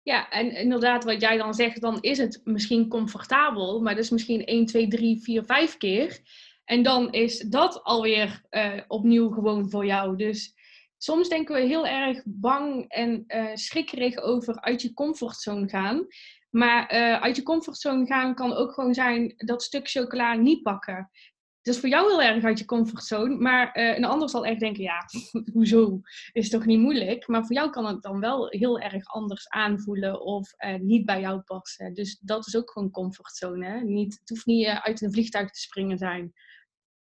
Ja, 0.03 0.31
en 0.31 0.55
inderdaad, 0.55 1.05
wat 1.05 1.20
jij 1.20 1.37
dan 1.37 1.55
zegt, 1.55 1.81
dan 1.81 2.01
is 2.01 2.18
het 2.18 2.40
misschien 2.44 2.88
comfortabel, 2.88 3.81
maar 3.81 3.94
dat 3.94 4.05
is 4.05 4.11
misschien 4.11 4.44
1, 4.44 4.66
2, 4.66 4.88
3, 4.88 5.22
4, 5.22 5.44
5 5.44 5.77
keer. 5.77 6.20
En 6.64 6.83
dan 6.83 7.12
is 7.12 7.38
dat 7.38 7.83
alweer 7.83 8.42
uh, 8.51 8.81
opnieuw 8.88 9.31
gewoon 9.31 9.70
voor 9.70 9.87
jou. 9.87 10.16
Dus 10.16 10.55
soms 11.02 11.28
denken 11.28 11.54
we 11.54 11.60
heel 11.60 11.86
erg 11.86 12.22
bang 12.24 12.84
en 12.88 13.24
uh, 13.26 13.50
schrikkerig 13.54 14.16
over 14.18 14.60
uit 14.60 14.82
je 14.82 14.94
comfortzone 14.94 15.68
gaan. 15.68 16.06
Maar 16.50 16.94
uh, 16.94 17.20
uit 17.20 17.36
je 17.36 17.42
comfortzone 17.42 18.06
gaan 18.06 18.34
kan 18.34 18.52
ook 18.52 18.72
gewoon 18.72 18.94
zijn 18.94 19.34
dat 19.36 19.62
stuk 19.62 19.88
chocola 19.88 20.34
niet 20.34 20.62
pakken. 20.62 21.10
Dat 21.62 21.74
is 21.74 21.80
voor 21.80 21.88
jou 21.88 22.10
heel 22.10 22.22
erg 22.22 22.44
uit 22.44 22.58
je 22.58 22.64
comfortzone. 22.64 23.36
Maar 23.36 23.78
uh, 23.78 23.96
een 23.96 24.04
ander 24.04 24.28
zal 24.28 24.46
echt 24.46 24.60
denken, 24.60 24.82
ja, 24.82 25.04
hoezo? 25.52 26.00
Is 26.32 26.50
toch 26.50 26.64
niet 26.64 26.80
moeilijk? 26.80 27.28
Maar 27.28 27.46
voor 27.46 27.56
jou 27.56 27.70
kan 27.70 27.86
het 27.86 28.02
dan 28.02 28.20
wel 28.20 28.48
heel 28.48 28.78
erg 28.78 29.04
anders 29.04 29.48
aanvoelen 29.48 30.20
of 30.20 30.50
niet 30.80 31.04
bij 31.04 31.20
jou 31.20 31.40
passen. 31.40 31.94
Dus 31.94 32.18
dat 32.18 32.46
is 32.46 32.56
ook 32.56 32.70
gewoon 32.70 32.90
comfortzone. 32.90 33.66
Hè? 33.66 33.80
Niet, 33.80 34.18
het 34.20 34.28
hoeft 34.28 34.46
niet 34.46 34.66
uit 34.66 35.02
een 35.02 35.12
vliegtuig 35.12 35.50
te 35.50 35.60
springen 35.60 35.98
zijn. 35.98 36.32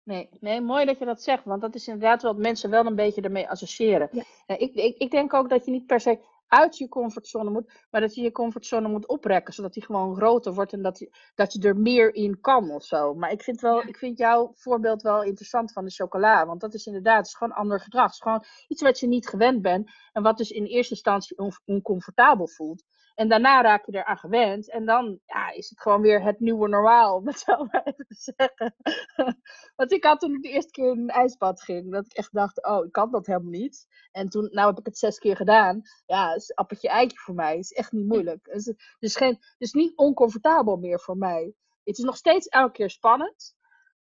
Nee, 0.05 0.29
nee, 0.40 0.61
mooi 0.61 0.85
dat 0.85 0.99
je 0.99 1.05
dat 1.05 1.23
zegt, 1.23 1.45
want 1.45 1.61
dat 1.61 1.75
is 1.75 1.88
inderdaad 1.88 2.23
wat 2.23 2.37
mensen 2.37 2.71
wel 2.71 2.87
een 2.87 2.95
beetje 2.95 3.23
ermee 3.23 3.49
associëren. 3.49 4.09
Ja. 4.12 4.25
Ik, 4.47 4.75
ik, 4.75 4.97
ik 4.97 5.11
denk 5.11 5.35
ook 5.35 5.49
dat 5.49 5.64
je 5.64 5.71
niet 5.71 5.87
per 5.87 6.01
se 6.01 6.19
uit 6.49 6.79
je 6.79 6.88
comfortzone 6.88 7.51
moet, 7.51 7.87
maar 7.90 8.01
dat 8.01 8.14
je 8.14 8.23
je 8.23 8.33
comfortzone 8.33 8.88
moet 8.88 9.09
oprekken, 9.09 9.55
zodat 9.55 9.73
die 9.73 9.85
gewoon 9.85 10.17
groter 10.17 10.55
wordt 10.55 10.73
en 10.73 10.83
dat 10.83 10.99
je, 10.99 11.11
dat 11.35 11.53
je 11.53 11.61
er 11.61 11.77
meer 11.77 12.14
in 12.14 12.40
kan 12.40 12.71
of 12.71 12.85
zo. 12.85 13.14
Maar 13.14 13.33
ik 13.33 13.43
vind, 13.43 13.61
wel, 13.61 13.83
ik 13.83 13.97
vind 13.97 14.19
jouw 14.19 14.51
voorbeeld 14.55 15.03
wel 15.03 15.23
interessant 15.23 15.73
van 15.73 15.85
de 15.85 15.90
chocola, 15.90 16.47
want 16.47 16.61
dat 16.61 16.75
is 16.75 16.87
inderdaad 16.87 17.17
het 17.17 17.27
is 17.27 17.35
gewoon 17.35 17.57
ander 17.57 17.81
gedrag. 17.81 18.05
Het 18.05 18.12
is 18.12 18.21
gewoon 18.21 18.45
iets 18.69 18.83
wat 18.83 19.01
je 19.01 19.07
niet 19.07 19.29
gewend 19.29 19.62
bent 19.62 19.90
en 20.12 20.23
wat 20.23 20.37
dus 20.37 20.51
in 20.51 20.64
eerste 20.64 20.95
instantie 20.95 21.37
oncomfortabel 21.64 22.49
voelt. 22.49 22.83
En 23.14 23.29
daarna 23.29 23.62
raak 23.62 23.87
je 23.87 23.92
eraan 23.92 24.18
gewend. 24.18 24.70
En 24.70 24.85
dan 24.85 25.20
ja, 25.27 25.50
is 25.50 25.68
het 25.70 25.81
gewoon 25.81 26.00
weer 26.00 26.22
het 26.22 26.40
nieuwe 26.40 26.68
normaal, 26.68 27.16
om 27.16 27.27
het 27.27 27.38
zo 27.46 27.64
maar 27.64 27.83
even 27.85 28.07
te 28.07 28.33
zeggen. 28.35 28.77
Want 29.77 29.92
ik 29.92 30.05
had 30.05 30.20
toen 30.20 30.35
ik 30.35 30.42
de 30.42 30.48
eerste 30.48 30.70
keer 30.70 30.90
in 30.90 30.98
een 30.98 31.09
ijsbad 31.09 31.62
ging, 31.62 31.92
dat 31.92 32.05
ik 32.05 32.12
echt 32.12 32.33
dacht, 32.33 32.64
oh, 32.66 32.85
ik 32.85 32.92
kan 32.92 33.11
dat 33.11 33.27
helemaal 33.27 33.50
niet. 33.50 33.87
En 34.12 34.29
toen, 34.29 34.48
nou 34.53 34.68
heb 34.68 34.79
ik 34.79 34.87
het 34.87 34.98
zes 34.98 35.18
keer 35.18 35.37
gedaan. 35.37 35.83
Ja, 36.07 36.35
is 36.35 36.55
appeltje 36.55 36.88
eitje 36.88 37.18
voor 37.18 37.35
mij. 37.35 37.59
is 37.59 37.72
echt 37.72 37.92
niet 37.92 38.07
moeilijk. 38.07 38.46
Het 38.46 38.66
is, 38.66 38.96
dus 38.98 39.16
geen, 39.16 39.38
dus 39.59 39.72
niet 39.72 39.96
oncomfortabel 39.96 40.77
meer 40.77 41.00
voor 41.00 41.16
mij. 41.16 41.55
Het 41.85 41.98
is 41.98 42.05
nog 42.05 42.16
steeds 42.16 42.46
elke 42.46 42.72
keer 42.72 42.90
spannend. 42.90 43.55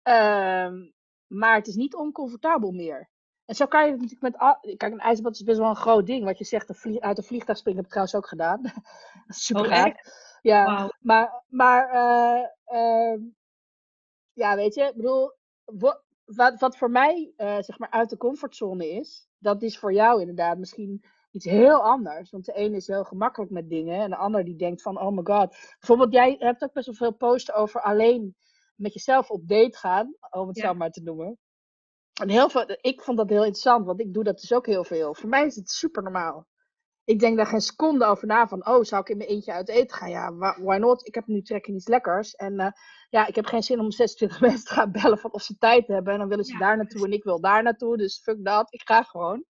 Um, 0.04 0.94
maar 1.28 1.56
het 1.56 1.68
is 1.68 1.76
niet 1.76 1.96
oncomfortabel 1.96 2.72
meer. 2.72 3.10
En 3.46 3.56
zo 3.56 3.66
kan 3.66 3.86
je 3.86 3.92
het 3.92 4.02
natuurlijk 4.02 4.22
met. 4.22 4.58
Kijk, 4.78 4.94
een 4.94 5.00
ijsbad 5.00 5.34
is 5.34 5.44
best 5.44 5.58
wel 5.60 5.70
een 5.70 5.76
groot 5.76 6.06
ding. 6.06 6.26
Wat 6.26 6.38
je 6.38 6.44
zegt, 6.44 6.86
uit 7.00 7.18
een 7.18 7.24
vliegtuig 7.24 7.58
springen 7.58 7.78
heb 7.84 7.86
ik 7.86 7.92
trouwens 7.92 8.18
ook 8.18 8.28
gedaan. 8.28 8.62
Super 9.28 9.86
oh, 9.86 9.94
Ja, 10.42 10.92
maar, 11.00 11.44
maar 11.48 11.94
uh, 12.72 13.20
ja, 14.34 14.56
weet 14.56 14.76
je, 14.76 14.84
ik 14.84 14.96
bedoel, 14.96 15.34
wat, 16.26 16.60
wat 16.60 16.78
voor 16.78 16.92
mij 16.92 17.34
uh, 17.38 17.58
zeg 17.60 17.80
maar 17.80 17.90
uit 17.90 18.10
de 18.10 18.18
comfortzone 18.18 18.90
is, 18.90 19.28
dat 19.38 19.62
is 19.62 19.80
voor 19.80 19.94
jou 19.94 20.20
inderdaad 20.20 20.58
misschien 20.58 21.04
iets 21.32 21.46
heel 21.46 21.82
anders. 21.82 22.30
Want 22.32 22.46
de 22.46 22.54
ene 22.54 22.76
is 22.76 22.88
heel 22.88 23.04
gemakkelijk 23.04 23.52
met 23.52 23.70
dingen 23.70 24.02
en 24.02 24.10
de 24.10 24.16
ander 24.16 24.44
die 24.44 24.56
denkt 24.56 24.82
van, 24.82 25.00
oh 25.00 25.12
my 25.12 25.22
god. 25.24 25.56
Bijvoorbeeld, 25.80 26.14
jij 26.14 26.36
hebt 26.40 26.64
ook 26.64 26.74
best 26.74 26.86
wel 26.86 26.96
veel 26.96 27.14
posten 27.14 27.56
over 27.56 27.82
alleen 27.82 28.36
met 28.76 28.94
jezelf 28.94 29.30
op 29.30 29.48
date 29.48 29.78
gaan, 29.78 30.16
om 30.30 30.48
het 30.48 30.58
zo 30.58 30.74
maar 30.74 30.92
te 30.92 31.02
noemen. 31.02 31.40
En 32.22 32.30
heel 32.30 32.50
veel, 32.50 32.78
ik 32.82 33.02
vond 33.02 33.18
dat 33.18 33.30
heel 33.30 33.44
interessant, 33.44 33.86
want 33.86 34.00
ik 34.00 34.14
doe 34.14 34.24
dat 34.24 34.40
dus 34.40 34.54
ook 34.54 34.66
heel 34.66 34.84
veel. 34.84 35.16
Voor 35.16 35.30
mij 35.30 35.46
is 35.46 35.56
het 35.56 35.70
super 35.70 36.04
normaal. 36.04 36.48
Ik 37.04 37.20
denk 37.20 37.38
daar 37.38 37.46
geen 37.46 37.62
seconde 37.62 38.06
over 38.06 38.28
na 38.28 38.48
van, 38.48 38.68
oh, 38.68 38.84
zou 38.84 39.02
ik 39.02 39.10
in 39.10 39.18
mijn 39.18 39.30
eentje 39.30 39.52
uit 39.52 39.70
eten 39.70 39.98
gaan? 39.98 40.10
Ja, 40.10 40.36
why 40.60 40.78
not? 40.78 41.08
Ik 41.08 41.16
heb 41.16 41.28
nu 41.28 41.42
trek 41.42 41.68
in 41.68 41.76
iets 41.76 41.88
lekkers. 41.88 42.36
En 42.36 42.54
uh, 42.60 42.72
ja, 43.10 43.28
ik 43.28 43.36
heb 43.36 43.46
geen 43.46 43.64
zin 43.64 43.80
om 43.80 43.92
26 44.02 44.40
mensen 44.42 44.66
te 44.66 44.74
gaan 44.74 44.92
bellen 44.92 45.18
van 45.18 45.34
of 45.34 45.42
ze 45.42 45.58
tijd 45.58 45.88
hebben. 45.88 46.14
En 46.14 46.20
dan 46.20 46.28
willen 46.28 46.46
ze 46.46 46.58
daar 46.58 46.78
naartoe 46.78 47.06
en 47.06 47.12
ik 47.12 47.24
wil 47.24 47.42
daar 47.42 47.64
naartoe. 47.64 47.98
Dus 47.98 48.22
fuck 48.22 48.44
dat, 48.46 48.74
ik 48.74 48.82
ga 48.82 49.04
gewoon. 49.04 49.44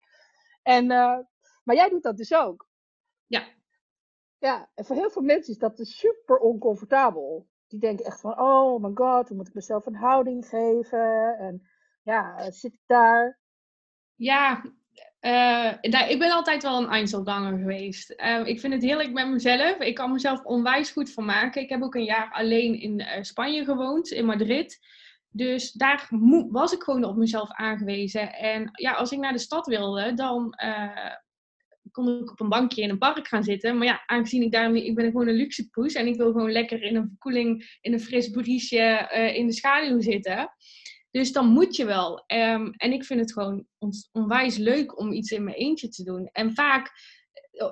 En, 0.62 0.84
uh, 0.84 1.18
maar 1.64 1.76
jij 1.76 1.90
doet 1.90 2.04
dat 2.04 2.18
dus 2.18 2.34
ook. 2.34 2.68
Ja. 3.28 3.44
Ja, 4.38 4.70
en 4.74 4.86
voor 4.86 4.96
heel 4.96 5.10
veel 5.10 5.22
mensen 5.22 5.54
is 5.54 5.60
dat 5.60 5.78
dus 5.78 5.98
super 5.98 6.38
oncomfortabel. 6.38 7.48
Die 7.68 7.80
denken 7.80 8.06
echt 8.06 8.20
van, 8.20 8.40
oh 8.40 8.84
my 8.84 8.92
god, 8.94 9.28
hoe 9.28 9.38
moet 9.38 9.48
ik 9.48 9.54
mezelf 9.54 9.86
een 9.86 9.96
houding 9.96 10.46
geven? 10.48 11.38
En 11.38 11.68
ja, 12.04 12.38
eh, 12.38 12.52
zit 12.52 12.74
ik 12.74 12.80
daar? 12.86 13.40
Ja, 14.16 14.64
uh, 15.22 15.74
ik 16.10 16.20
ben 16.20 16.32
altijd 16.32 16.64
wel 16.64 16.82
een 16.82 16.90
Einzelganger 16.90 17.58
geweest. 17.58 18.14
Uh, 18.18 18.46
ik 18.46 18.60
vind 18.60 18.74
het 18.74 18.84
heerlijk 18.84 19.12
met 19.12 19.28
mezelf. 19.28 19.78
Ik 19.78 19.96
kan 19.96 20.12
mezelf 20.12 20.44
onwijs 20.44 20.92
goed 20.92 21.10
vermaken. 21.10 21.62
Ik 21.62 21.70
heb 21.70 21.82
ook 21.82 21.96
een 21.96 22.04
jaar 22.04 22.32
alleen 22.32 22.80
in 22.80 23.00
uh, 23.00 23.08
Spanje 23.22 23.64
gewoond, 23.64 24.12
in 24.12 24.26
Madrid. 24.26 24.80
Dus 25.30 25.72
daar 25.72 26.08
was 26.50 26.74
ik 26.74 26.84
gewoon 26.84 27.04
op 27.04 27.16
mezelf 27.16 27.52
aangewezen. 27.52 28.34
En 28.34 28.70
ja, 28.72 28.94
als 28.94 29.12
ik 29.12 29.20
naar 29.20 29.34
de 29.34 29.40
stad 29.40 29.68
wilde, 29.68 30.14
dan 30.14 30.56
kon 31.92 32.22
ik 32.22 32.32
op 32.32 32.40
een 32.40 32.50
bankje 32.50 32.82
in 32.82 32.90
een 32.90 32.98
park 32.98 33.28
gaan 33.28 33.44
zitten. 33.44 33.78
Maar 33.78 33.88
ja, 33.88 34.04
aangezien 34.06 34.42
ik 34.42 34.52
daar 34.52 34.76
ik 34.76 34.96
ben 34.96 35.06
gewoon 35.06 35.28
een 35.28 35.36
luxe 35.36 35.70
poes 35.70 35.94
en 35.94 36.08
ik 36.08 36.16
wil 36.16 36.32
gewoon 36.32 36.52
lekker 36.52 36.84
in 36.84 36.96
een 36.96 37.08
verkoeling, 37.08 37.78
in 37.82 37.94
een 37.94 38.00
fris 38.00 38.30
briesje 38.30 39.10
in 39.36 39.48
de 39.48 39.54
schaduw 39.54 40.02
zitten. 40.02 40.50
Dus 41.14 41.32
dan 41.32 41.48
moet 41.48 41.76
je 41.76 41.86
wel. 41.86 42.24
Um, 42.28 42.74
en 42.78 42.92
ik 42.92 43.06
vind 43.06 43.20
het 43.20 43.34
gewoon 43.34 43.66
onwijs 44.12 44.58
leuk 44.58 45.00
om 45.00 45.12
iets 45.12 45.32
in 45.32 45.44
mijn 45.44 45.56
eentje 45.56 45.88
te 45.90 46.04
doen. 46.04 46.30
En 46.32 46.54
vaak 46.54 46.92
eh, 47.52 47.68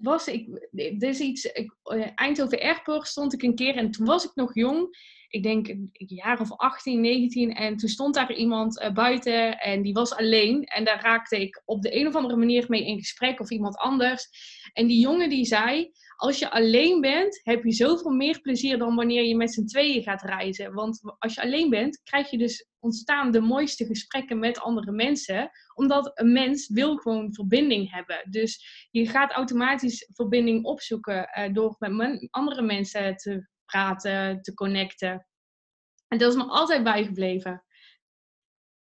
was 0.00 0.26
ik, 0.26 0.68
dit 0.70 1.02
is 1.02 1.20
iets, 1.20 1.44
ik, 1.44 1.76
eh, 1.82 2.08
Eindhoven 2.14 2.60
Airport 2.60 3.06
stond 3.06 3.32
ik 3.32 3.42
een 3.42 3.54
keer 3.54 3.76
en 3.76 3.90
toen 3.90 4.06
was 4.06 4.24
ik 4.24 4.34
nog 4.34 4.54
jong. 4.54 4.96
Ik 5.32 5.42
denk 5.42 5.68
een 5.68 5.90
jaar 5.92 6.40
of 6.40 6.52
18, 6.56 7.00
19. 7.00 7.54
En 7.54 7.76
toen 7.76 7.88
stond 7.88 8.14
daar 8.14 8.34
iemand 8.34 8.80
uh, 8.80 8.92
buiten 8.92 9.58
en 9.58 9.82
die 9.82 9.92
was 9.92 10.14
alleen. 10.14 10.64
En 10.64 10.84
daar 10.84 11.02
raakte 11.02 11.40
ik 11.40 11.62
op 11.64 11.82
de 11.82 11.96
een 11.96 12.06
of 12.06 12.14
andere 12.14 12.36
manier 12.36 12.64
mee 12.68 12.86
in 12.86 12.98
gesprek 12.98 13.40
of 13.40 13.50
iemand 13.50 13.76
anders. 13.76 14.28
En 14.72 14.86
die 14.86 15.00
jongen 15.00 15.28
die 15.28 15.44
zei, 15.44 15.90
als 16.16 16.38
je 16.38 16.50
alleen 16.50 17.00
bent, 17.00 17.40
heb 17.42 17.64
je 17.64 17.72
zoveel 17.72 18.10
meer 18.10 18.40
plezier 18.40 18.78
dan 18.78 18.94
wanneer 18.94 19.24
je 19.24 19.36
met 19.36 19.52
z'n 19.52 19.64
tweeën 19.64 20.02
gaat 20.02 20.22
reizen. 20.22 20.74
Want 20.74 21.00
als 21.18 21.34
je 21.34 21.42
alleen 21.42 21.70
bent, 21.70 22.00
krijg 22.02 22.30
je 22.30 22.38
dus 22.38 22.68
ontstaan 22.78 23.30
de 23.30 23.40
mooiste 23.40 23.86
gesprekken 23.86 24.38
met 24.38 24.60
andere 24.60 24.92
mensen. 24.92 25.50
Omdat 25.74 26.10
een 26.14 26.32
mens 26.32 26.68
wil 26.68 26.96
gewoon 26.96 27.34
verbinding 27.34 27.90
hebben. 27.90 28.26
Dus 28.30 28.86
je 28.90 29.08
gaat 29.08 29.32
automatisch 29.32 30.10
verbinding 30.12 30.64
opzoeken 30.64 31.28
uh, 31.38 31.54
door 31.54 31.76
met 31.78 32.28
andere 32.30 32.62
mensen 32.62 33.16
te 33.16 33.50
praten, 33.72 34.42
te 34.42 34.54
connecten. 34.54 35.26
En 36.08 36.18
dat 36.18 36.30
is 36.30 36.36
me 36.36 36.44
altijd 36.44 36.82
bijgebleven. 36.82 37.62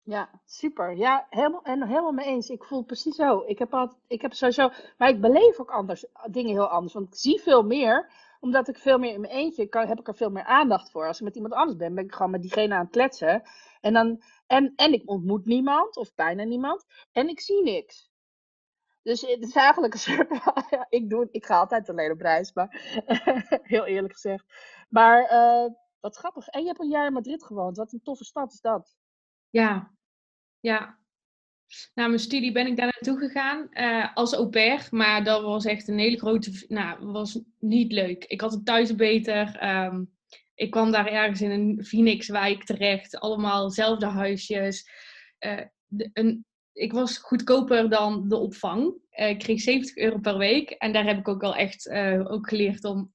Ja, 0.02 0.30
super. 0.44 0.96
Ja, 0.96 1.26
helemaal, 1.30 1.62
en 1.62 1.86
helemaal 1.86 2.12
mee 2.12 2.26
eens. 2.26 2.48
Ik 2.48 2.64
voel 2.64 2.82
precies 2.84 3.14
zo. 3.16 3.44
Ik 3.46 3.58
heb, 3.58 3.74
altijd, 3.74 4.00
ik 4.06 4.22
heb 4.22 4.32
sowieso, 4.32 4.70
maar 4.98 5.08
ik 5.08 5.20
beleef 5.20 5.60
ook 5.60 5.70
anders, 5.70 6.06
dingen 6.30 6.50
heel 6.50 6.68
anders. 6.68 6.92
Want 6.92 7.06
ik 7.06 7.14
zie 7.14 7.40
veel 7.40 7.62
meer, 7.62 8.10
omdat 8.40 8.68
ik 8.68 8.78
veel 8.78 8.98
meer 8.98 9.12
in 9.12 9.20
mijn 9.20 9.32
eentje 9.32 9.66
kan, 9.66 9.86
heb 9.86 10.00
ik 10.00 10.08
er 10.08 10.14
veel 10.14 10.30
meer 10.30 10.44
aandacht 10.44 10.90
voor. 10.90 11.06
Als 11.06 11.18
ik 11.18 11.24
met 11.24 11.34
iemand 11.34 11.54
anders 11.54 11.76
ben, 11.76 11.94
ben 11.94 12.04
ik 12.04 12.14
gewoon 12.14 12.30
met 12.30 12.42
diegene 12.42 12.74
aan 12.74 12.84
het 12.84 12.90
kletsen. 12.90 13.42
En, 13.80 13.92
dan, 13.92 14.22
en, 14.46 14.72
en 14.76 14.92
ik 14.92 15.02
ontmoet 15.10 15.46
niemand, 15.46 15.96
of 15.96 16.14
bijna 16.14 16.44
niemand, 16.44 16.84
en 17.12 17.28
ik 17.28 17.40
zie 17.40 17.62
niks. 17.62 18.12
Dus 19.04 19.20
het 19.20 19.42
is 19.42 19.54
eigenlijk 19.54 19.94
een 19.94 20.00
soort, 20.00 20.28
ik, 20.88 21.10
doe, 21.10 21.28
ik 21.30 21.46
ga 21.46 21.58
altijd 21.58 21.88
alleen 21.88 22.10
op 22.10 22.20
reis, 22.20 22.52
maar 22.52 22.68
heel 23.74 23.84
eerlijk 23.84 24.12
gezegd. 24.12 24.44
Maar 24.94 25.32
uh, 25.32 25.72
wat 26.00 26.16
grappig. 26.16 26.46
En 26.48 26.60
je 26.60 26.66
hebt 26.66 26.80
een 26.80 26.88
jaar 26.88 27.06
in 27.06 27.12
Madrid 27.12 27.44
gewoond. 27.44 27.76
Wat 27.76 27.92
een 27.92 28.02
toffe 28.02 28.24
stad 28.24 28.52
is 28.52 28.60
dat. 28.60 28.96
Ja, 29.50 29.94
ja. 30.60 30.98
Na 31.94 32.06
mijn 32.06 32.18
studie 32.18 32.52
ben 32.52 32.66
ik 32.66 32.76
daar 32.76 32.86
naartoe 32.86 33.18
gegaan 33.18 33.68
uh, 33.70 34.14
als 34.16 34.34
au 34.34 34.48
pair. 34.48 34.88
Maar 34.90 35.24
dat 35.24 35.42
was 35.42 35.64
echt 35.64 35.88
een 35.88 35.98
hele 35.98 36.18
grote... 36.18 36.64
Nou, 36.68 37.06
was 37.06 37.40
niet 37.58 37.92
leuk. 37.92 38.24
Ik 38.24 38.40
had 38.40 38.52
het 38.52 38.64
thuis 38.64 38.94
beter. 38.94 39.74
Um, 39.84 40.12
ik 40.54 40.70
kwam 40.70 40.90
daar 40.90 41.06
ergens 41.06 41.40
in 41.40 41.50
een 41.50 41.84
Phoenixwijk 41.84 42.64
terecht. 42.64 43.18
Allemaal 43.18 43.70
zelfde 43.70 44.06
huisjes. 44.06 44.88
De, 45.86 46.10
een, 46.12 46.46
ik 46.72 46.92
was 46.92 47.18
goedkoper 47.18 47.90
dan 47.90 48.28
de 48.28 48.36
opvang. 48.36 48.94
Uh, 49.20 49.28
ik 49.28 49.38
kreeg 49.38 49.60
70 49.60 49.96
euro 49.96 50.18
per 50.18 50.38
week. 50.38 50.70
En 50.70 50.92
daar 50.92 51.04
heb 51.04 51.18
ik 51.18 51.28
ook 51.28 51.40
wel 51.40 51.54
echt 51.54 51.86
uh, 51.86 52.30
ook 52.32 52.48
geleerd 52.48 52.84
om 52.84 53.12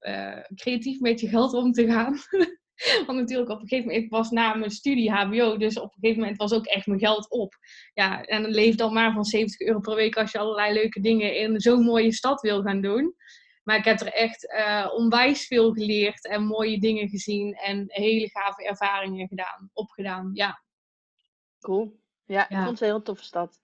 creatief 0.56 1.00
met 1.00 1.20
je 1.20 1.28
geld 1.28 1.54
om 1.54 1.72
te 1.72 1.86
gaan. 1.86 2.18
Want 3.06 3.20
natuurlijk 3.20 3.50
op 3.50 3.62
een 3.62 3.68
gegeven 3.68 3.88
moment, 3.88 4.06
ik 4.06 4.12
was 4.12 4.30
na 4.30 4.54
mijn 4.54 4.72
studie 4.72 5.12
HBO, 5.12 5.58
dus 5.58 5.78
op 5.78 5.84
een 5.84 6.00
gegeven 6.00 6.20
moment 6.22 6.38
was 6.38 6.54
ook 6.54 6.66
echt 6.66 6.88
mijn 6.88 7.00
geld 7.00 7.30
op. 7.30 7.54
Ja, 7.93 8.24
en 8.24 8.41
dan 8.41 8.52
leef 8.52 8.76
dan 8.76 8.93
maar 8.93 9.14
van 9.14 9.26
70 9.26 9.68
euro 9.68 9.80
per 9.80 9.95
week 9.95 10.18
als 10.18 10.32
je 10.32 10.38
allerlei 10.38 10.74
leuke 10.74 11.02
dingen 11.02 11.36
in 11.36 11.60
zo'n 11.60 11.84
mooie 11.84 12.12
stad 12.12 12.41
wil 12.41 12.62
gaan 12.62 12.82
doen. 12.82 13.16
Maar 13.64 13.78
ik 13.78 13.86
heb 13.86 14.00
er 14.00 14.14
echt 14.14 14.43
uh, 14.43 14.89
onwijs 14.95 15.47
veel 15.47 15.74
geleerd 15.74 16.28
en 16.28 16.43
mooie 16.43 16.80
dingen 16.80 17.10
gezien 17.10 17.54
en 17.54 17.84
hele 17.88 18.30
gave 18.30 18.64
ervaringen 18.64 19.28
gedaan, 19.28 19.70
opgedaan. 19.74 20.30
Ja. 20.34 20.64
Cool. 21.60 22.00
Ja, 22.26 22.50
ik 22.50 22.56
vond 22.56 22.70
het 22.70 22.82
een 22.82 22.88
heel 22.88 23.02
toffe 23.02 23.24
stad. 23.24 23.60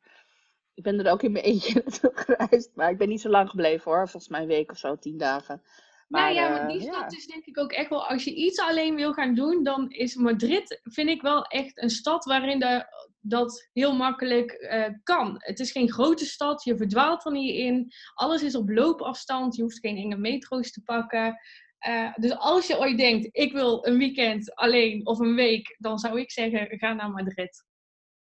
Ik 0.75 0.83
ben 0.83 1.05
er 1.05 1.11
ook 1.11 1.23
in 1.23 1.31
mijn 1.31 1.45
eentje 1.45 1.73
naartoe 1.85 2.11
gereisd, 2.13 2.71
maar 2.75 2.89
ik 2.89 2.97
ben 2.97 3.09
niet 3.09 3.21
zo 3.21 3.29
lang 3.29 3.49
gebleven 3.49 3.91
hoor. 3.91 4.09
Volgens 4.09 4.31
mij 4.31 4.41
een 4.41 4.47
week 4.47 4.71
of 4.71 4.77
zo, 4.77 4.95
tien 4.95 5.17
dagen. 5.17 5.61
Maar, 6.07 6.21
nou 6.21 6.33
ja, 6.33 6.49
maar 6.49 6.67
die 6.67 6.81
stad 6.81 7.11
ja. 7.11 7.17
is 7.17 7.27
denk 7.27 7.45
ik 7.45 7.59
ook 7.59 7.71
echt 7.71 7.89
wel, 7.89 8.07
als 8.07 8.23
je 8.23 8.33
iets 8.33 8.59
alleen 8.59 8.95
wil 8.95 9.13
gaan 9.13 9.35
doen, 9.35 9.63
dan 9.63 9.89
is 9.89 10.15
Madrid, 10.15 10.79
vind 10.83 11.09
ik 11.09 11.21
wel 11.21 11.43
echt 11.43 11.81
een 11.81 11.89
stad 11.89 12.25
waarin 12.25 12.59
de, 12.59 12.85
dat 13.19 13.69
heel 13.73 13.95
makkelijk 13.95 14.57
uh, 14.59 14.87
kan. 15.03 15.35
Het 15.37 15.59
is 15.59 15.71
geen 15.71 15.91
grote 15.91 16.25
stad, 16.25 16.63
je 16.63 16.77
verdwaalt 16.77 17.25
er 17.25 17.31
niet 17.31 17.55
in. 17.55 17.91
Alles 18.13 18.43
is 18.43 18.55
op 18.55 18.69
loopafstand, 18.69 19.55
je 19.55 19.61
hoeft 19.61 19.79
geen 19.79 19.97
enge 19.97 20.17
metro's 20.17 20.71
te 20.71 20.81
pakken. 20.83 21.39
Uh, 21.87 22.13
dus 22.15 22.37
als 22.37 22.67
je 22.67 22.79
ooit 22.79 22.97
denkt, 22.97 23.27
ik 23.31 23.51
wil 23.51 23.87
een 23.87 23.97
weekend 23.97 24.55
alleen 24.55 25.05
of 25.05 25.19
een 25.19 25.35
week, 25.35 25.75
dan 25.79 25.99
zou 25.99 26.19
ik 26.19 26.31
zeggen, 26.31 26.77
ga 26.77 26.93
naar 26.93 27.11
Madrid. 27.11 27.65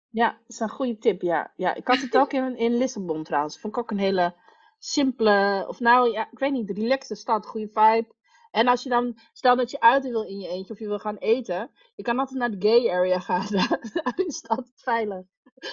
Ja, 0.10 0.30
dat 0.30 0.48
is 0.48 0.60
een 0.60 0.70
goede 0.70 0.98
tip, 0.98 1.22
ja. 1.22 1.54
ja 1.56 1.74
ik 1.74 1.88
had 1.88 2.02
het 2.02 2.18
ook 2.18 2.34
in, 2.34 2.58
in 2.58 2.78
Lissabon 2.78 3.24
trouwens. 3.24 3.60
Vond 3.60 3.76
ik 3.76 3.82
ook 3.82 3.92
een 3.92 3.98
hele 3.98 4.36
simpele, 4.80 5.66
of 5.68 5.80
nou 5.80 6.12
ja, 6.12 6.28
ik 6.32 6.40
weet 6.40 6.52
niet, 6.52 6.70
relaxte 6.70 7.16
stad, 7.16 7.46
goede 7.46 7.68
vibe. 7.68 8.16
En 8.52 8.68
als 8.68 8.84
je 8.84 8.90
dan, 8.90 9.20
stel 9.34 9.56
dat 9.56 9.72
je 9.72 9.80
uit 9.80 10.04
wil 10.04 10.24
in 10.24 10.40
je 10.40 10.48
eentje 10.48 10.74
of 10.74 10.80
je 10.80 10.88
wil 10.88 11.00
gaan 11.00 11.18
eten, 11.18 11.72
je 11.96 12.04
kan 12.04 12.20
altijd 12.20 12.40
naar 12.40 12.52
de 12.52 12.68
gay 12.68 12.90
area 12.90 13.20
gaan. 13.20 13.48
Daar 13.52 14.14
is 14.26 14.36
het 14.36 14.48
altijd 14.48 14.82
veilig. 14.82 15.26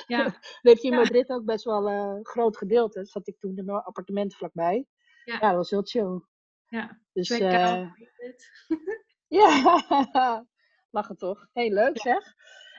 Ja. 0.07 0.23
Dan 0.63 0.73
heb 0.73 0.77
je 0.77 0.89
in 0.89 0.97
Madrid 0.97 1.31
ook 1.31 1.45
best 1.45 1.65
wel 1.65 1.91
een 1.91 2.19
uh, 2.19 2.25
groot 2.25 2.57
gedeelte. 2.57 3.05
Zat 3.05 3.27
ik 3.27 3.39
toen 3.39 3.57
in 3.57 3.65
mijn 3.65 3.83
appartement 3.83 4.35
vlakbij. 4.35 4.87
Ja. 5.25 5.35
ja, 5.35 5.49
dat 5.49 5.57
was 5.57 5.71
heel 5.71 5.83
chill. 5.83 6.21
Ja, 6.67 7.01
dus, 7.13 7.31
uh, 7.31 7.39
ja, 9.29 10.47
lachen 10.91 11.17
toch. 11.17 11.47
Heel 11.53 11.71
leuk 11.71 12.01
zeg. 12.01 12.35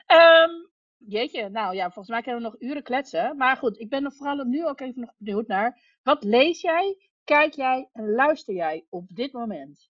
Um, 0.06 0.70
jeetje, 0.98 1.48
nou 1.48 1.74
ja, 1.74 1.84
volgens 1.84 2.08
mij 2.08 2.22
kunnen 2.22 2.42
we 2.42 2.48
nog 2.48 2.60
uren 2.60 2.82
kletsen. 2.82 3.36
Maar 3.36 3.56
goed, 3.56 3.78
ik 3.78 3.88
ben 3.88 4.04
er 4.04 4.12
vooral 4.12 4.44
nu 4.44 4.66
ook 4.66 4.80
even 4.80 5.00
nog 5.00 5.12
benieuwd 5.16 5.46
naar. 5.46 5.98
Wat 6.02 6.24
lees 6.24 6.60
jij, 6.60 6.96
kijk 7.24 7.54
jij 7.54 7.88
en 7.92 8.10
luister 8.10 8.54
jij 8.54 8.86
op 8.88 9.06
dit 9.08 9.32
moment? 9.32 9.90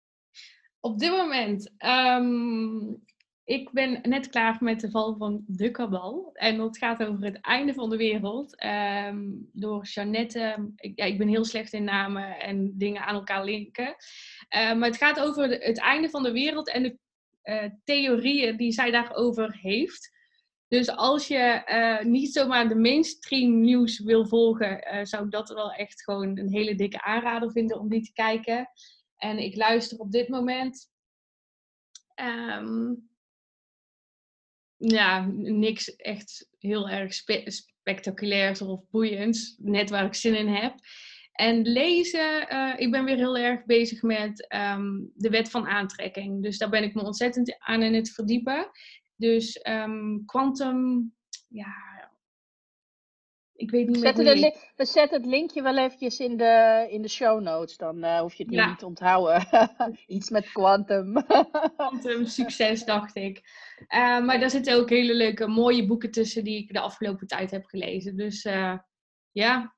Op 0.79 0.99
dit 0.99 1.11
moment, 1.11 1.73
um, 1.85 3.03
ik 3.43 3.71
ben 3.71 3.99
net 4.01 4.29
klaar 4.29 4.57
met 4.59 4.79
de 4.79 4.91
val 4.91 5.15
van 5.17 5.43
de 5.47 5.71
kabal. 5.71 6.29
En 6.33 6.57
dat 6.57 6.77
gaat 6.77 7.03
over 7.03 7.23
het 7.23 7.41
einde 7.41 7.73
van 7.73 7.89
de 7.89 7.97
wereld. 7.97 8.63
Um, 8.63 9.49
door 9.53 9.85
Jeannette. 9.85 10.71
Ik, 10.75 10.99
ja, 10.99 11.05
ik 11.05 11.17
ben 11.17 11.27
heel 11.27 11.45
slecht 11.45 11.73
in 11.73 11.83
namen 11.83 12.39
en 12.39 12.77
dingen 12.77 13.05
aan 13.05 13.15
elkaar 13.15 13.43
linken. 13.43 13.95
Uh, 14.55 14.73
maar 14.73 14.87
het 14.87 14.97
gaat 14.97 15.19
over 15.19 15.49
het 15.49 15.79
einde 15.79 16.09
van 16.09 16.23
de 16.23 16.31
wereld 16.31 16.69
en 16.69 16.83
de 16.83 16.97
uh, 17.43 17.63
theorieën 17.83 18.57
die 18.57 18.71
zij 18.71 18.91
daarover 18.91 19.57
heeft. 19.61 20.16
Dus 20.67 20.89
als 20.89 21.27
je 21.27 21.63
uh, 21.65 22.11
niet 22.11 22.33
zomaar 22.33 22.67
de 22.67 22.75
mainstream 22.75 23.61
nieuws 23.61 23.99
wil 23.99 24.27
volgen, 24.27 24.95
uh, 24.95 25.05
zou 25.05 25.25
ik 25.25 25.31
dat 25.31 25.49
wel 25.49 25.71
echt 25.71 26.03
gewoon 26.03 26.37
een 26.37 26.51
hele 26.51 26.75
dikke 26.75 27.01
aanrader 27.01 27.51
vinden 27.51 27.79
om 27.79 27.89
die 27.89 28.01
te 28.01 28.13
kijken. 28.13 28.69
En 29.17 29.37
ik 29.37 29.55
luister 29.55 29.97
op 29.97 30.11
dit 30.11 30.27
moment. 30.27 30.89
Um, 32.59 33.09
ja, 34.77 35.25
niks 35.35 35.95
echt 35.95 36.49
heel 36.59 36.89
erg 36.89 37.13
spe 37.13 37.43
spectaculairs 37.45 38.61
of 38.61 38.89
boeiends. 38.89 39.55
Net 39.57 39.89
waar 39.89 40.05
ik 40.05 40.13
zin 40.13 40.35
in 40.35 40.47
heb. 40.47 40.75
En 41.31 41.61
lezen, 41.61 42.53
uh, 42.53 42.73
ik 42.77 42.91
ben 42.91 43.05
weer 43.05 43.15
heel 43.15 43.37
erg 43.37 43.65
bezig 43.65 44.01
met 44.01 44.53
um, 44.55 45.11
de 45.15 45.29
wet 45.29 45.49
van 45.49 45.67
aantrekking. 45.67 46.43
Dus 46.43 46.57
daar 46.57 46.69
ben 46.69 46.83
ik 46.83 46.93
me 46.93 47.03
ontzettend 47.03 47.55
aan 47.59 47.81
in 47.81 47.93
het 47.93 48.11
verdiepen. 48.11 48.69
Dus 49.17 49.59
um, 49.67 50.25
quantum, 50.25 51.13
ja, 51.47 51.87
ik 53.57 53.71
weet 53.71 53.87
niet 53.87 53.99
meer 54.01 54.13
hoe 54.13 54.71
We 54.75 54.85
zetten 54.85 55.21
het 55.21 55.29
linkje 55.29 55.61
wel 55.61 55.77
eventjes 55.77 56.19
in 56.19 56.37
de, 56.37 56.87
in 56.89 57.01
de 57.01 57.07
show 57.07 57.41
notes, 57.41 57.77
dan 57.77 58.05
uh, 58.05 58.19
hoef 58.19 58.33
je 58.33 58.43
het 58.43 58.53
ja. 58.53 58.67
niet 58.67 58.79
te 58.79 58.85
onthouden. 58.85 59.47
Iets 60.07 60.29
met 60.29 60.51
quantum. 60.51 61.25
quantum 61.75 62.25
succes, 62.39 62.85
dacht 62.85 63.15
ik. 63.15 63.41
Uh, 63.79 64.25
maar 64.25 64.39
daar 64.39 64.49
zitten 64.49 64.75
ook 64.75 64.89
hele 64.89 65.13
leuke, 65.13 65.47
mooie 65.47 65.85
boeken 65.85 66.11
tussen 66.11 66.43
die 66.43 66.57
ik 66.57 66.73
de 66.73 66.79
afgelopen 66.79 67.27
tijd 67.27 67.51
heb 67.51 67.65
gelezen. 67.65 68.17
Dus 68.17 68.45
uh, 68.45 68.77
ja, 69.31 69.75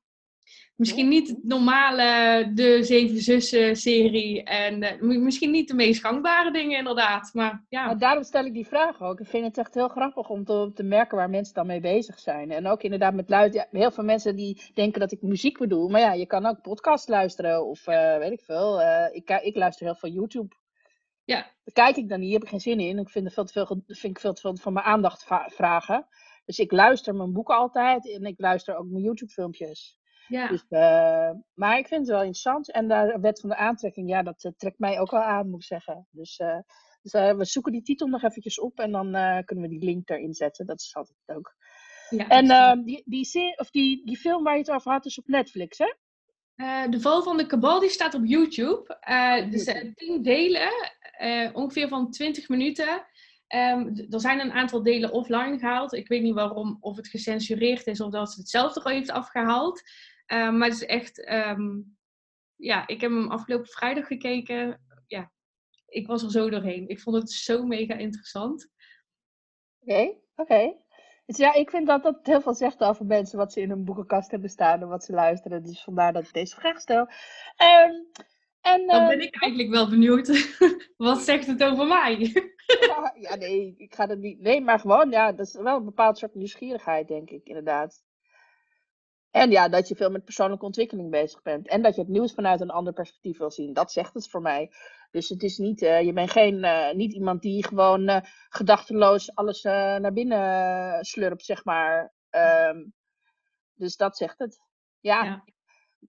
Misschien 0.76 1.08
niet 1.08 1.28
het 1.28 1.44
normale 1.44 2.52
De 2.54 2.84
Zeven 2.84 3.22
Zussen 3.22 3.76
serie. 3.76 4.44
En 4.44 4.84
uh, 5.02 5.18
misschien 5.18 5.52
niet 5.52 5.68
de 5.68 5.74
meest 5.74 6.02
gangbare 6.02 6.52
dingen 6.52 6.78
inderdaad. 6.78 7.30
Maar 7.34 7.66
ja. 7.70 7.96
Daarom 7.96 8.24
stel 8.24 8.46
ik 8.46 8.54
die 8.54 8.68
vraag 8.68 9.02
ook. 9.02 9.20
Ik 9.20 9.28
vind 9.28 9.46
het 9.46 9.58
echt 9.58 9.74
heel 9.74 9.88
grappig 9.88 10.30
om 10.30 10.46
te, 10.46 10.72
te 10.74 10.84
merken 10.84 11.18
waar 11.18 11.30
mensen 11.30 11.54
dan 11.54 11.68
mee 11.68 11.80
bezig 11.80 12.20
zijn. 12.20 12.52
En 12.52 12.68
ook 12.68 12.84
inderdaad 12.84 13.14
met 13.14 13.30
luisteren. 13.30 13.68
Ja, 13.72 13.80
heel 13.80 13.92
veel 13.92 14.04
mensen 14.04 14.36
die 14.36 14.62
denken 14.74 15.00
dat 15.00 15.12
ik 15.12 15.22
muziek 15.22 15.58
bedoel. 15.58 15.90
Maar 15.90 16.02
ja, 16.02 16.14
je 16.14 16.26
kan 16.26 16.46
ook 16.46 16.62
podcast 16.62 17.10
luisteren. 17.10 17.66
Of 17.66 17.88
uh, 17.88 18.18
weet 18.18 18.32
ik 18.32 18.42
veel. 18.42 18.82
Uh, 18.82 19.06
ik, 19.12 19.30
ik 19.30 19.56
luister 19.56 19.86
heel 19.86 19.96
veel 19.96 20.12
YouTube. 20.12 20.56
Ja. 21.24 21.36
Daar 21.36 21.86
kijk 21.86 21.98
ik 21.98 22.10
dan 22.10 22.20
niet. 22.20 22.34
Heb 22.34 22.44
ik 22.44 22.50
geen 22.50 22.60
zin 22.60 22.80
in. 22.80 22.98
Ik 22.98 23.10
vind, 23.10 23.26
er 23.26 23.32
veel 23.32 23.46
te 23.46 23.52
veel, 23.52 23.82
vind 23.88 24.16
ik 24.16 24.20
veel 24.20 24.34
te 24.34 24.42
veel 24.42 24.58
van 24.58 24.74
mijn 24.74 24.86
aandacht 24.86 25.26
vragen. 25.48 26.08
Dus 26.46 26.60
ik 26.60 26.72
luister 26.72 27.16
mijn 27.16 27.34
boeken 27.34 27.56
altijd. 27.56 28.12
En 28.12 28.26
ik 28.26 28.40
luister 28.40 28.78
ook 28.78 28.90
mijn 28.90 29.04
YouTube 29.04 29.32
filmpjes. 29.32 29.99
Ja. 30.30 30.48
Dus, 30.48 30.66
uh, 30.70 31.32
maar 31.54 31.78
ik 31.78 31.88
vind 31.88 32.02
het 32.02 32.10
wel 32.10 32.20
interessant. 32.20 32.72
En 32.72 32.88
de 32.88 33.18
wet 33.22 33.40
van 33.40 33.50
de 33.50 33.56
aantrekking, 33.56 34.10
ja, 34.10 34.24
dat 34.24 34.44
uh, 34.44 34.52
trekt 34.58 34.80
mij 34.80 35.00
ook 35.00 35.12
wel 35.12 35.22
aan, 35.22 35.50
moet 35.50 35.60
ik 35.60 35.66
zeggen. 35.66 36.08
Dus, 36.12 36.40
uh, 36.40 36.60
dus 37.02 37.12
we 37.12 37.46
zoeken 37.46 37.72
die 37.72 37.82
titel 37.82 38.08
nog 38.08 38.24
eventjes 38.24 38.60
op 38.60 38.80
en 38.80 38.92
dan 38.92 39.12
kunnen 39.46 39.70
we 39.70 39.70
die 39.70 39.84
link 39.84 40.10
erin 40.10 40.34
zetten. 40.34 40.66
Dat 40.66 40.80
is 40.80 40.96
altijd 40.96 41.18
ook. 41.26 41.56
Ja, 42.10 42.28
en 42.28 42.50
ehm, 42.50 42.84
die, 42.84 43.04
die, 43.06 43.58
of 43.58 43.70
die, 43.70 44.06
die 44.06 44.18
film 44.18 44.44
waar 44.44 44.54
je 44.54 44.60
het 44.60 44.72
over 44.72 44.92
had 44.92 45.06
is 45.06 45.20
op 45.20 45.28
Netflix, 45.28 45.78
hè? 45.78 45.94
De 46.90 47.02
val 47.02 47.24
van 47.24 47.38
de 47.38 47.46
kabal 47.46 47.80
die 47.80 47.90
staat 47.90 48.14
op 48.14 48.26
YouTube. 48.26 48.98
Dus 49.50 49.64
tien 49.96 50.22
delen, 50.22 50.70
ongeveer 51.54 51.88
van 51.88 52.12
20 52.12 52.50
minuten. 52.50 53.06
Um, 53.56 54.08
er 54.10 54.20
zijn 54.20 54.40
een 54.40 54.52
aantal 54.52 54.84
delen 54.84 55.12
offline 55.12 55.60
gehaald. 55.60 55.94
Ik 55.94 56.08
weet 56.08 56.22
niet 56.22 56.34
waarom, 56.34 56.78
of 56.80 56.96
het 56.96 57.08
gecensureerd 57.08 57.88
is 57.88 58.02
of 58.02 58.12
dat 58.12 58.32
ze 58.32 58.40
het 58.40 58.50
zelf 58.50 58.76
er 58.76 58.84
al 58.84 58.92
heeft 58.92 59.12
afgehaald. 59.12 59.82
Um, 60.34 60.58
maar 60.58 60.68
het 60.68 60.78
is 60.78 60.86
echt, 60.86 61.30
um, 61.32 61.98
ja, 62.56 62.88
ik 62.88 63.02
heb 63.02 63.12
hem 63.12 63.32
afgelopen 63.32 63.68
vrijdag 63.68 64.08
gekeken. 64.08 64.82
Ja, 65.08 65.32
ik 65.86 66.08
was 66.08 66.24
er 66.24 66.32
zo 66.32 66.50
doorheen. 66.50 66.88
Ik 66.88 67.00
vond 67.00 67.16
het 67.16 67.32
zo 67.32 67.64
mega 67.64 67.94
interessant. 67.94 68.70
Oké, 69.80 69.92
okay, 69.92 70.06
oké. 70.06 70.42
Okay. 70.42 70.78
Dus 71.26 71.38
ja, 71.38 71.54
ik 71.54 71.70
vind 71.70 71.88
dat 71.88 72.04
dat 72.04 72.20
heel 72.24 72.42
veel 72.42 72.54
zegt 72.54 72.84
over 72.84 73.06
mensen 73.06 73.38
wat 73.38 73.54
ze 73.54 73.62
in 73.62 73.70
hun 73.70 73.86
boekenkast 73.86 74.32
hebben 74.32 74.50
staan 74.50 74.82
en 74.82 74.88
wat 74.88 75.04
ze 75.04 75.14
luisteren. 75.14 75.64
Dus 75.64 75.84
vandaar 75.84 76.14
dat 76.14 76.24
ik 76.24 76.34
deze 76.34 76.56
vraag 76.56 76.80
stel. 76.80 77.02
Um, 77.02 78.08
en, 78.62 78.88
Dan 78.88 79.08
ben 79.08 79.22
ik 79.22 79.42
eigenlijk 79.42 79.72
wel 79.74 79.90
benieuwd. 79.90 80.58
wat 80.98 81.22
zegt 81.22 81.48
het 81.48 81.64
over 81.64 81.88
mij? 81.88 82.18
ja, 83.20 83.36
nee, 83.36 83.74
ik 83.78 83.96
ga 83.96 84.08
het 84.08 84.20
niet. 84.20 84.40
Nee, 84.40 84.62
maar 84.62 84.80
gewoon, 84.80 85.12
ja, 85.12 85.32
dat 85.32 85.48
is 85.48 85.54
wel 85.54 85.78
een 85.78 85.86
bepaald 85.86 86.18
soort 86.18 86.36
nieuwsgierigheid, 86.36 87.08
denk 87.08 87.30
ik, 87.30 87.48
inderdaad. 87.48 88.04
En 89.32 89.52
ja, 89.52 89.70
dat 89.70 89.88
je 89.88 89.96
veel 89.96 90.10
met 90.12 90.24
persoonlijke 90.24 90.66
ontwikkeling 90.66 91.12
bezig 91.12 91.42
bent. 91.42 91.68
En 91.68 91.82
dat 91.82 91.96
je 91.96 92.02
het 92.02 92.10
nieuws 92.10 92.34
vanuit 92.34 92.62
een 92.62 92.70
ander 92.70 92.94
perspectief 92.94 93.38
wil 93.38 93.52
zien. 93.52 93.74
Dat 93.74 93.92
zegt 93.92 94.14
het 94.14 94.30
voor 94.30 94.42
mij. 94.42 94.72
Dus 95.12 95.30
het 95.30 95.44
is 95.44 95.58
niet, 95.58 95.82
uh, 95.82 96.02
je 96.02 96.14
bent 96.14 96.32
geen, 96.32 96.64
uh, 96.64 96.92
niet 96.92 97.14
iemand 97.14 97.42
die 97.42 97.68
gewoon 97.68 98.10
uh, 98.10 98.20
gedachteloos 98.50 99.36
alles 99.36 99.62
naar 99.62 100.14
binnen 100.14 101.06
slurpt, 101.06 101.46
zeg 101.46 101.66
maar. 101.66 102.14
Um, 102.30 102.94
dus 103.74 103.96
dat 103.96 104.18
zegt 104.18 104.40
het. 104.40 104.60
Ja, 105.00 105.24
ja, 105.24 105.44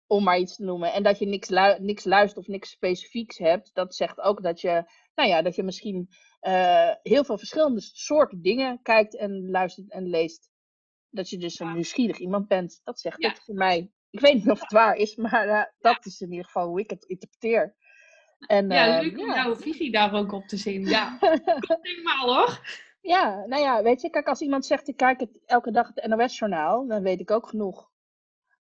om 0.07 0.25
maar 0.25 0.39
iets 0.39 0.57
te 0.57 0.64
noemen. 0.64 0.93
En 0.93 1.03
dat 1.03 1.18
je 1.18 1.27
niks, 1.27 1.49
lu 1.49 1.79
niks 1.79 2.05
luistert 2.05 2.41
of 2.41 2.53
niks 2.53 2.71
specifieks 2.71 3.39
hebt, 3.39 3.75
dat 3.75 3.95
zegt 3.95 4.21
ook 4.21 4.43
dat 4.43 4.61
je, 4.61 4.91
nou 5.14 5.29
ja, 5.29 5.43
dat 5.43 5.55
je 5.55 5.62
misschien 5.62 6.09
heel 7.03 7.25
veel 7.25 7.39
verschillende 7.39 7.81
soorten 7.81 8.43
dingen 8.43 8.83
kijkt 8.83 9.16
en 9.16 9.51
luistert 9.51 9.91
en 9.91 10.09
leest. 10.09 10.51
Dat 11.11 11.30
je 11.30 11.38
dus 11.38 11.61
een 11.61 11.72
nieuwsgierig 11.72 12.18
iemand 12.18 12.48
bent. 12.48 12.80
Dat 12.84 13.00
zegt 13.00 13.22
het 13.22 13.42
voor 13.44 13.54
mij. 13.54 13.90
Ik 14.11 14.20
weet 14.20 14.34
niet 14.34 14.50
of 14.50 14.61
het 14.61 14.72
waar 14.72 14.96
is, 14.96 15.16
maar 15.16 15.46
uh, 15.46 15.64
dat 15.78 16.06
is 16.06 16.20
in 16.20 16.30
ieder 16.30 16.44
geval 16.44 16.68
hoe 16.68 16.80
ik 16.80 16.90
het 16.90 17.04
interpreteer. 17.04 17.76
En, 18.38 18.68
ja, 18.68 18.96
uh, 18.96 19.02
leuk 19.02 19.18
om 19.18 19.26
jouw 19.26 19.56
visie 19.56 19.92
daar 19.92 20.14
ook 20.14 20.32
op 20.32 20.46
te 20.46 20.56
zien. 20.56 20.86
Ja, 20.86 21.18
helemaal 21.82 22.34
hoor. 22.34 22.61
Ja, 23.00 23.44
nou 23.46 23.62
ja, 23.62 23.82
weet 23.82 24.00
je, 24.00 24.11
kijk, 24.11 24.26
als 24.26 24.40
iemand 24.40 24.66
zegt 24.66 24.88
ik 24.88 24.96
kijk 24.96 25.20
het, 25.20 25.30
elke 25.46 25.70
dag 25.70 25.90
het 25.94 26.06
NOS-journaal, 26.06 26.86
dan 26.86 27.02
weet 27.02 27.20
ik 27.20 27.30
ook 27.30 27.48
genoeg. 27.48 27.90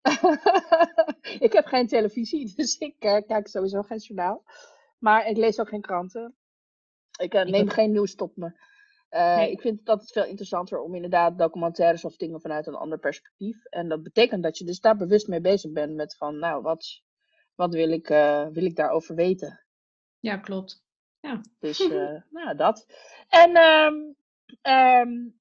ik 1.47 1.53
heb 1.53 1.67
geen 1.67 1.87
televisie, 1.87 2.53
dus 2.57 2.79
ik 2.79 3.05
uh, 3.05 3.17
kijk 3.27 3.49
sowieso 3.49 3.83
geen 3.83 3.99
journaal. 3.99 4.45
Maar 4.99 5.27
ik 5.27 5.37
lees 5.37 5.61
ook 5.61 5.69
geen 5.69 5.81
kranten. 5.81 6.37
Ik 7.19 7.33
neem 7.33 7.69
geen 7.69 7.93
nieuws 7.93 8.15
tot 8.15 8.37
me. 8.37 8.53
Uh, 9.11 9.47
Ik 9.51 9.61
vind 9.61 9.79
het 9.79 9.89
altijd 9.89 10.13
veel 10.13 10.25
interessanter 10.25 10.81
om 10.81 10.95
inderdaad 10.95 11.39
documentaires 11.39 12.05
of 12.05 12.17
dingen 12.17 12.41
vanuit 12.41 12.67
een 12.67 12.75
ander 12.75 12.99
perspectief. 12.99 13.65
En 13.65 13.89
dat 13.89 14.03
betekent 14.03 14.43
dat 14.43 14.59
je 14.59 14.65
dus 14.65 14.81
daar 14.81 14.97
bewust 14.97 15.29
mee 15.29 15.41
bezig 15.41 15.73
bent 15.73 15.95
met 15.95 16.17
van, 16.17 16.39
nou, 16.39 16.63
wat, 16.63 17.03
wat 17.55 17.75
wil, 17.75 17.91
ik, 17.91 18.11
uh, 18.11 18.47
wil 18.47 18.65
ik 18.65 18.77
daarover 18.77 19.15
weten? 19.15 19.65
Ja, 20.19 20.37
klopt. 20.37 20.85
Ja. 21.21 21.41
Dus, 21.59 21.81
uh, 21.81 22.21
nou, 22.31 22.57
dat. 22.57 22.87
En 23.29 23.57
um, 23.57 24.17
um, 24.63 25.41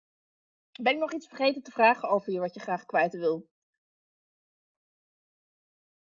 ben 0.82 0.94
ik 0.94 1.00
nog 1.00 1.14
iets 1.14 1.28
vergeten 1.28 1.64
te 1.64 1.72
vragen 1.72 2.10
over 2.10 2.34
je 2.34 2.40
wat 2.40 2.54
je 2.54 2.60
graag 2.60 2.86
kwijt 2.86 3.14
wil? 3.14 3.48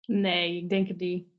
Nee, 0.07 0.57
ik 0.57 0.69
denk 0.69 0.89
het 0.89 0.99
niet 0.99 1.32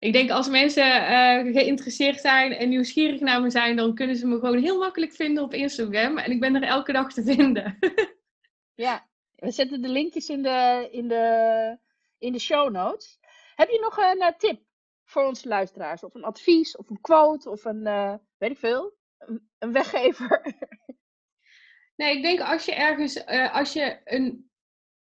ik 0.00 0.12
denk 0.12 0.30
als 0.30 0.48
mensen 0.48 0.86
uh, 0.86 1.52
geïnteresseerd 1.52 2.20
zijn 2.20 2.52
en 2.52 2.68
nieuwsgierig 2.68 3.20
naar 3.20 3.40
me 3.40 3.50
zijn, 3.50 3.76
dan 3.76 3.94
kunnen 3.94 4.16
ze 4.16 4.26
me 4.26 4.38
gewoon 4.38 4.58
heel 4.58 4.78
makkelijk 4.78 5.12
vinden 5.12 5.42
op 5.42 5.54
Instagram. 5.54 6.18
En 6.18 6.30
ik 6.30 6.40
ben 6.40 6.54
er 6.54 6.62
elke 6.62 6.92
dag 6.92 7.12
te 7.12 7.22
vinden. 7.22 7.78
ja, 8.86 9.08
we 9.34 9.50
zetten 9.50 9.82
de 9.82 9.88
linkjes 9.88 10.28
in 10.28 10.42
de, 10.42 10.88
in 10.90 11.08
de, 11.08 11.76
in 12.18 12.32
de 12.32 12.38
show 12.38 12.70
notes. 12.70 13.18
Heb 13.54 13.68
je 13.68 13.80
nog 13.80 13.96
een 13.96 14.22
uh, 14.22 14.38
tip 14.38 14.62
voor 15.04 15.24
onze 15.24 15.48
luisteraars? 15.48 16.02
Of 16.02 16.14
een 16.14 16.24
advies, 16.24 16.76
of 16.76 16.90
een 16.90 17.00
quote, 17.00 17.50
of 17.50 17.64
een, 17.64 17.86
uh, 17.86 18.14
weet 18.38 18.50
ik 18.50 18.58
veel, 18.58 18.94
een, 19.18 19.50
een 19.58 19.72
weggever? 19.72 20.42
nee, 21.96 22.16
ik 22.16 22.22
denk 22.22 22.40
als 22.40 22.64
je 22.64 22.74
ergens, 22.74 23.26
als 23.52 23.72
je 23.72 24.00
een 24.04 24.49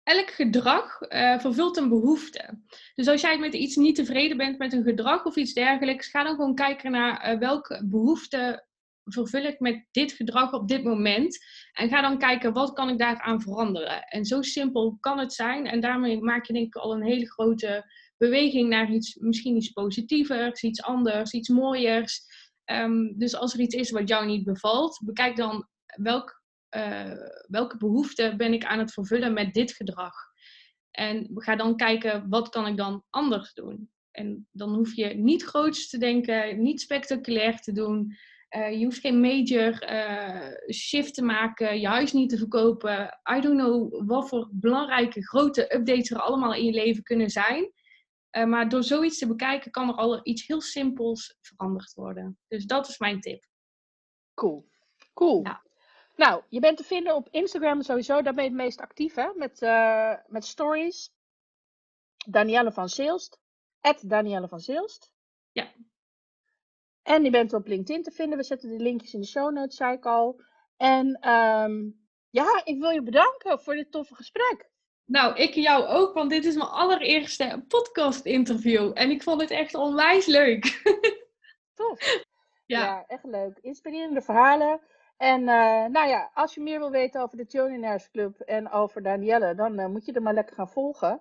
elk 0.09 0.31
gedrag 0.31 1.01
uh, 1.01 1.39
vervult 1.39 1.77
een 1.77 1.89
behoefte. 1.89 2.61
Dus 2.95 3.09
als 3.09 3.21
jij 3.21 3.39
met 3.39 3.55
iets 3.55 3.77
niet 3.77 3.95
tevreden 3.95 4.37
bent 4.37 4.59
met 4.59 4.73
een 4.73 4.83
gedrag 4.83 5.25
of 5.25 5.37
iets 5.37 5.53
dergelijks, 5.53 6.09
ga 6.09 6.23
dan 6.23 6.35
gewoon 6.35 6.55
kijken 6.55 6.91
naar 6.91 7.33
uh, 7.33 7.39
welke 7.39 7.83
behoefte 7.85 8.67
vervul 9.05 9.43
ik 9.43 9.61
met 9.61 9.85
dit 9.91 10.13
gedrag 10.13 10.53
op 10.53 10.69
dit 10.69 10.85
moment. 10.85 11.39
En 11.73 11.89
ga 11.89 12.01
dan 12.01 12.19
kijken 12.19 12.53
wat 12.53 12.73
kan 12.73 12.89
ik 12.89 12.99
daaraan 12.99 13.41
veranderen. 13.41 14.03
En 14.03 14.25
zo 14.25 14.43
simpel 14.43 14.97
kan 15.01 15.19
het 15.19 15.33
zijn. 15.33 15.67
En 15.67 15.81
daarmee 15.81 16.21
maak 16.21 16.47
je 16.47 16.53
denk 16.53 16.67
ik 16.67 16.77
al 16.77 16.93
een 16.95 17.05
hele 17.05 17.31
grote 17.31 17.93
beweging 18.17 18.69
naar 18.69 18.91
iets, 18.91 19.15
misschien 19.15 19.57
iets 19.57 19.71
positievers, 19.71 20.63
iets 20.63 20.83
anders, 20.83 21.33
iets 21.33 21.49
mooiers. 21.49 22.21
Um, 22.65 23.19
dus 23.19 23.35
als 23.35 23.55
er 23.55 23.61
iets 23.61 23.75
is 23.75 23.91
wat 23.91 24.09
jou 24.09 24.27
niet 24.27 24.45
bevalt, 24.45 25.01
bekijk 25.05 25.37
dan 25.37 25.69
welk 25.87 26.38
uh, 26.77 27.13
welke 27.47 27.77
behoefte 27.77 28.35
ben 28.37 28.53
ik 28.53 28.65
aan 28.65 28.79
het 28.79 28.93
vervullen 28.93 29.33
met 29.33 29.55
dit 29.55 29.73
gedrag? 29.73 30.15
En 30.91 31.31
ga 31.35 31.57
dan 31.57 31.77
kijken, 31.77 32.29
wat 32.29 32.49
kan 32.49 32.67
ik 32.67 32.77
dan 32.77 33.05
anders 33.11 33.55
doen? 33.55 33.91
En 34.11 34.49
dan 34.53 34.75
hoef 34.75 34.95
je 34.95 35.07
niet 35.07 35.45
groots 35.45 35.89
te 35.89 35.99
denken, 35.99 36.63
niet 36.63 36.81
spectaculair 36.81 37.61
te 37.61 37.73
doen. 37.73 38.17
Uh, 38.57 38.79
je 38.79 38.85
hoeft 38.85 39.01
geen 39.01 39.21
major 39.21 39.91
uh, 39.91 40.73
shift 40.73 41.15
te 41.15 41.23
maken, 41.23 41.81
je 41.81 41.87
huis 41.87 42.13
niet 42.13 42.31
te 42.31 42.39
verkopen. 42.39 43.21
I 43.37 43.41
don't 43.41 43.59
know 43.59 44.07
wat 44.09 44.29
voor 44.29 44.49
belangrijke 44.53 45.27
grote 45.27 45.75
updates 45.75 46.11
er 46.11 46.21
allemaal 46.21 46.55
in 46.55 46.65
je 46.65 46.73
leven 46.73 47.03
kunnen 47.03 47.31
zijn. 47.31 47.73
Uh, 48.37 48.45
maar 48.45 48.69
door 48.69 48.83
zoiets 48.83 49.19
te 49.19 49.27
bekijken 49.27 49.71
kan 49.71 49.89
er 49.89 49.95
al 49.95 50.21
iets 50.23 50.47
heel 50.47 50.61
simpels 50.61 51.37
veranderd 51.41 51.95
worden. 51.95 52.39
Dus 52.49 52.65
dat 52.65 52.89
is 52.89 52.99
mijn 52.99 53.21
tip. 53.21 53.47
Cool. 54.35 54.69
Cool. 55.15 55.41
Ja. 55.45 55.67
Nou, 56.19 56.43
je 56.49 56.61
bent 56.61 56.77
te 56.77 56.85
vinden 56.85 57.15
op 57.15 57.29
Instagram 57.31 57.83
sowieso. 57.83 58.23
Daar 58.23 58.35
ben 58.35 58.45
je 58.45 58.51
het 58.51 58.59
meest 58.59 58.81
actief, 58.81 59.15
hè? 59.15 59.29
Met, 59.35 59.63
uh, 59.63 60.15
met 60.27 60.45
stories. 60.45 61.13
Danielle 62.27 62.73
van 62.73 62.89
Zeelst. 62.89 63.41
Danielle 64.03 64.49
van 64.49 64.61
Zeelst. 64.61 65.13
Ja. 65.53 65.73
En 67.03 67.25
je 67.25 67.31
bent 67.31 67.53
op 67.53 67.67
LinkedIn 67.67 68.03
te 68.03 68.11
vinden. 68.11 68.39
We 68.39 68.45
zetten 68.45 68.69
de 68.69 68.83
linkjes 68.83 69.15
in 69.15 69.21
de 69.21 69.27
show 69.27 69.53
notes, 69.53 69.77
zei 69.77 69.97
ik 69.97 70.07
al. 70.07 70.41
En 70.77 71.29
um, 71.31 72.09
ja, 72.31 72.61
ik 72.65 72.79
wil 72.79 72.91
je 72.91 73.03
bedanken 73.03 73.61
voor 73.61 73.75
dit 73.75 73.91
toffe 73.91 74.15
gesprek. 74.15 74.71
Nou, 75.05 75.37
ik 75.37 75.55
jou 75.55 75.87
ook, 75.87 76.15
want 76.15 76.31
dit 76.31 76.45
is 76.45 76.55
mijn 76.55 76.69
allereerste 76.69 77.65
podcast-interview. 77.69 78.91
En 78.95 79.11
ik 79.11 79.23
vond 79.23 79.41
het 79.41 79.51
echt 79.51 79.75
onwijs 79.75 80.27
leuk. 80.27 80.83
Tof. 81.75 82.25
Ja. 82.67 82.85
ja, 82.85 83.05
echt 83.07 83.25
leuk. 83.25 83.59
Inspirerende 83.61 84.23
verhalen. 84.23 84.81
En 85.19 85.41
uh, 85.41 85.85
nou 85.87 86.09
ja, 86.09 86.31
als 86.35 86.55
je 86.55 86.61
meer 86.61 86.79
wil 86.79 86.91
weten 86.91 87.23
over 87.23 87.37
de 87.37 87.47
Tioninaires 87.47 88.11
Club 88.11 88.41
en 88.41 88.71
over 88.71 89.03
Danielle, 89.03 89.55
dan 89.55 89.81
uh, 89.81 89.87
moet 89.87 90.05
je 90.05 90.13
er 90.13 90.23
maar 90.23 90.35
lekker 90.35 90.55
gaan 90.55 90.71
volgen. 90.71 91.21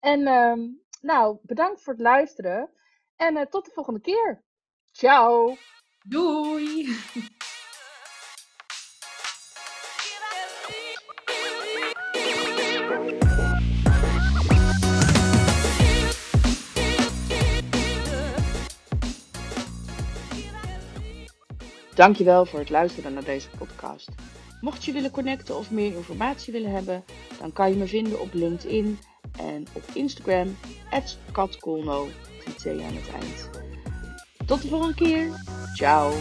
En 0.00 0.20
uh, 0.20 0.76
nou, 1.00 1.38
bedankt 1.42 1.82
voor 1.82 1.92
het 1.92 2.02
luisteren. 2.02 2.70
En 3.16 3.36
eh, 3.36 3.46
tot 3.46 3.64
de 3.64 3.70
volgende 3.70 4.00
keer. 4.00 4.42
Ciao. 4.92 5.56
Doei. 6.08 6.86
Dankjewel 21.96 22.46
voor 22.46 22.58
het 22.58 22.70
luisteren 22.70 23.12
naar 23.12 23.24
deze 23.24 23.48
podcast. 23.58 24.08
Mocht 24.60 24.84
je 24.84 24.92
willen 24.92 25.10
connecten 25.10 25.56
of 25.56 25.70
meer 25.70 25.94
informatie 25.96 26.52
willen 26.52 26.70
hebben, 26.70 27.04
dan 27.40 27.52
kan 27.52 27.70
je 27.70 27.76
me 27.76 27.86
vinden 27.86 28.20
op 28.20 28.32
LinkedIn 28.32 28.98
en 29.38 29.66
op 29.72 29.82
Instagram, 29.92 30.56
katkolno. 31.32 32.08
Tot 34.46 34.62
de 34.62 34.68
volgende 34.68 34.94
keer. 34.94 35.30
Ciao. 35.74 36.12